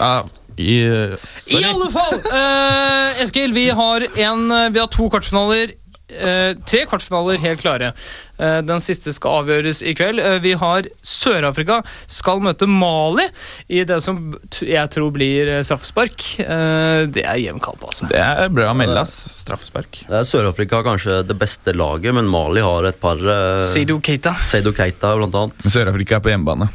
Ja, 0.00 0.14
i, 0.60 0.80
uh, 0.88 1.14
I 1.52 1.62
alle 1.64 1.90
fall! 1.92 2.18
Uh, 2.28 3.22
Eskil, 3.22 3.54
vi 3.54 3.68
har, 3.70 4.08
en, 4.16 4.50
eh, 4.50 4.68
vi 4.74 4.82
har 4.82 4.90
to 4.92 5.08
kvartfinaler. 5.12 5.78
Uh, 6.12 6.52
tre 6.68 6.82
kvartfinaler 6.84 7.38
helt 7.40 7.62
klare. 7.62 7.92
Uh, 8.36 8.58
den 8.60 8.82
siste 8.84 9.14
skal 9.16 9.42
avgjøres 9.42 9.80
i 9.86 9.94
kveld. 9.96 10.20
Uh, 10.20 10.36
vi 10.44 10.52
har 10.60 10.84
Sør-Afrika 11.00 11.78
skal 12.10 12.42
møte 12.44 12.66
Mali 12.68 13.24
i 13.72 13.80
det 13.88 13.96
som 14.04 14.18
jeg 14.60 14.90
tror 14.92 15.12
blir 15.14 15.48
eh, 15.48 15.62
straffespark. 15.64 16.24
Eh, 16.42 17.06
det 17.14 17.24
er 17.24 17.38
jevn 17.40 17.62
kamp, 17.62 17.80
altså. 17.86 18.08
Det 18.10 18.18
er 18.18 18.50
bra 18.52 18.74
meldas. 18.76 19.14
Straffespark. 19.40 20.02
Sør-Afrika 20.28 20.82
kanskje 20.84 21.22
det 21.26 21.38
beste 21.40 21.72
laget, 21.76 22.12
men 22.16 22.28
Mali 22.28 22.64
har 22.64 22.90
et 22.90 22.98
par 23.00 23.22
uh, 23.22 23.62
Seydou 23.64 24.02
Keita. 24.04 24.34
Seydou 24.50 24.74
Keita, 24.76 25.14
blant 25.16 25.38
annet. 25.38 25.68
Sør-Afrika 25.70 26.18
er 26.18 26.24
på 26.26 26.34
hjemmebane. 26.34 26.68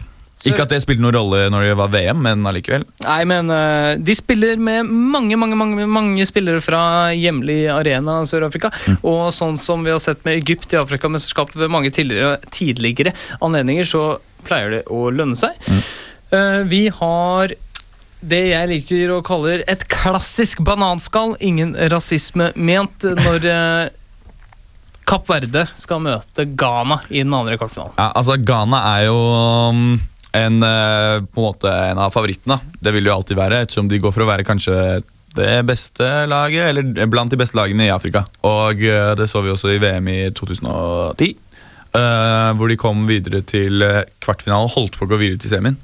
Ikke 0.45 0.67
at 0.67 0.69
det 0.69 0.83
spilte 0.83 1.01
noen 1.01 1.15
rolle 1.15 1.47
når 1.49 1.71
det 1.71 1.77
var 1.79 1.89
VM, 1.93 2.19
men 2.21 2.45
allikevel. 2.45 2.85
Nei, 3.07 3.21
men 3.29 3.49
uh, 3.49 3.97
de 3.97 4.15
spiller 4.15 4.59
med 4.61 4.85
mange 4.85 5.39
mange, 5.39 5.57
mange, 5.57 5.87
mange 5.89 6.27
spillere 6.29 6.61
fra 6.61 6.81
hjemlig 7.17 7.63
arena 7.73 8.19
Sør-Afrika. 8.29 8.69
Og 9.01 9.31
sånn 9.35 9.57
som 9.61 9.85
vi 9.85 9.93
har 9.95 10.01
sett 10.03 10.21
med 10.27 10.37
Egypt 10.37 10.75
i 10.75 10.81
Afrikamesterskapet 10.81 11.57
ved 11.57 11.73
mange 11.73 11.91
tidligere, 11.95 12.37
tidligere 12.53 13.15
anledninger, 13.41 13.87
så 13.87 14.03
pleier 14.47 14.77
det 14.77 14.83
å 14.93 15.07
lønne 15.11 15.37
seg. 15.39 15.57
Eh, 16.31 16.61
vi 16.69 16.87
har 16.93 17.53
det 18.27 18.43
jeg 18.49 18.69
liker 18.71 19.13
å 19.13 19.21
kalle 19.25 19.61
et 19.69 19.85
klassisk 19.91 20.63
bananskall. 20.65 21.35
Ingen 21.43 21.75
rasisme 21.93 22.51
ment 22.55 23.05
når 23.05 23.45
uh, 23.45 23.89
Kapp 25.07 25.29
Verde 25.29 25.67
skal 25.77 26.01
møte 26.03 26.47
Ghana 26.57 26.99
i 27.09 27.21
den 27.21 27.35
andre 27.35 27.59
kvartfinalen. 27.59 27.95
Ja, 27.99 28.09
altså 28.17 28.35
Ghana 28.41 28.81
er 28.95 29.05
jo 29.07 29.19
um, 29.71 29.83
en, 30.31 30.63
eh, 30.63 31.21
på 31.21 31.41
en 31.41 31.47
måte 31.47 31.71
en 31.71 32.01
av 32.01 32.11
favorittene. 32.11 32.59
Det 32.79 32.93
vil 32.93 33.05
det 33.05 33.11
jo 33.11 33.17
alltid 33.19 33.39
være, 33.39 33.61
ettersom 33.65 33.89
de 33.89 34.01
går 34.01 34.13
for 34.15 34.25
å 34.25 34.29
være 34.31 34.47
kanskje 34.47 35.01
det 35.37 35.61
beste 35.67 36.05
laget, 36.29 36.71
eller 36.71 37.09
blant 37.11 37.31
de 37.31 37.39
beste 37.39 37.57
lagene 37.57 37.87
i 37.87 37.93
Afrika. 37.93 38.25
Og 38.47 38.81
eh, 38.83 39.13
det 39.17 39.29
så 39.31 39.43
vi 39.45 39.53
også 39.53 39.73
i 39.75 39.81
VM 39.81 40.07
i 40.11 40.21
2010, 40.35 41.35
eh, 41.93 42.53
hvor 42.57 42.71
de 42.71 42.79
kom 42.79 43.05
videre 43.09 43.43
til 43.47 43.83
kvartfinalen, 44.23 44.71
holdt 44.73 44.97
på 44.99 45.07
å 45.07 45.13
gå 45.13 45.21
videre 45.21 45.43
til 45.43 45.53
semien. 45.53 45.77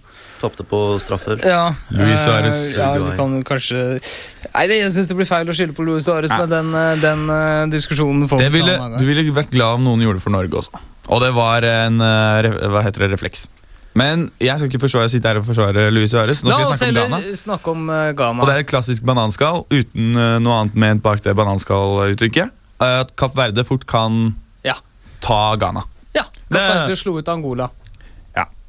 Tapte 0.44 0.66
på 0.68 0.78
straffer. 1.00 1.40
Ja, 1.48 1.70
Luis 1.96 2.20
Suárez. 2.20 2.64
Ja, 2.76 2.90
du 3.00 3.14
kan 3.16 3.38
kanskje 3.48 4.02
Nei, 4.04 4.66
jeg 4.76 4.90
syns 4.92 5.08
det 5.08 5.16
blir 5.16 5.30
feil 5.30 5.48
å 5.48 5.56
skylde 5.56 5.76
på 5.78 5.86
Luis 5.88 6.04
Suarez, 6.04 6.34
men 6.36 6.52
den, 6.52 6.74
den 7.00 7.72
diskusjonen 7.72 8.28
får 8.28 8.44
Det 8.44 8.50
vi 8.52 8.60
ta 8.60 8.66
ville, 8.66 8.76
en 8.76 8.84
annen 8.90 9.00
du 9.00 9.08
ville 9.08 9.24
vært 9.32 9.56
glad 9.56 9.80
om 9.80 9.88
noen 9.88 10.04
gjorde 10.04 10.20
det 10.20 10.26
for 10.26 10.36
Norge 10.36 10.60
også. 10.60 10.84
Og 11.16 11.24
det 11.24 11.32
var 11.38 11.64
en 11.64 12.04
hva 12.04 12.84
heter 12.84 13.06
det, 13.06 13.14
refleks. 13.16 13.48
Men 13.96 14.24
jeg 14.42 14.58
skal 14.58 14.70
ikke 14.72 14.80
forsvare, 14.82 15.10
sitte 15.12 15.30
her 15.30 15.38
og 15.38 15.46
forsvare 15.46 15.84
Luis 15.94 16.10
Suárez. 16.14 16.40
Nå 16.44 16.50
skal 16.54 16.64
jeg 16.66 16.78
snakke 16.80 17.04
om 17.04 17.12
Ghana. 17.14 17.36
snakke 17.38 17.72
om 17.76 17.90
eh, 17.94 18.12
Ghana. 18.18 18.42
Og 18.42 18.48
det 18.50 18.56
er 18.56 18.64
et 18.64 18.70
klassisk 18.72 19.04
bananskall 19.06 19.64
uten 19.70 20.16
eh, 20.18 20.38
noe 20.42 20.56
annet 20.64 20.76
ment 20.82 21.04
bak 21.06 21.22
det 21.22 21.36
bananskalluttrykket. 21.38 22.50
eh, 22.82 23.00
at 23.04 23.14
Kapp 23.16 23.36
Verde 23.38 23.64
fort 23.64 23.86
kan 23.86 24.36
Ja. 24.66 24.74
ta 25.22 25.56
Ghana. 25.56 25.84
Ja, 26.14 26.24
Det- 26.50 26.58
Verde 26.60 26.96
slo 26.98 27.18
ut 27.20 27.28
Angola. 27.28 27.70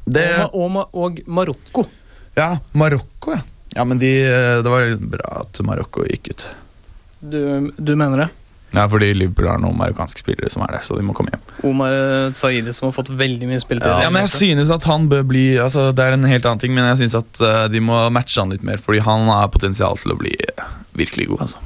Det, 0.07 0.25
Og, 0.53 0.77
og, 0.77 0.89
og 0.93 1.21
Marokko. 1.27 1.87
ja, 2.37 2.59
Marokko, 2.77 3.33
ja. 3.33 3.39
Ja, 3.75 3.85
men 3.85 3.99
de, 3.99 4.11
Det 4.63 4.69
var 4.71 4.97
bra 5.01 5.41
at 5.41 5.61
Marokko 5.65 6.05
gikk 6.05 6.29
ut. 6.35 6.45
Du, 7.25 7.71
du 7.81 7.97
mener 7.97 8.19
det? 8.19 8.29
Ja, 8.75 8.87
fordi 8.91 9.11
Liverpool 9.17 9.49
har 9.51 9.61
noen 9.63 9.79
marokkanske 9.79 10.25
spillere 10.25 10.51
som 10.53 10.65
er 10.67 10.77
der, 10.77 10.85
så 10.87 10.99
de 10.99 11.05
må 11.07 11.15
komme 11.17 11.35
hjem. 11.35 11.45
Omar 11.71 11.95
eh, 11.95 12.33
Saidi 12.37 12.75
som 12.75 12.89
har 12.89 12.97
fått 12.97 13.13
veldig 13.15 13.49
mye 13.51 13.63
spilletid. 13.63 14.05
Ja, 14.05 14.11
men 14.13 14.25
jeg 14.27 14.33
synes 14.35 14.73
at 14.75 14.87
han 14.91 15.09
bør 15.11 15.25
bli 15.29 15.45
altså 15.63 15.89
Det 15.95 16.05
er 16.05 16.17
en 16.17 16.27
helt 16.29 16.47
annen 16.49 16.63
ting, 16.63 16.75
men 16.77 16.89
jeg 16.93 17.05
synes 17.05 17.19
at 17.23 17.43
eh, 17.45 17.65
de 17.73 17.83
må 17.85 17.99
matche 18.15 18.41
han 18.43 18.53
litt 18.55 18.67
mer, 18.67 18.83
fordi 18.83 19.03
han 19.07 19.29
har 19.31 19.53
potensial 19.55 19.99
til 20.01 20.15
å 20.15 20.19
bli 20.21 20.35
virkelig 20.95 21.27
god. 21.31 21.41
altså. 21.47 21.59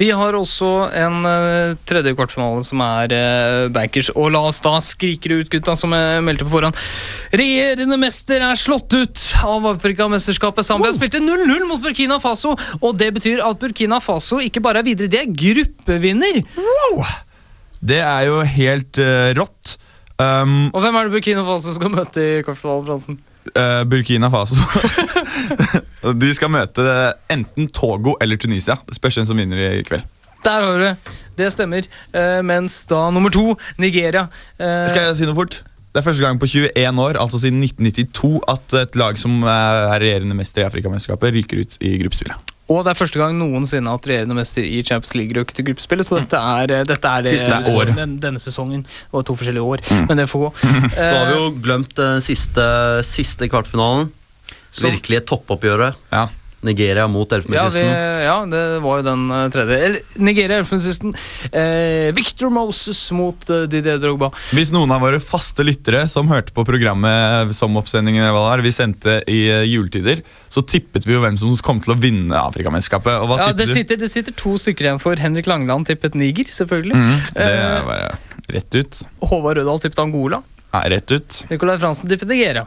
Vi 0.00 0.08
har 0.16 0.36
også 0.38 0.68
en 0.96 1.18
uh, 1.26 1.76
tredje 1.88 2.14
kvartfinale 2.16 2.64
som 2.64 2.80
er 2.84 3.12
uh, 3.14 3.68
bankers. 3.74 4.10
Og 4.16 4.30
la 4.34 4.40
oss 4.48 4.60
da 4.64 4.76
skrike 4.84 5.28
det 5.30 5.38
ut, 5.42 5.50
gutta, 5.52 5.76
som 5.76 5.92
jeg 5.96 6.24
meldte 6.26 6.46
på 6.48 6.54
forhånd. 6.54 6.78
Regjerende 7.36 7.98
mester 8.00 8.42
er 8.46 8.58
slått 8.58 8.96
ut 8.96 9.24
av 9.44 9.68
Afrikamesterskapet. 9.74 10.66
Zambia 10.66 10.92
spilte 10.96 11.20
0-0 11.22 11.66
mot 11.68 11.82
Burkina 11.84 12.20
Faso, 12.22 12.56
og 12.80 12.96
det 13.00 13.12
betyr 13.18 13.44
at 13.46 13.60
Burkina 13.60 14.00
Faso 14.02 14.40
ikke 14.42 14.62
bare 14.64 14.80
er 14.82 14.88
videre, 14.90 15.10
de 15.12 15.20
er 15.22 15.30
gruppevinner. 15.44 16.40
Det 17.80 18.00
er 18.04 18.26
jo 18.28 18.40
helt 18.44 19.00
uh, 19.00 19.30
rått. 19.38 19.76
Um, 20.20 20.68
Og 20.76 20.82
hvem 20.84 20.96
er 21.00 21.08
det 21.08 21.14
Burkina 21.14 21.44
Faso 21.48 21.72
skal 21.72 21.92
møte 21.94 22.20
i 22.20 22.40
kvartfinalen, 22.44 22.86
Fransen? 22.90 23.20
eh, 23.56 23.84
Burkina 23.88 24.28
Faso 24.30 24.54
De 26.22 26.30
skal 26.36 26.50
møte 26.52 26.84
enten 27.32 27.68
Togo 27.76 28.16
eller 28.20 28.36
Tunisia. 28.40 28.76
Det 28.88 28.96
spørs 28.96 29.20
hvem 29.20 29.26
som 29.30 29.36
vinner 29.40 29.60
i 29.78 29.82
kveld. 29.86 30.04
Der 30.44 30.62
har 30.64 30.78
du 30.78 30.84
det. 30.86 30.94
Det 31.36 31.50
stemmer. 31.52 31.84
Eh, 32.16 32.38
mens 32.46 32.82
da 32.88 33.10
nummer 33.12 33.28
to, 33.32 33.54
Nigeria 33.80 34.22
eh, 34.58 34.86
Skal 34.88 35.10
jeg 35.10 35.18
si 35.20 35.28
noe 35.28 35.36
fort? 35.36 35.58
Det 35.90 35.98
er 36.00 36.06
første 36.06 36.22
gang 36.22 36.38
på 36.38 36.46
21 36.46 37.00
år, 37.02 37.16
altså 37.18 37.40
siden 37.42 37.60
1992, 37.66 38.38
at 38.48 38.76
et 38.78 38.96
lag 39.00 39.16
som 39.18 39.40
er 39.42 39.88
regjerende 39.98 40.36
mester 40.38 40.62
i 40.62 40.66
Afrikamesterskapet, 40.68 41.34
ryker 41.34 41.64
ut 41.64 41.76
i 41.82 41.96
gruppespillet. 42.04 42.52
Og 42.70 42.84
det 42.86 42.92
er 42.92 42.98
første 43.00 43.18
gang 43.18 43.34
noensinne 43.34 43.90
at 43.90 44.04
regjerende 44.06 44.36
mester 44.38 44.62
i 44.62 44.84
Champions 44.86 45.16
League 45.18 45.34
røk 45.34 45.50
til 45.56 45.66
gruppespillet. 45.66 46.06
Så 46.06 46.20
dette 46.20 46.38
er, 46.38 46.70
eh, 46.76 46.84
dette 46.86 47.10
er 47.10 47.26
det, 47.26 47.32
det 47.42 47.58
er 47.74 47.90
den, 47.98 48.14
denne 48.22 48.38
sesongen. 48.40 48.86
var 49.10 49.26
to 49.26 49.34
forskjellige 49.34 49.66
år, 49.66 49.82
Mm. 49.90 50.06
men 50.08 50.16
det 50.22 50.28
får 50.30 50.44
gå. 50.46 50.52
Så 50.94 51.10
har 51.10 51.26
vi 51.26 51.34
Eh, 51.34 51.36
jo 51.42 51.50
glemt 51.66 51.96
den 51.98 52.22
siste, 52.22 52.68
siste 53.02 53.48
kvartfinalen. 53.50 54.12
Som- 54.70 54.90
Virkelige 54.94 55.26
toppoppgjøret. 55.32 55.98
Nigeria 56.60 57.06
mot 57.08 57.30
ja, 57.32 57.38
vi, 57.38 57.40
Elfenbenskysten. 57.40 57.86
ja, 58.24 58.34
det 58.50 58.62
var 58.84 59.00
jo 59.00 59.04
den 59.06 59.22
eh, 59.32 59.44
tredje. 59.52 60.00
Nigeria 60.20 60.58
Elfenbenskysten. 60.60 61.14
Eh, 61.56 62.10
Victor 62.16 62.52
Moses 62.52 63.00
mot 63.16 63.48
eh, 63.50 63.62
Didier 63.70 63.96
Drogba. 64.02 64.28
Hvis 64.52 64.72
noen 64.74 64.92
av 64.92 65.00
våre 65.00 65.22
faste 65.24 65.64
lyttere 65.64 66.04
som 66.12 66.28
hørte 66.28 66.52
på 66.56 66.64
programmet 66.68 67.54
som 67.56 67.76
oppsendingen 67.80 68.28
vi 68.60 68.72
sendte 68.76 69.22
i 69.24 69.40
eh, 69.48 69.64
juletider, 69.70 70.20
så 70.52 70.60
tippet 70.60 71.08
vi 71.08 71.16
jo 71.16 71.22
hvem 71.24 71.38
som 71.40 71.54
kom 71.64 71.80
til 71.80 71.94
å 71.94 71.98
vinne 72.00 72.36
Afrikamesterskapet. 72.36 73.22
Og 73.22 73.32
hva 73.32 73.40
Ja, 73.40 73.52
det, 73.56 73.68
sitter, 73.70 73.96
det 73.96 74.10
sitter 74.12 74.36
to 74.36 74.52
stykker 74.60 74.90
igjen 74.90 75.00
for 75.00 75.16
Henrik 75.16 75.48
Langeland 75.48 75.88
tippet 75.88 76.18
Niger, 76.18 76.44
selvfølgelig. 76.52 77.00
Mm, 77.00 77.16
det 77.38 77.48
var 77.48 77.56
er 77.56 77.88
bare 77.88 78.52
rett 78.52 78.76
ut. 78.76 79.00
Håvard 79.32 79.62
Rødahl 79.62 79.80
tippet 79.80 80.04
Angola. 80.04 80.42
Ja, 80.70 80.84
rett 80.92 81.10
ut. 81.10 81.40
Nicolai 81.48 81.80
Fransen 81.80 82.12
tippet 82.12 82.28
Nigeria. 82.28 82.66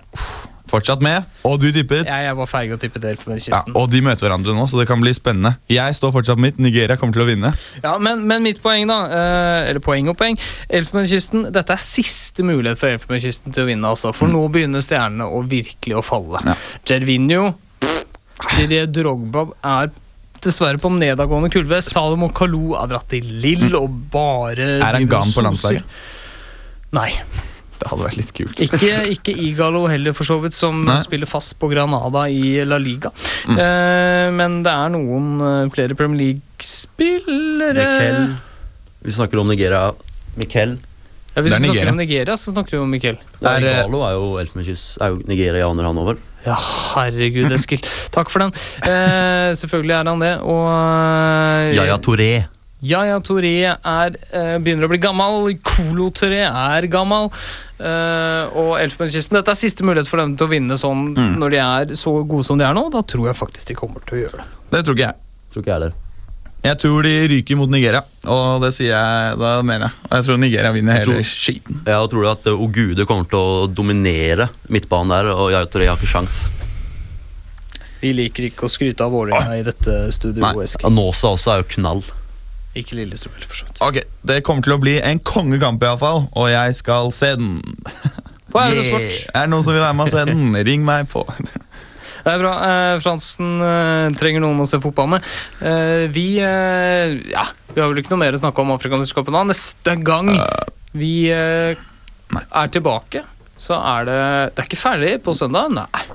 Fortsatt 0.73 1.03
med. 1.05 1.25
Og 1.45 1.59
du 1.61 1.67
tippet. 1.69 2.07
Jeg, 2.09 2.25
jeg 2.25 2.35
var 2.39 2.47
feig 2.49 2.71
og 2.73 2.79
tippet 2.81 3.03
Ja, 3.05 3.11
Elfenbenskysten. 3.13 3.75
og 3.77 3.91
de 3.93 3.99
møter 4.01 4.25
hverandre 4.25 4.55
nå, 4.57 4.63
så 4.71 4.79
det 4.79 4.87
kan 4.89 5.01
bli 5.03 5.13
spennende. 5.13 5.51
Jeg 5.69 5.93
står 5.99 6.13
fortsatt 6.15 6.41
mitt. 6.41 6.57
Nigeria 6.63 6.97
kommer 6.97 7.13
til 7.13 7.25
å 7.25 7.27
vinne. 7.29 7.51
Ja, 7.83 7.93
men, 8.01 8.23
men 8.29 8.41
mitt 8.45 8.61
poeng, 8.63 8.87
da. 8.89 8.97
Eh, 9.05 9.69
eller 9.69 9.83
poeng 9.85 10.09
og 10.09 10.17
poeng. 10.17 10.39
Elfenbenskysten. 10.73 11.45
Dette 11.53 11.75
er 11.77 11.83
siste 11.83 12.45
mulighet 12.47 12.81
for 12.81 12.89
Elfenbenskysten 12.95 13.53
til 13.53 13.67
å 13.67 13.69
vinne. 13.69 13.91
Altså, 13.93 14.13
for 14.17 14.31
nå 14.33 14.41
begynner 14.53 14.81
stjernene 14.81 15.29
å 15.29 15.43
virkelig 15.45 15.99
å 15.99 16.05
falle. 16.05 16.41
Gervinho, 16.89 17.51
Didier 18.57 18.89
Drogba 18.89 19.45
er 19.77 19.93
dessverre 20.43 20.81
på 20.81 20.89
nedadgående 20.97 21.53
kulve. 21.53 21.79
Salomon 21.85 22.33
Kalou 22.35 22.73
har 22.75 22.89
dratt 22.91 23.07
til 23.13 23.29
Lill 23.45 23.69
og 23.77 23.93
bare 24.11 24.79
Er 24.81 24.97
han 24.97 25.05
driver 25.07 25.29
på 25.37 25.45
landslaget? 25.45 25.97
Nei. 26.97 27.09
Det 27.83 27.89
hadde 27.91 28.05
vært 28.05 28.15
litt 28.15 28.29
kult. 28.37 28.61
Ikke, 28.63 28.91
ikke 29.11 29.33
Igalo 29.43 29.81
heller, 29.91 30.15
for 30.15 30.23
så 30.27 30.37
vidt, 30.39 30.55
som 30.55 30.85
Nei. 30.87 30.95
spiller 31.03 31.27
fast 31.27 31.57
på 31.59 31.67
Granada 31.73 32.21
i 32.31 32.61
La 32.63 32.77
Liga. 32.79 33.11
Mm. 33.49 33.57
Eh, 33.59 34.27
men 34.37 34.55
det 34.63 34.71
er 34.71 34.93
noen 34.93 35.27
eh, 35.43 35.65
flere 35.73 35.97
Premier 35.99 36.21
League-spillere 36.21 37.83
Mikel. 37.91 38.23
Vi 39.03 39.15
snakker 39.17 39.41
om 39.43 39.51
Nigeria. 39.51 39.89
Mikkel 40.39 40.77
Ja, 41.35 41.41
Hvis 41.41 41.57
vi 41.59 41.67
snakker 41.67 41.91
om 41.91 41.99
Nigeria, 41.99 42.37
så 42.39 42.53
snakker 42.53 42.77
vi 42.77 42.79
om 42.85 42.89
Miquel. 42.93 43.17
Ja, 43.41 43.57
Er, 43.57 43.65
eh, 43.67 43.79
Igalo 43.81 44.03
er 44.07 44.15
jo 44.15 44.31
Elfenbenskyss. 44.39 44.85
Er 45.01 45.11
jo 45.11 45.21
nigerianer, 45.27 45.89
han 45.89 45.99
over. 45.99 46.21
Ja, 46.45 46.55
herregud, 46.95 47.51
Eskil. 47.55 47.83
Takk 48.15 48.31
for 48.31 48.45
den. 48.45 48.55
Eh, 48.87 49.51
selvfølgelig 49.59 49.95
er 49.99 50.09
han 50.13 50.23
det. 50.23 50.33
Og 50.39 50.65
eh, 50.71 51.75
Yaya 51.81 51.97
Touré. 51.99 52.31
Yaya 52.83 53.19
Toré 53.23 53.53
er, 53.63 54.15
eh, 54.35 54.57
begynner 54.59 54.85
å 54.85 54.91
bli 54.91 54.99
gammel. 54.99 55.53
Kolo 55.63 56.09
Toré 56.11 56.41
er 56.43 56.87
gammel. 56.91 57.29
Uh, 57.83 58.47
og 58.55 58.69
Elfenbenskysten 58.79 59.35
Dette 59.39 59.51
er 59.51 59.57
siste 59.59 59.83
mulighet 59.83 60.07
for 60.07 60.21
dem 60.21 60.35
til 60.39 60.47
å 60.47 60.51
vinne 60.51 60.75
sånn 60.79 61.13
Mm. 61.17 61.33
når 61.39 61.49
de 61.51 61.57
er 61.63 61.85
så 61.99 62.13
gode 62.27 62.45
som 62.45 62.57
de 62.57 62.63
er 62.67 62.73
nå. 62.75 62.89
Da 62.91 63.01
tror 63.01 63.27
jeg 63.27 63.35
faktisk 63.39 63.67
de 63.67 63.75
kommer 63.75 63.99
til 64.07 64.17
å 64.17 64.21
gjøre 64.23 64.37
det. 64.39 64.45
Det 64.71 64.83
tror 64.85 64.95
ikke 64.95 65.07
jeg. 65.07 65.15
Tror 65.51 65.61
ikke 65.63 65.71
jeg 65.71 65.79
heller. 65.79 65.93
Jeg 66.63 66.77
tror 66.79 67.03
de 67.03 67.27
ryker 67.27 67.57
mot 67.59 67.69
Nigeria, 67.69 68.01
og 68.23 68.61
det 68.63 68.69
sier 68.73 68.93
jeg, 68.95 69.37
da 69.37 69.61
mener 69.67 69.89
jeg. 69.89 69.95
Og 70.07 70.13
jeg 70.15 70.23
tror 70.29 70.37
Nigeria 70.39 70.71
vinner 70.71 70.93
hele 70.93 71.05
tror- 71.11 71.27
skiten. 71.27 71.81
Jeg 71.85 72.09
tror 72.13 72.31
at 72.31 72.47
eh, 72.47 72.51
Ogude 72.55 73.05
kommer 73.05 73.27
til 73.27 73.39
å 73.39 73.67
dominere 73.67 74.47
midtbanen 74.71 75.09
der, 75.11 75.27
og 75.35 75.51
Yaya 75.51 75.65
Touré 75.67 75.87
har 75.91 75.97
ikke 75.99 76.07
sjans. 76.13 76.47
Vi 77.99 78.13
liker 78.15 78.47
ikke 78.49 78.63
å 78.67 78.71
skryte 78.71 79.03
av 79.03 79.11
Vålerenga 79.11 79.59
i 79.59 79.63
dette 79.63 79.97
studioet, 80.15 80.75
Nåsa 80.91 81.31
også 81.35 81.51
er 81.51 81.63
jo 81.63 81.67
knall. 81.75 82.03
Ikke 82.75 82.97
Lillestrøm 82.97 83.35
for 83.45 83.57
så 83.57 83.67
vidt. 83.67 83.81
Ok, 83.85 83.99
Det 84.25 84.39
kommer 84.45 84.65
til 84.65 84.73
å 84.75 84.81
bli 84.81 84.95
en 85.01 85.19
kongekamp, 85.21 85.83
iallfall, 85.85 86.25
og 86.33 86.49
jeg 86.49 86.77
skal 86.79 87.11
se 87.13 87.35
den. 87.37 87.59
På 88.53 88.61
Eurosport. 88.61 89.19
Er 89.33 89.45
det 89.45 89.51
noen 89.53 89.65
som 89.65 89.75
vil 89.75 89.83
være 89.83 89.97
med 89.97 90.07
og 90.07 90.13
se 90.13 90.25
den? 90.29 90.57
Ring 90.65 90.85
meg 90.85 91.07
på. 91.11 91.25
Det 92.23 92.31
er 92.31 92.39
bra. 92.39 92.53
Eh, 92.67 92.97
Fransen 93.03 93.57
eh, 93.59 94.13
trenger 94.19 94.43
noen 94.45 94.63
å 94.63 94.67
se 94.69 94.79
fotball 94.83 95.09
med. 95.15 95.25
Eh, 95.59 96.05
vi 96.13 96.27
ja, 96.39 97.45
vi 97.73 97.81
har 97.81 97.89
vel 97.91 97.99
ikke 97.99 98.13
noe 98.13 98.21
mer 98.21 98.37
å 98.37 98.39
snakke 98.39 98.63
om 98.63 98.71
Afrikamesterskapet 98.77 99.35
da. 99.35 99.43
Neste 99.49 99.97
gang 100.05 100.31
vi 100.95 101.13
er 101.33 102.69
tilbake, 102.73 103.25
så 103.59 103.79
er 103.97 104.07
det 104.07 104.19
Det 104.53 104.63
er 104.63 104.69
ikke 104.69 104.83
ferdig 104.85 105.15
på 105.25 105.35
søndag? 105.37 105.73
Nei. 105.75 106.05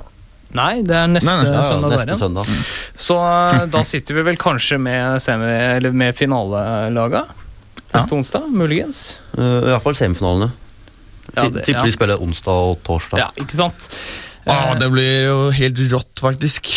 Nei, 0.56 0.80
det 0.86 0.94
er 0.96 1.10
neste 1.12 1.28
Nei, 1.28 1.42
nei, 1.44 1.50
ja, 1.52 1.58
ja, 1.58 1.64
søndag. 1.66 1.90
neste 1.92 2.06
der, 2.06 2.14
ja. 2.14 2.18
søndag. 2.22 2.52
Så 2.96 3.16
eh, 3.20 3.66
da 3.74 3.82
sitter 3.84 4.16
vi 4.16 4.22
vel 4.30 4.38
kanskje 4.40 4.78
med, 4.80 5.18
semi, 5.20 5.50
eller 5.76 5.92
med 5.92 6.16
finalelaga. 6.16 7.26
Neste 7.92 8.16
onsdag, 8.16 8.46
muligens. 8.52 9.20
Uh, 9.36 9.68
Iallfall 9.68 9.96
semifinalene. 9.98 10.50
Ja, 11.34 11.44
det- 11.48 11.66
Tipper 11.66 11.82
ja. 11.82 11.84
de 11.84 11.92
spiller 11.92 12.22
onsdag 12.24 12.64
og 12.72 12.80
torsdag. 12.86 13.20
Ja, 13.20 13.28
ikke 13.36 13.56
sant? 13.58 13.90
Ah, 14.48 14.72
det 14.80 14.86
blir 14.88 15.26
jo 15.26 15.50
helt 15.52 15.80
rått, 15.92 16.20
faktisk. 16.24 16.70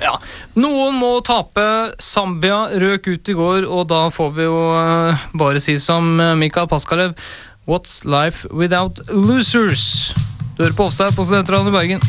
Ja, 0.00 0.14
Noen 0.56 0.96
må 0.96 1.10
tape. 1.20 1.92
Zambia 2.00 2.62
røk 2.72 3.10
ut 3.12 3.28
i 3.28 3.36
går, 3.36 3.66
og 3.68 3.90
da 3.90 4.06
får 4.08 4.32
vi 4.38 4.46
jo 4.46 4.62
bare 5.36 5.60
si 5.60 5.76
som 5.82 6.16
Mikael 6.40 6.70
Paskalev 6.70 7.12
What's 7.68 8.00
life 8.08 8.48
without 8.48 9.02
losers? 9.12 10.14
Du 10.58 10.64
hører 10.64 10.74
på 10.74 10.84
Offside 10.90 11.14
på 11.14 11.24
Studentradioen 11.24 11.68
i 11.68 11.70
Bergen. 11.70 12.00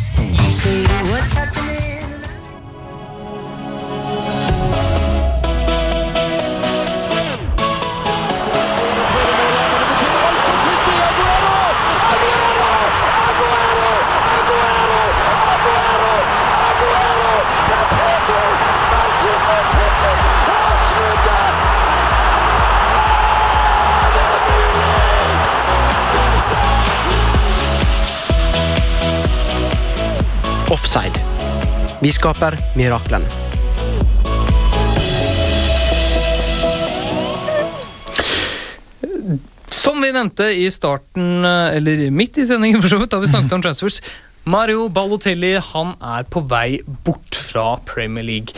Vi 32.00 32.12
skaper 32.16 32.56
miraklene. 32.80 33.28
Som 39.68 40.02
vi 40.02 40.12
nevnte 40.16 40.44
i 40.44 40.72
starten, 40.72 41.46
eh, 41.46 41.76
eller 41.78 42.12
midt 42.12 42.38
i 42.38 42.46
sendingen, 42.48 42.82
for 42.82 42.90
så 42.90 43.00
vidt, 43.02 43.12
da 43.12 43.20
vi 43.20 43.28
snakket 43.28 43.54
om 43.54 43.62
transfers. 43.62 44.02
Mario 44.44 44.88
Balotelli 44.90 45.58
han 45.74 45.92
er 46.02 46.24
på 46.24 46.42
vei 46.48 46.80
bort 47.04 47.36
fra 47.36 47.78
Premier 47.86 48.24
League. 48.24 48.56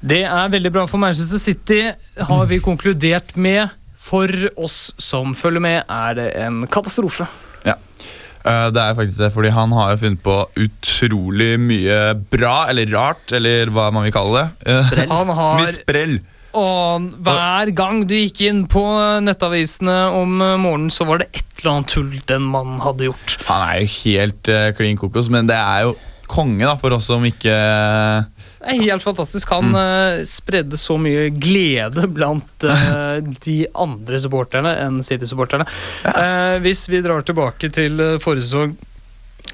Det 0.00 0.24
er 0.24 0.50
veldig 0.50 0.72
bra 0.72 0.86
for 0.90 0.98
Manchester 0.98 1.38
City, 1.38 1.92
har 2.18 2.46
vi 2.46 2.58
konkludert 2.58 3.36
med 3.36 3.68
For 4.00 4.32
oss 4.56 4.94
som 4.96 5.34
følger 5.36 5.60
med, 5.60 5.82
er 5.84 6.14
det 6.16 6.28
en 6.40 6.66
katastrofe. 6.66 7.26
Eh, 8.44 8.66
Det 8.72 8.80
er 8.82 8.94
faktisk 8.98 9.18
det, 9.20 9.32
fordi 9.34 9.50
han 9.52 9.72
har 9.76 9.92
jo 9.94 10.00
funnet 10.04 10.22
på 10.24 10.36
utrolig 10.66 11.52
mye 11.60 12.00
bra, 12.32 12.66
eller 12.72 12.88
rart, 12.94 13.32
eller 13.36 13.70
hva 13.74 13.90
man 13.92 14.06
vil 14.08 14.14
kalle 14.16 14.44
det. 14.64 14.76
Sprell. 14.88 15.08
Han 15.12 15.32
har 15.40 15.58
Mye 15.60 15.72
sprell. 15.76 16.20
Og 16.58 17.04
hver 17.22 17.70
gang 17.78 18.00
du 18.10 18.14
gikk 18.16 18.40
inn 18.48 18.64
på 18.66 18.82
nettavisene 19.22 19.98
om 20.18 20.40
eh, 20.42 20.56
morgenen, 20.58 20.90
så 20.90 21.06
var 21.06 21.22
det 21.22 21.28
et 21.30 21.44
eller 21.60 21.76
annet 21.76 21.92
tull 21.92 22.10
den 22.26 22.48
mannen 22.50 22.80
hadde 22.82 23.06
gjort. 23.06 23.36
Han 23.46 23.66
er 23.68 23.82
jo 23.84 23.90
helt 24.00 24.48
uh, 24.50 24.70
klin 24.74 24.98
kokos, 24.98 25.28
men 25.30 25.46
det 25.50 25.58
er 25.60 25.84
jo 25.86 25.92
konge 26.30 26.64
da, 26.64 26.72
for 26.80 26.96
oss 26.96 27.06
som 27.10 27.22
ikke 27.26 27.54
Det 28.60 28.74
er 28.74 28.92
helt 28.92 29.04
fantastisk. 29.04 29.54
Han 29.56 29.72
eh, 29.78 30.20
spredde 30.28 30.76
så 30.80 30.98
mye 31.00 31.30
glede 31.32 32.04
blant 32.12 32.68
uh, 32.68 33.16
de 33.46 33.62
andre 33.72 34.20
supporterne 34.20 34.74
enn 34.82 35.00
City-supporterne. 35.06 35.64
Uh, 36.04 36.60
hvis 36.64 36.84
vi 36.92 37.00
drar 37.04 37.24
tilbake 37.24 37.72
til 37.72 38.00
forrige 38.20 38.50
sesong 38.50 38.78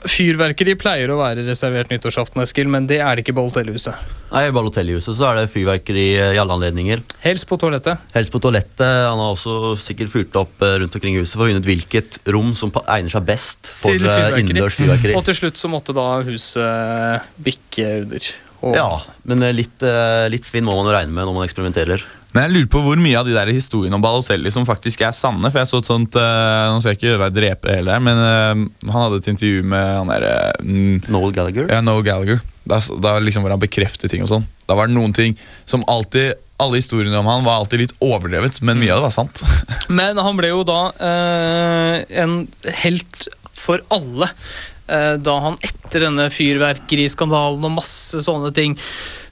Fyrverkeri 0.06 0.74
pleier 0.78 1.10
å 1.10 1.16
være 1.18 1.42
reservert 1.46 1.90
nyttårsaften, 1.90 2.42
Eskil, 2.44 2.68
men 2.70 2.84
det 2.90 2.98
er 3.00 3.16
det 3.16 3.24
ikke 3.24 3.32
i 3.32 3.36
Balotelli-huset. 3.38 4.06
Nei, 4.30 4.42
I 4.48 4.52
Balotelli-huset 4.54 5.16
så 5.16 5.28
er 5.30 5.40
det 5.40 5.50
fyrverkeri 5.50 6.04
i 6.18 6.38
alle 6.38 6.56
anledninger. 6.58 7.02
Helst 7.24 7.46
på 7.48 7.58
toalettet. 7.60 8.02
Helst 8.14 8.34
på 8.34 8.40
toalettet. 8.42 8.84
Han 8.84 9.22
har 9.22 9.32
også 9.32 9.74
sikkert 9.80 10.12
fyrt 10.12 10.38
opp 10.38 10.62
rundt 10.62 10.98
omkring 10.98 11.16
i 11.16 11.22
huset 11.24 11.38
for 11.38 11.46
å 11.46 11.50
finne 11.50 11.62
ut 11.64 11.70
hvilket 11.70 12.20
rom 12.34 12.52
som 12.58 12.74
egner 12.84 13.14
seg 13.14 13.26
best 13.26 13.72
for 13.80 13.96
innendørs 13.96 14.78
fyrverkeri. 14.78 15.16
Og 15.16 15.26
til 15.26 15.40
slutt 15.40 15.62
så 15.62 15.72
måtte 15.72 15.96
da 15.96 16.08
huset 16.28 17.32
bikke 17.48 17.94
under. 18.04 18.34
Og 18.64 18.76
Ja, 18.76 18.88
men 19.28 19.42
eh, 19.44 19.54
litt, 19.56 19.76
eh, 19.84 20.26
litt 20.32 20.46
svinn 20.48 20.66
må 20.66 20.76
man 20.78 20.88
jo 20.88 20.94
regne 20.96 21.12
med 21.12 21.28
når 21.28 21.36
man 21.36 21.48
eksperimenterer. 21.48 22.04
Men 22.36 22.50
jeg 22.50 22.52
lurer 22.52 22.68
på 22.68 22.82
hvor 22.84 22.98
mye 23.00 23.16
av 23.16 23.28
de 23.28 23.32
der 23.32 23.48
historiene 23.48 23.96
om 23.96 24.02
Balotelli 24.04 24.50
som 24.52 24.66
faktisk 24.68 25.00
er 25.06 25.14
sanne. 25.16 25.48
For 25.48 25.62
jeg 25.62 25.70
så 25.70 25.80
et 25.80 25.88
sånt 25.88 26.18
uh, 26.20 26.68
Nå 26.68 26.82
skal 26.82 26.92
jeg 26.92 26.98
ikke 27.00 27.20
være 27.22 27.32
dreper 27.32 27.78
heller, 27.78 28.02
men 28.04 28.18
uh, 28.20 28.90
han 28.90 28.98
hadde 29.06 29.22
et 29.22 29.30
intervju 29.32 29.62
med 29.72 29.86
han 30.02 30.10
derre 30.12 30.34
uh, 30.60 31.06
Noel 31.08 31.32
Gallagher. 31.32 31.70
Ja, 31.72 31.80
Noel 31.80 32.04
Gallagher. 32.04 32.42
Da, 32.68 32.82
da 33.00 33.14
liksom 33.22 33.46
hvor 33.46 33.54
han 33.54 33.62
bekreftet 33.62 34.12
ting 34.12 34.26
og 34.26 34.28
sånn. 34.28 34.44
Da 34.68 34.76
var 34.76 34.90
det 34.90 34.98
noen 34.98 35.14
ting 35.16 35.38
som 35.64 35.86
alltid 35.88 36.34
Alle 36.60 36.80
historiene 36.80 37.16
om 37.20 37.28
han 37.30 37.44
var 37.46 37.62
alltid 37.62 37.86
litt 37.86 37.96
overdrevet, 38.04 38.60
men 38.64 38.80
mye 38.80 38.92
av 38.92 39.00
det 39.00 39.06
var 39.06 39.16
sant. 39.16 39.42
Men 39.98 40.16
han 40.16 40.38
ble 40.38 40.48
jo 40.48 40.62
da 40.64 40.78
eh, 41.04 41.96
en 42.22 42.38
helt 42.80 43.26
for 43.52 43.82
alle. 43.92 44.30
Eh, 44.88 45.14
da 45.20 45.36
han 45.44 45.56
etter 45.64 46.06
denne 46.06 46.28
fyrverkeriskandalen 46.32 47.64
og 47.66 47.76
masse 47.78 48.22
sånne 48.24 48.52
ting 48.56 48.76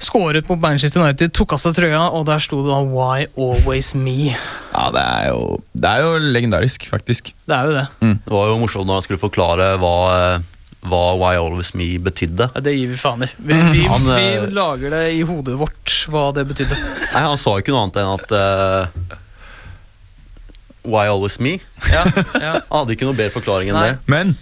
skåret 0.05 0.49
mot 0.51 0.61
Manchester 0.61 1.03
United, 1.03 1.33
tok 1.37 1.55
av 1.57 1.63
seg 1.63 1.77
trøya, 1.79 2.03
og 2.13 2.27
der 2.29 2.43
sto 2.43 2.61
det 2.63 2.71
da 2.73 2.81
'Why 2.85 3.29
always 3.39 3.95
me'? 3.95 4.35
Ja, 4.75 4.91
det 4.95 5.05
er 5.05 5.29
jo, 5.31 5.61
det 5.73 5.91
er 5.91 6.03
jo 6.05 6.19
legendarisk, 6.35 6.89
faktisk. 6.91 7.33
Det 7.47 7.57
er 7.57 7.65
jo 7.71 7.77
det. 7.79 7.87
Det 8.27 8.35
var 8.35 8.51
jo 8.51 8.59
morsomt 8.59 8.87
når 8.87 9.01
han 9.01 9.07
skulle 9.07 9.23
forklare 9.23 9.71
hva, 9.81 9.97
eh, 10.19 10.43
hva 10.85 11.03
Why 11.17 11.35
Always 11.41 11.73
Me 11.75 11.97
betydde. 11.99 12.51
Ja, 12.55 12.61
det 12.61 12.75
gir 12.77 12.89
vi 12.93 12.97
faen 13.01 13.23
i. 13.25 13.31
Vi, 13.39 13.55
vi, 13.55 13.85
Han, 13.89 14.05
vi 14.05 14.31
eh, 14.37 14.49
lager 14.53 14.91
det 14.91 15.05
i 15.15 15.23
hodet 15.23 15.57
vårt, 15.59 15.95
hva 16.13 16.31
det 16.37 16.47
betydde. 16.51 16.77
Nei, 17.15 17.23
Han 17.23 17.39
sa 17.41 17.57
ikke 17.59 17.73
noe 17.73 17.87
annet 17.87 18.03
enn 18.03 18.13
at 18.19 18.35
uh, 18.35 19.21
Why 20.85 21.07
Always 21.09 21.39
Me? 21.41 21.59
Ja, 21.89 22.05
ja. 22.43 22.59
Han 22.69 22.83
hadde 22.83 22.93
ikke 22.99 23.09
noe 23.09 23.17
bedre 23.17 23.33
forklaring 23.33 23.73
enn 23.73 23.79
Nei. 23.79 23.95
det. 23.95 24.03
Men 24.11 24.35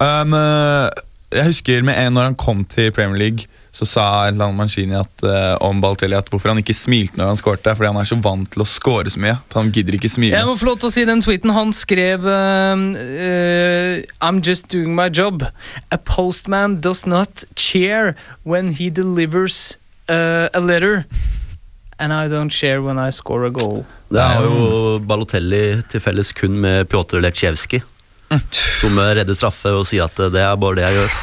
um, 0.00 0.34
eh, 0.34 0.88
jeg 1.30 1.46
husker 1.46 1.84
med 1.86 1.94
en 2.00 2.16
når 2.16 2.30
han 2.30 2.36
kom 2.38 2.64
til 2.66 2.90
Premier 2.94 3.20
League, 3.20 3.46
så 3.70 3.86
sa 3.86 4.04
et 4.26 4.32
eller 4.32 4.48
annet 4.48 4.58
Mancini 4.58 4.96
at, 4.98 5.12
uh, 5.22 5.54
om 5.62 5.78
Balotelli 5.78 6.16
at 6.18 6.26
hvorfor 6.26 6.50
han 6.50 6.58
ikke 6.58 6.74
smilte 6.74 7.14
når 7.20 7.28
han 7.30 7.38
skårte. 7.38 7.74
Fordi 7.78 7.86
han 7.92 8.00
er 8.00 8.08
så 8.10 8.18
vant 8.18 8.50
til 8.50 8.64
å 8.64 8.66
skåre 8.66 9.12
så 9.14 9.20
mye. 9.22 9.36
At 9.38 9.54
han 9.60 9.70
gidder 9.70 9.94
ikke 9.94 10.10
smile. 10.10 10.34
Jeg 10.34 10.48
må 10.48 10.56
få 10.58 10.72
lov 10.72 10.80
til 10.82 10.90
å 10.90 10.94
si 10.96 11.04
den 11.06 11.22
tweeten 11.22 11.54
han 11.54 11.70
skrev 11.76 12.26
uh, 12.26 12.74
I'm 14.18 14.42
just 14.42 14.66
doing 14.74 14.96
my 14.98 15.06
job. 15.06 15.46
A 15.94 15.98
postman 16.02 16.80
does 16.82 17.06
not 17.06 17.44
cheer 17.54 18.16
when 18.42 18.74
he 18.74 18.90
delivers 18.90 19.76
a 20.08 20.58
letter. 20.58 21.06
And 22.00 22.12
I 22.12 22.26
don't 22.26 22.50
cheer 22.50 22.82
when 22.82 22.98
I 22.98 23.10
score 23.14 23.46
a 23.46 23.50
goal. 23.54 23.84
Det 24.10 24.18
er 24.18 24.42
jo 24.42 24.98
Balotelli 25.06 25.84
til 25.92 26.02
felles 26.02 26.32
kun 26.34 26.58
med 26.58 26.88
Pjotr 26.90 27.22
Lektsjevskij. 27.22 27.84
Som 28.80 28.98
redder 29.00 29.34
straffe 29.36 29.72
og 29.74 29.86
sier 29.90 30.06
at 30.06 30.18
det 30.32 30.42
er 30.44 30.56
bare 30.60 30.78
det 30.78 30.86
jeg 30.88 30.98
gjør. 31.00 31.14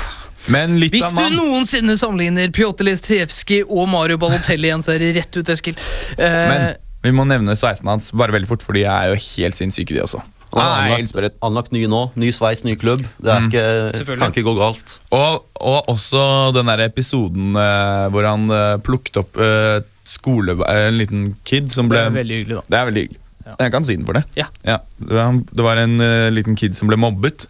Men 0.53 0.77
litt 0.79 0.93
Hvis 0.95 1.07
du 1.11 1.35
noensinne 1.35 1.97
sammenligner 1.99 2.51
Pjotr 2.55 2.87
Lestjevskij 2.87 3.65
og 3.67 3.87
Mario 3.91 4.19
Balotelli 4.21 4.69
igjen, 4.69 4.83
så 4.85 4.93
er 4.95 5.03
det 5.03 5.13
rett 5.17 5.39
ut, 5.39 5.49
Eskil. 5.51 5.75
Eh, 6.15 6.47
Men 6.51 6.67
vi 7.03 7.11
må 7.15 7.25
nevne 7.27 7.55
sveisen 7.59 7.87
hans 7.91 8.11
bare 8.15 8.35
veldig 8.35 8.49
fort, 8.49 8.63
for 8.63 8.77
de 8.77 8.85
er 8.87 9.11
jo 9.11 9.19
helt 9.35 9.59
sinnssyke, 9.59 9.95
de 9.95 10.03
også. 10.05 10.23
Han 10.55 10.63
er 10.63 10.95
anlagt, 10.95 11.35
anlagt 11.43 11.73
ny 11.75 11.83
nå. 11.91 12.05
Ny 12.15 12.31
sveis, 12.35 12.63
ny 12.63 12.77
klubb. 12.79 13.03
Det 13.19 13.33
er 13.33 13.49
ikke, 13.49 14.15
kan 14.21 14.31
ikke 14.31 14.45
gå 14.47 14.55
galt. 14.57 14.95
Og, 15.11 15.43
og 15.59 15.91
også 15.91 16.23
den 16.55 16.71
der 16.71 16.85
episoden 16.87 17.51
eh, 17.59 18.07
hvor 18.13 18.27
han 18.29 18.47
eh, 18.55 18.77
plukket 18.83 19.19
opp 19.21 19.37
eh, 19.43 19.83
skole... 20.07 20.55
eh, 20.63 20.83
en 20.87 20.97
liten 21.01 21.25
kid 21.47 21.67
som 21.75 21.91
ble 21.91 21.99
det 21.99 22.11
er 22.13 22.19
veldig 22.21 22.39
hyggelig, 22.41 22.61
da. 22.61 22.65
Det 22.71 22.79
er 22.79 22.89
veldig 22.91 23.03
hyggelig. 23.07 23.21
Jeg 23.55 23.73
kan 23.73 23.87
si 23.87 23.95
den 23.95 24.07
for 24.07 24.19
det. 24.19 24.25
Ja. 24.37 24.49
Det, 24.63 25.13
var, 25.13 25.39
det 25.51 25.65
var 25.65 25.81
en 25.81 25.97
uh, 26.03 26.27
liten 26.33 26.57
kid 26.59 26.77
som 26.77 26.91
ble 26.91 26.99
mobbet. 26.99 27.47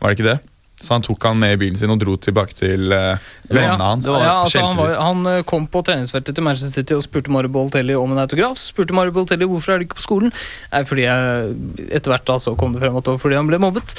Var 0.00 0.12
det 0.12 0.18
ikke 0.18 0.30
det? 0.32 0.38
Så 0.80 0.94
han 0.94 1.04
tok 1.04 1.24
han 1.28 1.36
med 1.36 1.52
i 1.54 1.58
bilen 1.60 1.76
sin 1.76 1.92
og 1.92 2.00
dro 2.00 2.14
tilbake 2.16 2.56
til 2.56 2.88
uh, 2.94 3.20
vennene 3.50 3.84
hans. 3.84 4.08
Ja, 4.08 4.40
altså, 4.40 4.62
han, 4.64 4.78
var, 4.78 4.94
han 4.96 5.28
eh, 5.28 5.42
kom 5.48 5.66
på 5.68 5.82
treningsfeltet 5.84 6.36
til 6.36 6.46
Manchester 6.46 6.80
City 6.80 6.96
og 6.96 7.04
spurte 7.04 7.32
Mario 7.32 7.52
Boltelli 7.52 7.96
om 7.98 8.14
en 8.14 8.22
autograf. 8.22 8.56
Spurte 8.60 8.96
Mario 8.96 9.12
Boltelli 9.12 9.48
hvorfor 9.48 9.74
er 9.74 9.82
du 9.82 9.88
ikke 9.88 10.00
på 10.00 10.06
skolen. 10.06 10.32
Nei, 10.72 10.82
fordi 10.88 11.04
jeg, 11.04 11.56
Etter 11.90 12.14
hvert 12.14 12.28
da 12.30 12.38
så 12.40 12.56
kom 12.56 12.72
det 12.72 12.80
frem 12.84 12.96
at 12.96 13.04
det 13.04 13.12
var 13.12 13.20
fordi 13.20 13.36
han 13.36 13.50
ble 13.50 13.60
mobbet. 13.60 13.96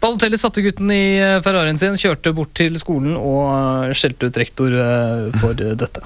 Balotelli 0.00 0.40
satte 0.40 0.64
gutten 0.64 0.90
i 0.92 1.04
Ferrarien 1.44 1.78
sin, 1.80 1.96
kjørte 2.00 2.32
bort 2.36 2.52
til 2.56 2.74
skolen 2.80 3.14
og 3.16 3.92
skjelte 3.96 4.28
ut 4.28 4.40
rektor 4.40 4.74
for 5.40 5.56
dette. 5.56 6.02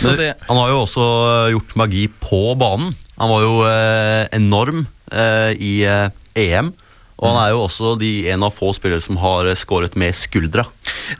Så 0.00 0.14
det, 0.16 0.30
Han 0.48 0.60
har 0.60 0.72
jo 0.72 0.78
også 0.86 1.08
gjort 1.52 1.74
magi 1.80 2.06
på 2.20 2.44
banen. 2.60 2.94
Han 3.22 3.30
var 3.30 3.42
jo 3.44 3.58
eh, 3.70 4.24
enorm 4.34 4.86
eh, 5.12 5.52
i 5.62 5.74
eh, 5.86 6.08
EM. 6.34 6.72
Og 7.22 7.28
han 7.28 7.36
er 7.38 7.52
jo 7.54 7.60
også 7.62 7.92
de, 8.00 8.08
en 8.34 8.42
av 8.42 8.50
få 8.50 8.72
spillere 8.74 8.98
som 9.04 9.20
har 9.22 9.46
skåret 9.54 9.94
med 9.94 10.16
skuldra. 10.18 10.64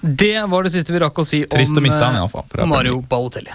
det 0.03 0.34
var 0.50 0.66
det 0.66 0.72
siste 0.74 0.90
vi 0.90 0.98
rakk 0.98 1.20
å 1.22 1.24
si 1.26 1.44
Trist 1.46 1.78
å 1.78 1.84
miste 1.84 2.03
han, 2.03 2.18
i 2.18 2.30
for 2.32 2.66
Mario 2.66 2.98
Balotelli. 3.07 3.55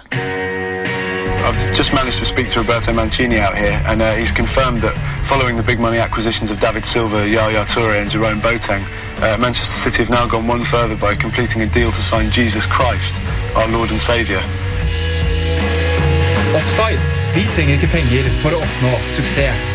I've 1.43 1.59
just 1.75 1.91
managed 1.91 2.19
to 2.19 2.25
speak 2.25 2.49
to 2.51 2.61
Roberto 2.61 2.93
Mancini 2.93 3.39
out 3.39 3.55
here, 3.55 3.83
and 3.85 4.01
uh, 4.01 4.15
he's 4.15 4.31
confirmed 4.31 4.81
that 4.81 4.95
following 5.27 5.57
the 5.57 5.63
big 5.63 5.79
money 5.79 5.97
acquisitions 5.97 6.49
of 6.49 6.59
David 6.59 6.85
Silva, 6.85 7.27
Yaya 7.27 7.65
Toure, 7.65 7.99
and 7.99 8.09
Jerome 8.09 8.39
Boateng, 8.39 8.83
uh, 9.21 9.37
Manchester 9.37 9.75
City 9.75 10.03
have 10.03 10.09
now 10.09 10.25
gone 10.25 10.47
one 10.47 10.63
further 10.63 10.95
by 10.95 11.15
completing 11.15 11.61
a 11.63 11.67
deal 11.67 11.91
to 11.91 12.01
sign 12.01 12.31
Jesus 12.31 12.65
Christ, 12.65 13.15
our 13.55 13.67
Lord 13.67 13.91
and 13.91 13.99
Saviour. 13.99 14.39
Offside. 16.55 17.16
Vi 17.35 17.43
trenger 17.55 17.75
ikke 17.77 17.91
penger 17.97 18.31
for 18.41 18.55
å 18.55 18.61
oppnå 18.63 18.93
suksess. 19.17 19.67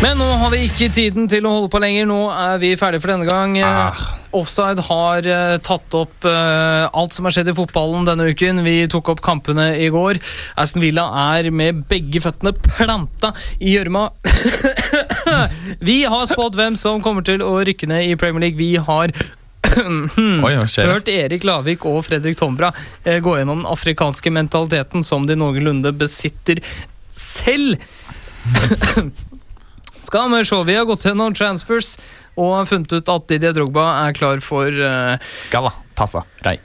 Men 0.00 0.16
nå 0.16 0.26
har 0.40 0.48
vi 0.48 0.62
ikke 0.64 0.86
tiden 0.96 1.26
til 1.28 1.44
å 1.44 1.50
holde 1.52 1.68
på 1.72 1.80
lenger. 1.82 2.06
Nå 2.08 2.22
er 2.32 2.60
vi 2.62 2.70
ferdige 2.80 3.02
for 3.02 3.12
denne 3.12 3.26
gang. 3.28 3.58
Ah. 3.60 3.98
Offside 4.32 4.80
har 4.86 5.26
eh, 5.28 5.56
tatt 5.66 5.96
opp 5.98 6.24
eh, 6.24 6.86
alt 6.86 7.12
som 7.12 7.26
har 7.26 7.34
skjedd 7.34 7.50
i 7.52 7.54
fotballen 7.58 8.06
denne 8.08 8.30
uken. 8.30 8.62
Vi 8.64 8.76
tok 8.88 9.10
opp 9.12 9.20
kampene 9.26 9.74
i 9.76 9.90
går. 9.92 10.20
Aston 10.60 10.80
Villa 10.80 11.04
er 11.34 11.50
med 11.52 11.82
begge 11.90 12.22
føttene 12.24 12.54
planta 12.56 13.34
i 13.58 13.74
gjørma. 13.74 14.06
vi 15.90 15.98
har 16.08 16.24
spådd 16.30 16.56
hvem 16.56 16.80
som 16.80 17.04
kommer 17.04 17.26
til 17.26 17.44
å 17.44 17.58
rykke 17.66 17.90
ned 17.90 18.08
i 18.08 18.16
Premier 18.16 18.46
League. 18.46 18.60
Vi 18.60 18.78
har 18.80 19.12
Oi, 19.70 20.52
hørt 20.90 21.08
Erik 21.12 21.44
Lavik 21.46 21.84
og 21.88 22.00
Fredrik 22.06 22.38
Tombra 22.40 22.72
eh, 23.04 23.20
gå 23.22 23.36
gjennom 23.38 23.62
den 23.62 23.70
afrikanske 23.70 24.32
mentaliteten 24.34 25.04
som 25.06 25.26
de 25.28 25.36
noenlunde 25.38 25.92
besitter 25.96 26.62
selv. 27.10 27.78
Skal 30.00 30.32
vi 30.32 30.44
se, 30.48 30.62
vi 30.64 30.74
har 30.78 30.88
gått 30.88 31.04
gjennom 31.04 31.34
transfers 31.36 31.94
og 32.40 32.64
funnet 32.70 32.92
ut 32.96 33.12
at 33.12 33.28
Didier 33.28 33.54
Drogba 33.56 33.86
er 34.06 34.16
klar 34.16 34.40
for 34.44 34.66
eh, 34.72 35.32
Galla, 35.52 35.72
tassa, 35.98 36.24
rei. 36.46 36.56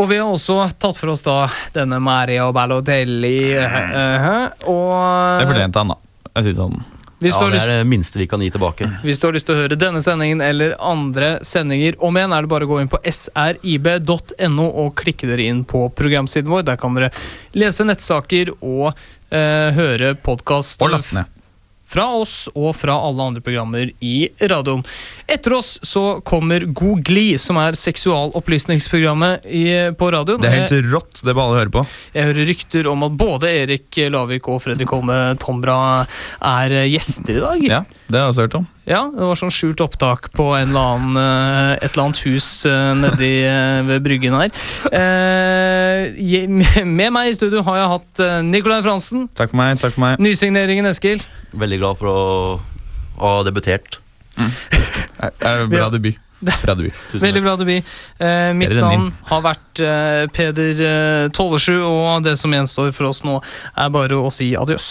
Og 0.00 0.06
vi 0.10 0.18
har 0.20 0.30
også 0.30 0.62
tatt 0.78 0.98
for 0.98 1.12
oss 1.12 1.22
da 1.26 1.44
denne 1.74 1.98
Maria 2.02 2.46
Ballotelli. 2.54 3.52
eh, 3.58 3.78
eh, 4.02 4.66
og 4.70 5.42
Det 5.42 5.48
fortjente 5.50 5.82
han, 5.82 5.94
da. 5.94 5.98
Jeg 6.36 6.48
sier 6.48 6.58
sånn. 6.62 6.76
Hvis, 7.20 7.36
Ja, 7.36 7.46
det 7.46 7.54
lyst, 7.54 7.68
er 7.68 7.82
det 7.82 7.88
minste 7.90 8.18
vi 8.18 8.26
kan 8.26 8.40
gi 8.40 8.50
tilbake. 8.50 8.88
hvis 9.04 9.20
du 9.20 9.26
har 9.28 9.34
lyst 9.36 9.46
til 9.46 9.54
å 9.54 9.60
høre 9.62 9.76
denne 9.78 10.00
sendingen 10.04 10.40
eller 10.40 10.72
andre 10.80 11.34
sendinger 11.44 11.98
om 12.00 12.16
igjen, 12.16 12.32
er 12.32 12.46
det 12.46 12.52
bare 12.52 12.64
å 12.64 12.70
gå 12.70 12.80
inn 12.80 12.88
på 12.92 13.00
srib.no 13.04 14.68
og 14.84 14.94
klikke 15.00 15.28
dere 15.28 15.48
inn 15.52 15.64
på 15.68 15.86
programsiden 15.96 16.50
vår. 16.52 16.64
Der 16.70 16.80
kan 16.80 16.96
dere 16.96 17.10
lese 17.56 17.84
nettsaker 17.84 18.54
og 18.60 18.90
eh, 19.30 19.68
høre 19.76 20.14
podkast. 20.16 20.80
Og 20.82 20.94
laste 20.96 21.20
ned. 21.20 21.36
Fra 21.90 22.06
oss 22.20 22.34
og 22.54 22.72
fra 22.78 22.94
alle 23.08 23.26
andre 23.32 23.42
programmer 23.44 23.90
i 24.00 24.30
radioen. 24.40 24.84
Etter 25.30 25.56
oss 25.58 25.76
så 25.86 26.20
kommer 26.26 26.64
God 26.66 27.02
glid, 27.06 27.40
som 27.42 27.58
er 27.60 27.78
seksualopplysningsprogrammet 27.78 29.46
i, 29.46 29.64
på 29.98 30.10
radioen. 30.14 30.42
Det 30.42 30.50
er 30.50 30.62
helt 30.62 30.92
rått. 30.92 31.22
Det 31.26 31.34
må 31.34 31.46
alle 31.46 31.62
høre 31.64 31.74
på. 31.74 31.84
Jeg 32.14 32.30
hører 32.30 32.50
rykter 32.50 32.90
om 32.90 33.06
at 33.06 33.16
både 33.18 33.50
Erik 33.64 34.02
Lavik 34.12 34.48
og 34.50 34.62
Fredrik 34.64 34.92
Holme 34.94 35.18
Tombra 35.42 35.78
er 36.38 36.76
gjester 36.90 37.36
i 37.36 37.42
dag. 37.42 37.66
Ja, 37.66 37.82
det 38.06 38.18
har 38.18 38.28
jeg 38.28 38.36
også 38.36 38.46
hørt 38.46 38.60
om. 38.62 38.68
Ja, 38.90 39.04
det 39.14 39.22
var 39.22 39.38
sånn 39.38 39.52
skjult 39.54 39.80
opptak 39.84 40.32
på 40.34 40.48
en 40.58 40.72
eller 40.72 40.94
annen, 40.96 41.18
eh, 41.20 41.84
et 41.86 41.92
eller 41.92 42.08
annet 42.08 42.22
hus 42.26 42.48
eh, 42.66 42.88
nedi 42.98 43.28
eh, 43.46 43.82
ved 43.86 44.02
bryggen 44.02 44.34
her. 44.34 44.50
Eh, 44.90 46.82
med 46.98 47.14
meg 47.14 47.30
i 47.30 47.36
studio 47.36 47.62
har 47.68 47.78
jeg 47.78 47.92
hatt 47.92 48.22
Nicolai 48.48 48.80
Fransen. 48.82 49.28
Takk 49.38 49.54
for 49.54 49.60
meg. 49.62 49.78
takk 49.78 49.94
for 49.94 50.06
meg. 50.08 50.18
Nysigneringen 50.22 50.90
Eskil. 50.90 51.22
Veldig 51.54 51.78
glad 51.84 52.00
for 52.02 52.10
å 52.10 52.18
ha 53.20 53.36
debutert. 53.46 54.00
Mm. 54.40 54.50
Bra 55.76 55.86
debut. 55.94 56.18
Bra 56.40 56.74
debut. 56.74 56.94
Veldig 57.20 57.42
bra 57.42 57.56
debut. 57.60 57.84
Eh, 58.18 58.50
mitt 58.56 58.72
navn 58.74 59.10
har 59.28 59.44
vært 59.44 59.82
eh, 59.84 60.24
Peder 60.32 60.84
eh, 60.88 61.30
Tollesju, 61.36 61.78
og 61.84 62.24
det 62.24 62.38
som 62.40 62.54
gjenstår 62.54 62.94
for 62.96 63.12
oss 63.12 63.22
nå, 63.28 63.38
er 63.76 63.92
bare 63.92 64.18
å 64.18 64.32
si 64.34 64.54
adjøs. 64.56 64.90